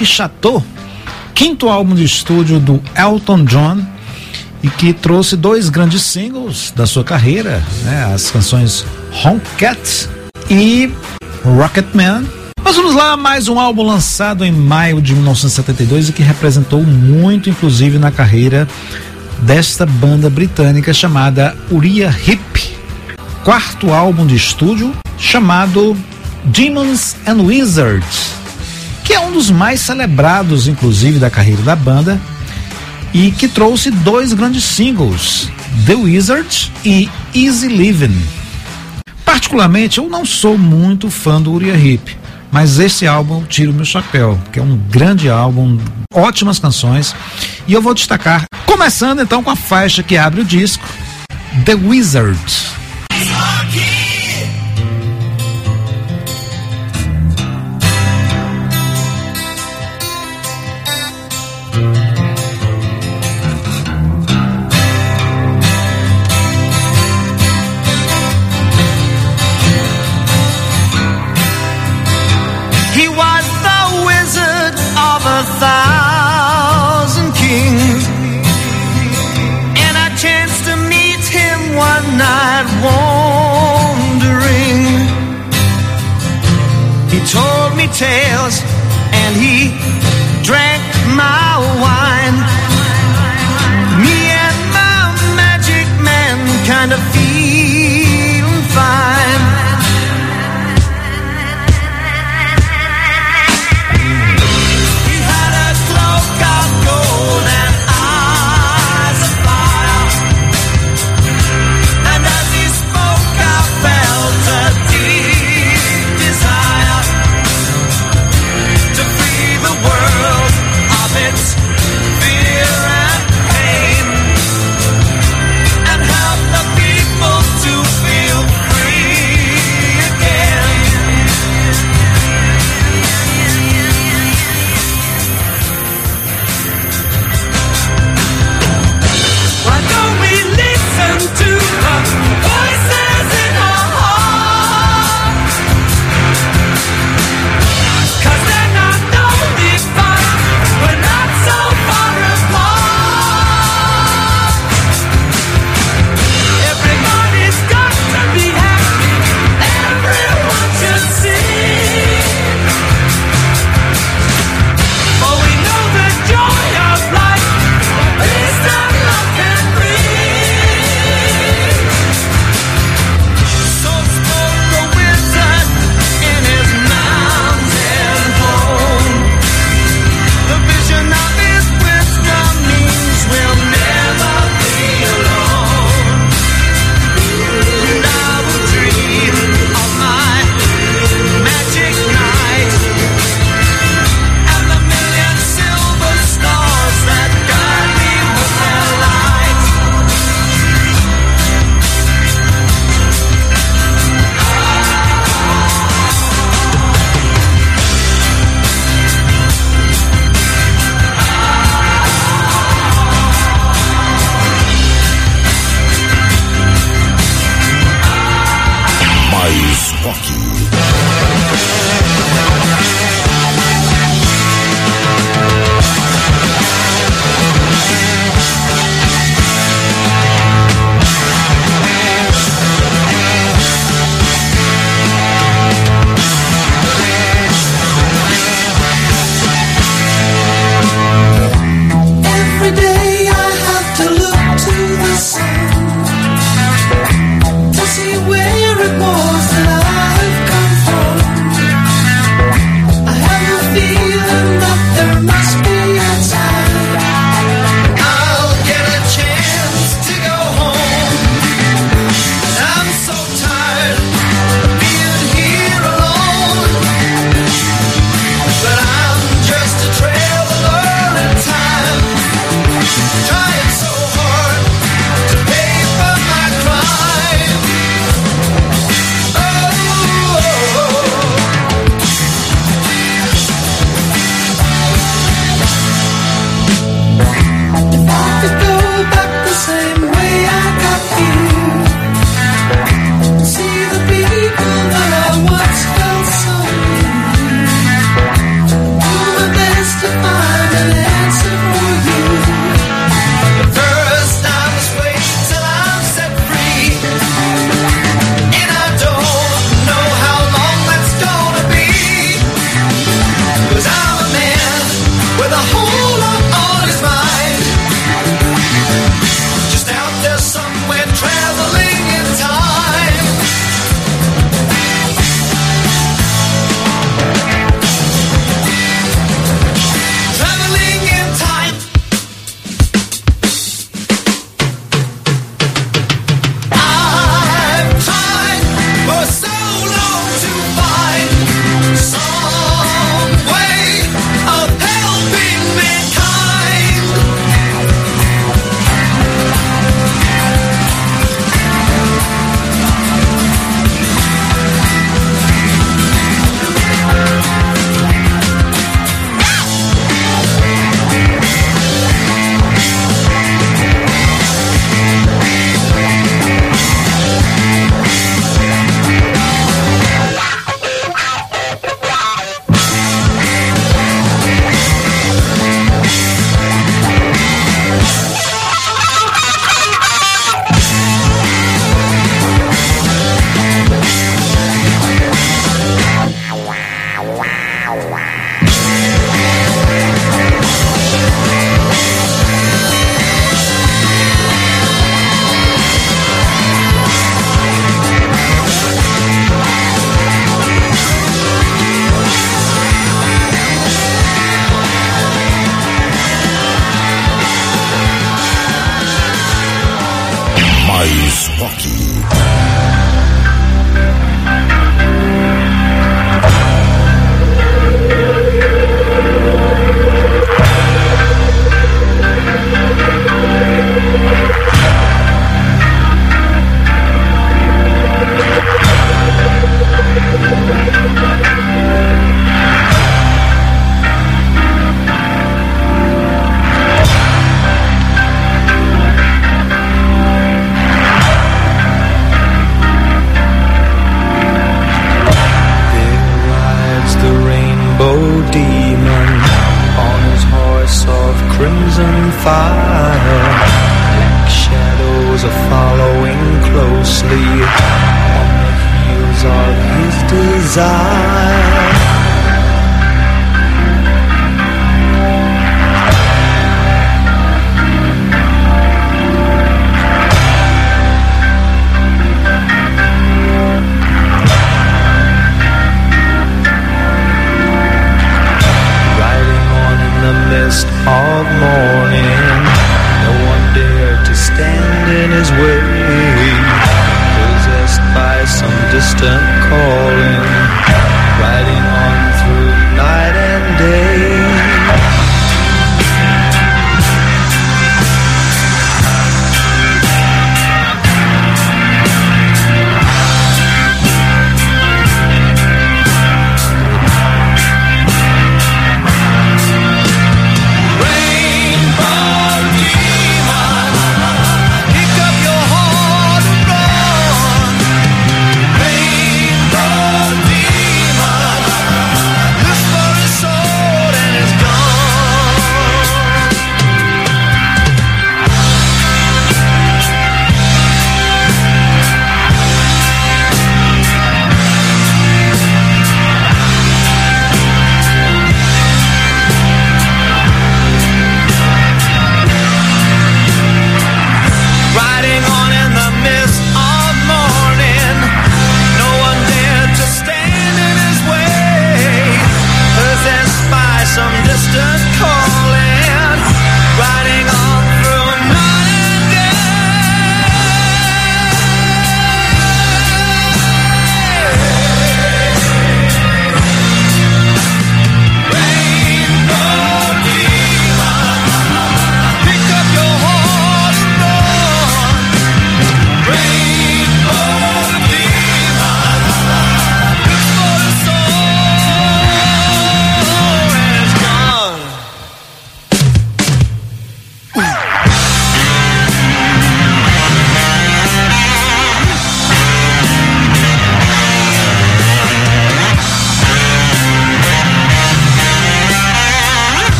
Rock 0.00 0.06
Chateau, 0.06 0.64
quinto 1.34 1.68
álbum 1.68 1.94
de 1.94 2.04
estúdio 2.04 2.58
do 2.58 2.82
Elton 2.96 3.44
John 3.44 3.84
e 4.62 4.70
que 4.70 4.94
trouxe 4.94 5.36
dois 5.36 5.68
grandes 5.68 6.00
singles 6.00 6.72
da 6.74 6.86
sua 6.86 7.04
carreira, 7.04 7.62
né? 7.84 8.10
As 8.14 8.30
canções 8.30 8.86
Honk 9.22 9.44
Cat 9.58 10.08
e 10.48 10.90
Rocketman. 11.44 12.24
Mas 12.64 12.76
vamos 12.76 12.94
lá, 12.94 13.14
mais 13.14 13.46
um 13.46 13.60
álbum 13.60 13.82
lançado 13.82 14.42
em 14.42 14.50
maio 14.50 15.02
de 15.02 15.12
1972 15.12 16.08
e 16.08 16.12
que 16.12 16.22
representou 16.22 16.82
muito, 16.82 17.50
inclusive, 17.50 17.98
na 17.98 18.10
carreira 18.10 18.66
desta 19.42 19.84
banda 19.84 20.30
britânica 20.30 20.94
chamada 20.94 21.54
Uriah 21.70 22.14
Heep. 22.26 22.74
Quarto 23.44 23.92
álbum 23.92 24.26
de 24.26 24.34
estúdio 24.34 24.94
chamado 25.18 25.94
Demons 26.46 27.16
and 27.26 27.42
Wizards 27.42 28.19
que 29.10 29.14
é 29.14 29.18
um 29.18 29.32
dos 29.32 29.50
mais 29.50 29.80
celebrados, 29.80 30.68
inclusive, 30.68 31.18
da 31.18 31.28
carreira 31.28 31.62
da 31.62 31.74
banda, 31.74 32.20
e 33.12 33.32
que 33.32 33.48
trouxe 33.48 33.90
dois 33.90 34.32
grandes 34.32 34.62
singles, 34.62 35.50
The 35.84 35.96
Wizard 35.96 36.70
e 36.84 37.10
Easy 37.34 37.66
Living. 37.66 38.16
Particularmente, 39.24 39.98
eu 39.98 40.08
não 40.08 40.24
sou 40.24 40.56
muito 40.56 41.10
fã 41.10 41.42
do 41.42 41.50
Uriah 41.50 41.76
Heep, 41.76 42.16
mas 42.52 42.78
esse 42.78 43.04
álbum 43.04 43.42
tiro 43.42 43.72
meu 43.72 43.84
chapéu, 43.84 44.38
que 44.52 44.60
é 44.60 44.62
um 44.62 44.76
grande 44.76 45.28
álbum, 45.28 45.76
ótimas 46.14 46.60
canções, 46.60 47.12
e 47.66 47.72
eu 47.72 47.82
vou 47.82 47.94
destacar, 47.94 48.44
começando 48.64 49.22
então 49.22 49.42
com 49.42 49.50
a 49.50 49.56
faixa 49.56 50.04
que 50.04 50.16
abre 50.16 50.42
o 50.42 50.44
disco, 50.44 50.86
The 51.64 51.74
Wizard. 51.74 52.38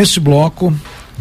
Neste 0.00 0.18
bloco 0.18 0.74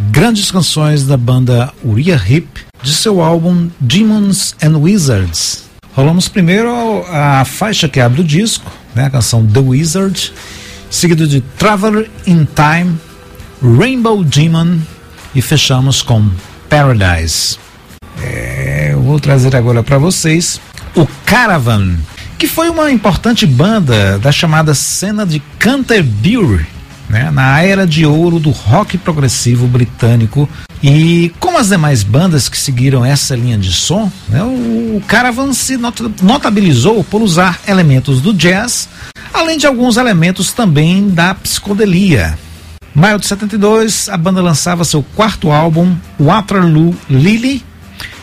grandes 0.09 0.49
canções 0.49 1.05
da 1.05 1.17
banda 1.17 1.73
Uriah 1.83 2.23
Heep 2.25 2.47
de 2.81 2.93
seu 2.93 3.21
álbum 3.21 3.69
Demons 3.77 4.55
and 4.63 4.77
Wizards. 4.77 5.65
Rolamos 5.93 6.29
primeiro 6.29 7.03
a 7.09 7.43
faixa 7.43 7.89
que 7.89 7.99
abre 7.99 8.21
o 8.21 8.23
disco, 8.23 8.71
né, 8.95 9.07
a 9.07 9.09
canção 9.09 9.45
The 9.45 9.59
Wizard, 9.59 10.31
seguido 10.89 11.27
de 11.27 11.41
Traveler 11.41 12.09
in 12.25 12.47
Time, 12.55 12.97
Rainbow 13.61 14.23
Demon 14.23 14.77
e 15.35 15.41
fechamos 15.41 16.01
com 16.01 16.29
Paradise. 16.69 17.57
É, 18.23 18.91
eu 18.93 19.01
vou 19.01 19.19
trazer 19.19 19.57
agora 19.57 19.83
para 19.83 19.97
vocês 19.97 20.61
o 20.95 21.05
Caravan, 21.25 21.97
que 22.37 22.47
foi 22.47 22.69
uma 22.69 22.89
importante 22.89 23.45
banda 23.45 24.17
da 24.19 24.31
chamada 24.31 24.73
cena 24.73 25.25
de 25.25 25.41
Canterbury, 25.59 26.78
né, 27.09 27.29
na 27.31 27.61
era 27.63 27.85
de 27.87 28.05
ouro 28.05 28.39
do 28.39 28.51
rock 28.51 28.97
progressivo 28.97 29.67
britânico. 29.67 30.47
E 30.81 31.33
como 31.39 31.57
as 31.57 31.67
demais 31.69 32.03
bandas 32.03 32.47
que 32.47 32.57
seguiram 32.57 33.03
essa 33.03 33.35
linha 33.35 33.57
de 33.57 33.73
som, 33.73 34.09
né, 34.29 34.41
o 34.43 35.01
Caravan 35.07 35.51
se 35.51 35.75
not- 35.75 36.01
notabilizou 36.21 37.03
por 37.03 37.21
usar 37.21 37.59
elementos 37.67 38.21
do 38.21 38.33
jazz, 38.33 38.87
além 39.33 39.57
de 39.57 39.67
alguns 39.67 39.97
elementos 39.97 40.51
também 40.53 41.09
da 41.09 41.33
psicodelia. 41.35 42.37
Maio 42.95 43.19
de 43.19 43.27
72, 43.27 44.09
a 44.09 44.17
banda 44.17 44.41
lançava 44.41 44.83
seu 44.83 45.03
quarto 45.15 45.51
álbum, 45.51 45.95
Waterloo 46.19 46.95
Lily, 47.09 47.63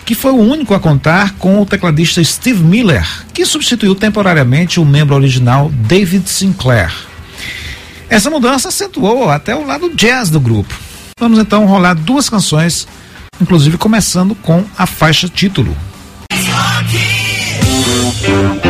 que 0.05 0.15
foi 0.15 0.33
o 0.33 0.37
único 0.41 0.73
a 0.75 0.81
contar 0.81 1.35
com 1.39 1.61
o 1.61 1.67
tecladista 1.67 2.23
Steve 2.23 2.63
Miller, 2.63 3.07
que 3.35 3.45
substituiu 3.45 3.95
temporariamente 3.95 4.79
o 4.81 4.85
membro 4.85 5.15
original 5.15 5.71
David 5.73 6.29
Sinclair. 6.29 6.93
Essa 8.09 8.31
mudança 8.31 8.69
acentuou 8.69 9.31
até 9.31 9.55
o 9.55 9.67
lado 9.67 9.91
jazz 9.95 10.31
do 10.31 10.41
grupo. 10.41 10.75
Vamos 11.19 11.39
então 11.39 11.67
rolar 11.67 11.95
duas 11.95 12.29
canções, 12.29 12.87
inclusive 13.41 13.79
começando 13.79 14.35
com 14.35 14.65
a 14.77 14.87
faixa 14.87 15.29
título. 15.29 15.77
The 18.23 18.66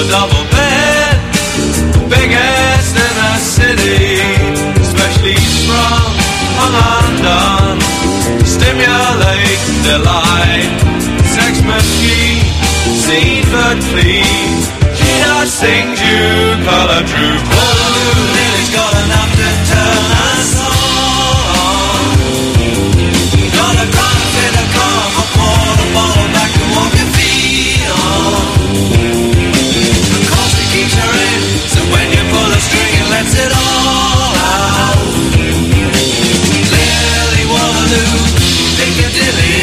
a 0.00 0.08
double 0.08 0.44
bed, 0.48 1.16
biggest 2.08 2.94
in 2.96 3.12
the 3.20 3.34
city. 3.36 4.16
Specially 4.80 5.36
hung 5.68 6.74
undone, 6.96 7.80
stimulate 8.44 9.62
delight. 9.84 10.72
Sex 11.36 11.60
machine, 11.68 12.40
seen 13.04 13.44
but 13.52 13.76
clean. 13.92 14.56
She 14.96 15.10
just 15.20 15.52
sings 15.60 16.00
you 16.00 16.24
color 16.64 17.02
true. 17.04 17.38
Waterloo 17.52 18.24
Lily's 18.36 18.70
got 18.72 18.92
enough 19.04 19.32
to 19.36 19.48
believe. 39.32 39.59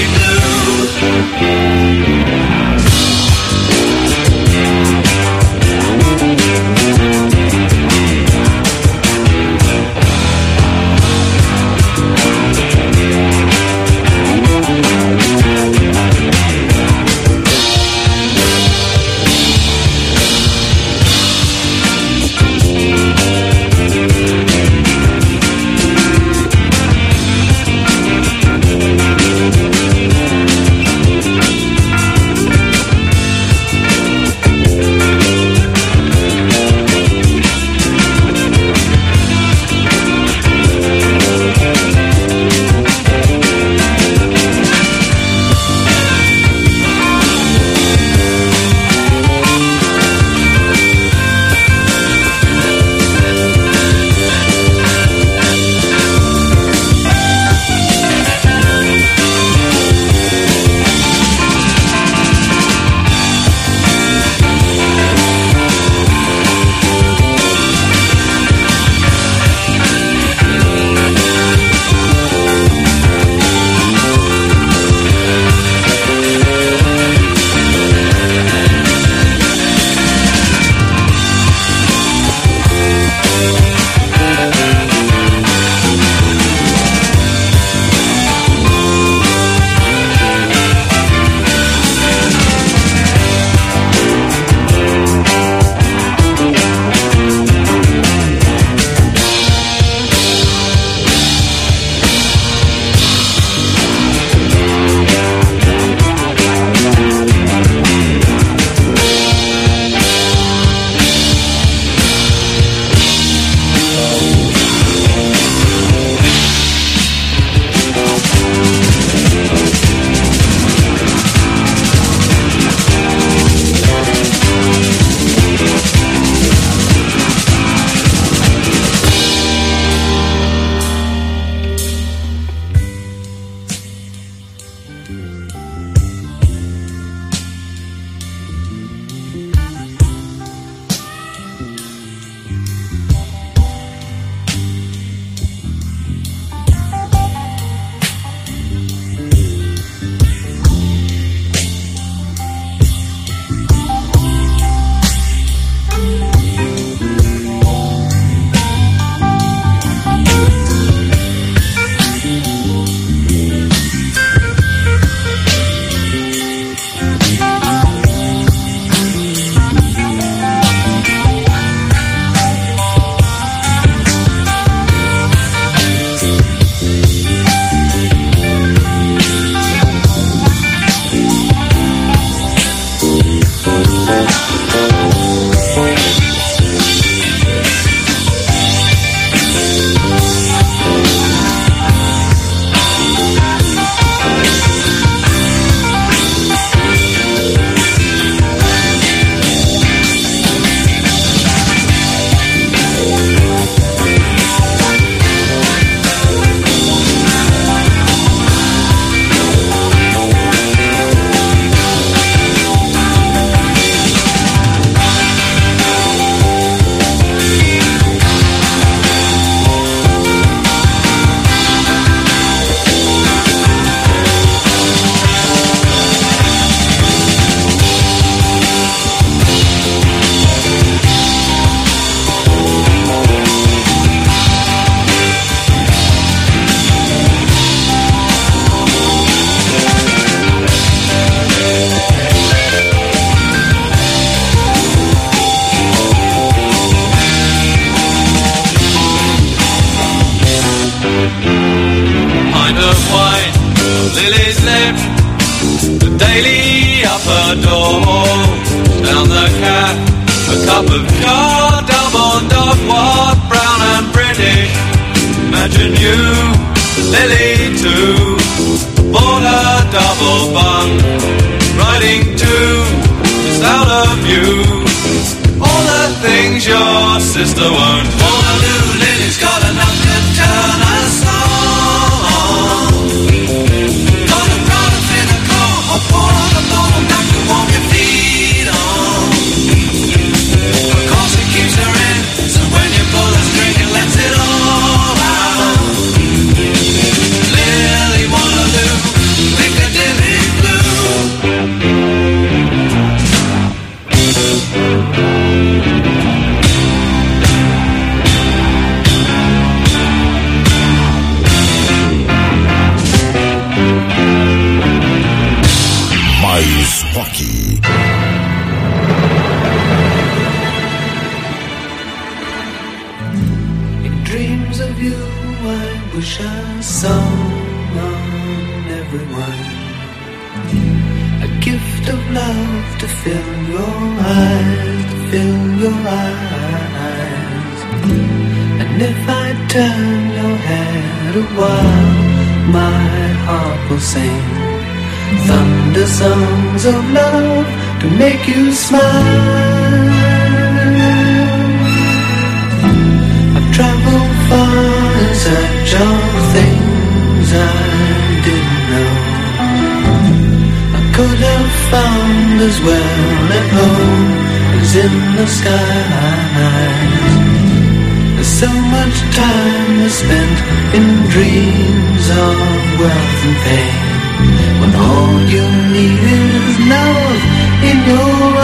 You 375.45 375.65
need 375.93 376.19
is 376.19 376.79
love 376.93 377.41
in 377.89 377.97
your 378.09 378.56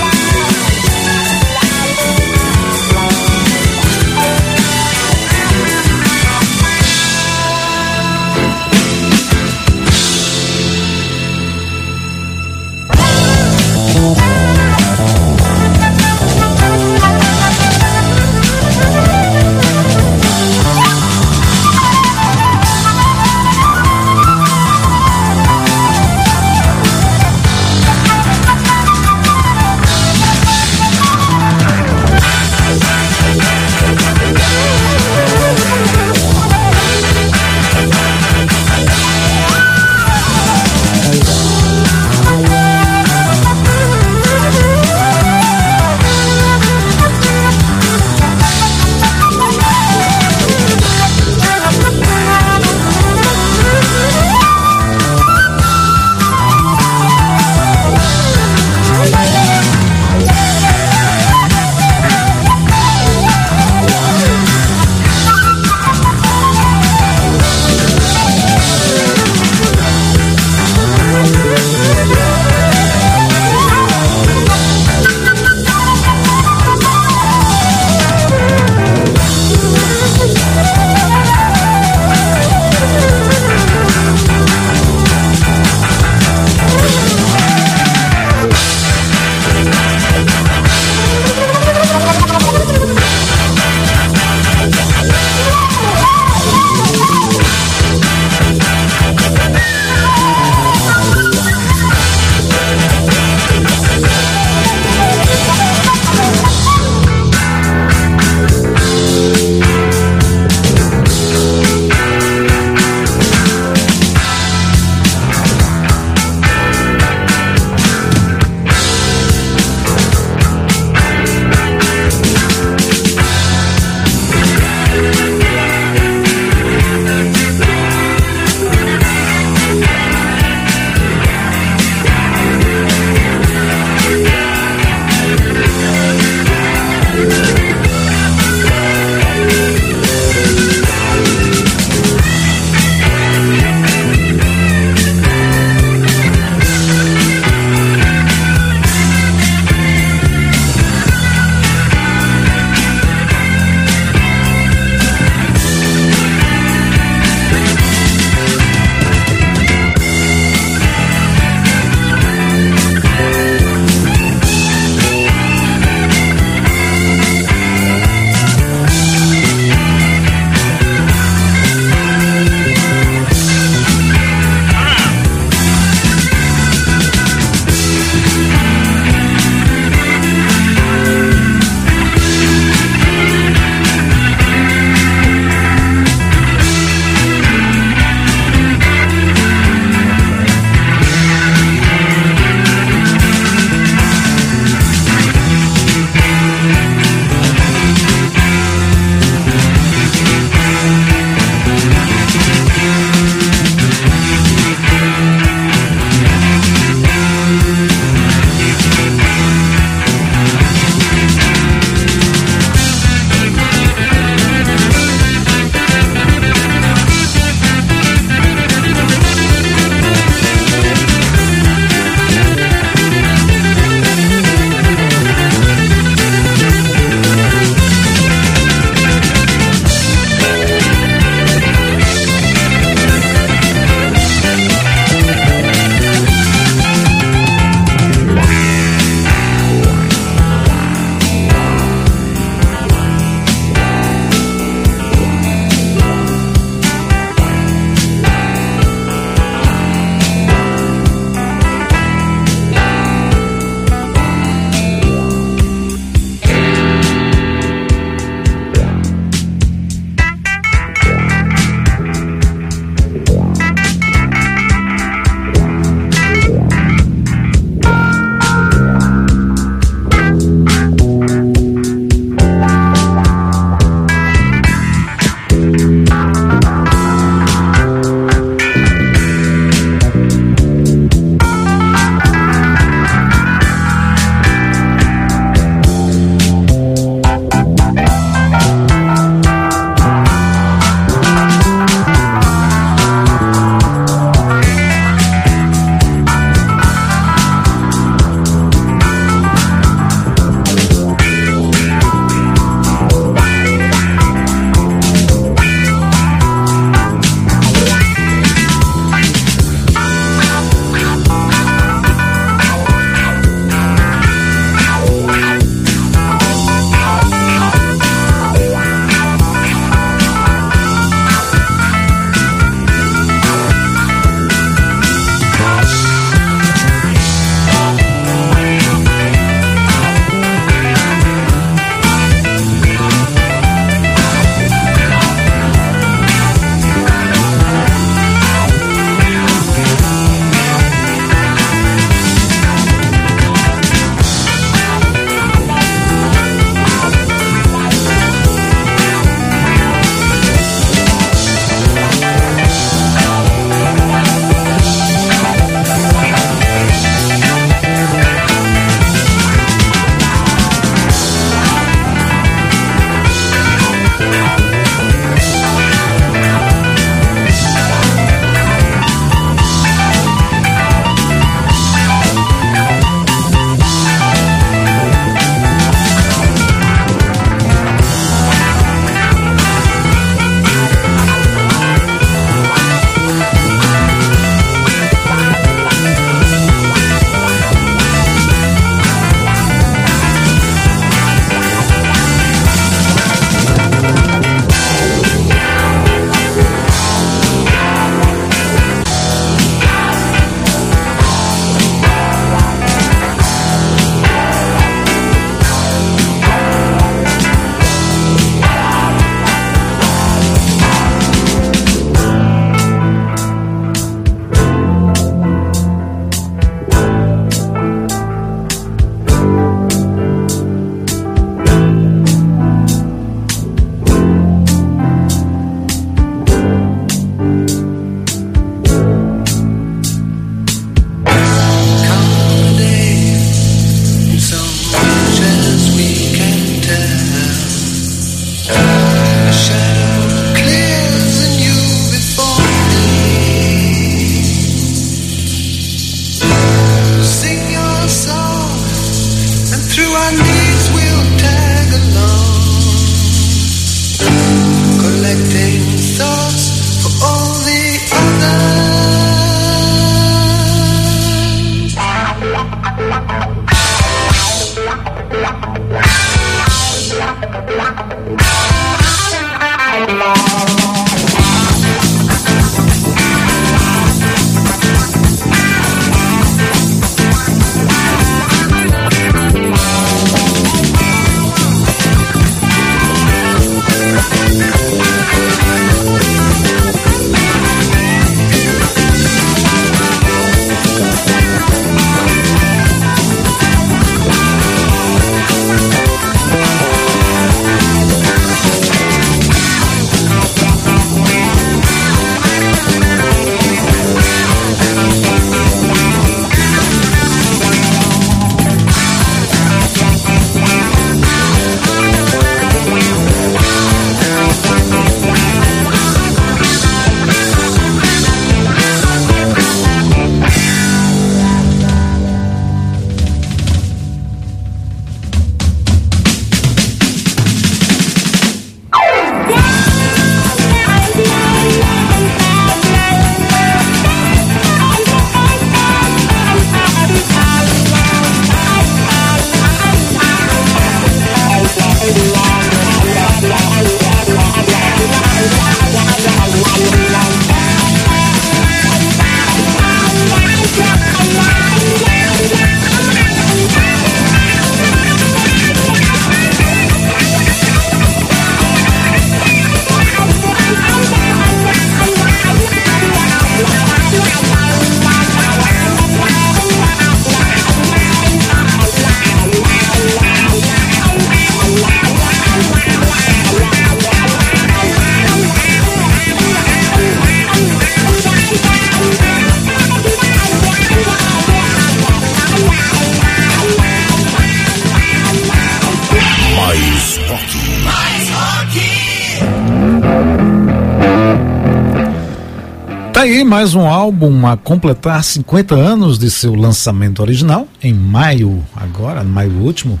mais 593.46 593.76
um 593.76 593.86
álbum 593.86 594.44
a 594.44 594.56
completar 594.56 595.22
50 595.22 595.76
anos 595.76 596.18
de 596.18 596.28
seu 596.28 596.52
lançamento 596.56 597.22
original, 597.22 597.68
em 597.80 597.94
maio, 597.94 598.64
agora, 598.74 599.22
maio 599.22 599.52
último. 599.52 600.00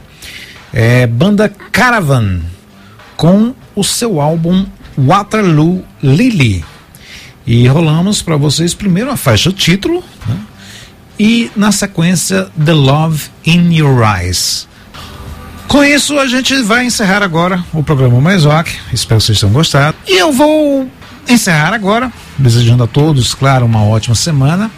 É 0.72 1.06
banda 1.06 1.48
Caravan, 1.48 2.40
com 3.16 3.54
o 3.76 3.84
seu 3.84 4.20
álbum 4.20 4.66
Waterloo 4.98 5.84
Lily. 6.02 6.64
E 7.46 7.68
rolamos 7.68 8.20
para 8.20 8.36
vocês 8.36 8.74
primeiro 8.74 9.12
a 9.12 9.16
faixa 9.16 9.52
título 9.52 10.02
né? 10.26 10.36
e 11.16 11.48
na 11.54 11.70
sequência 11.70 12.48
The 12.62 12.72
Love 12.72 13.30
in 13.46 13.72
Your 13.72 14.02
Eyes. 14.02 14.66
Com 15.68 15.84
isso 15.84 16.18
a 16.18 16.26
gente 16.26 16.62
vai 16.62 16.84
encerrar 16.84 17.22
agora 17.22 17.64
o 17.72 17.82
programa 17.84 18.20
Mais 18.20 18.44
Rock. 18.44 18.74
Espero 18.92 19.20
que 19.20 19.26
vocês 19.26 19.38
tenham 19.38 19.52
gostado. 19.52 19.96
E 20.04 20.18
eu 20.18 20.32
vou 20.32 20.90
encerrar 21.28 21.72
agora, 21.72 22.12
desejando 22.38 22.84
a 22.84 22.86
todos, 22.86 23.34
claro, 23.34 23.66
uma 23.66 23.82
ótima 23.84 24.14
semana. 24.14 24.70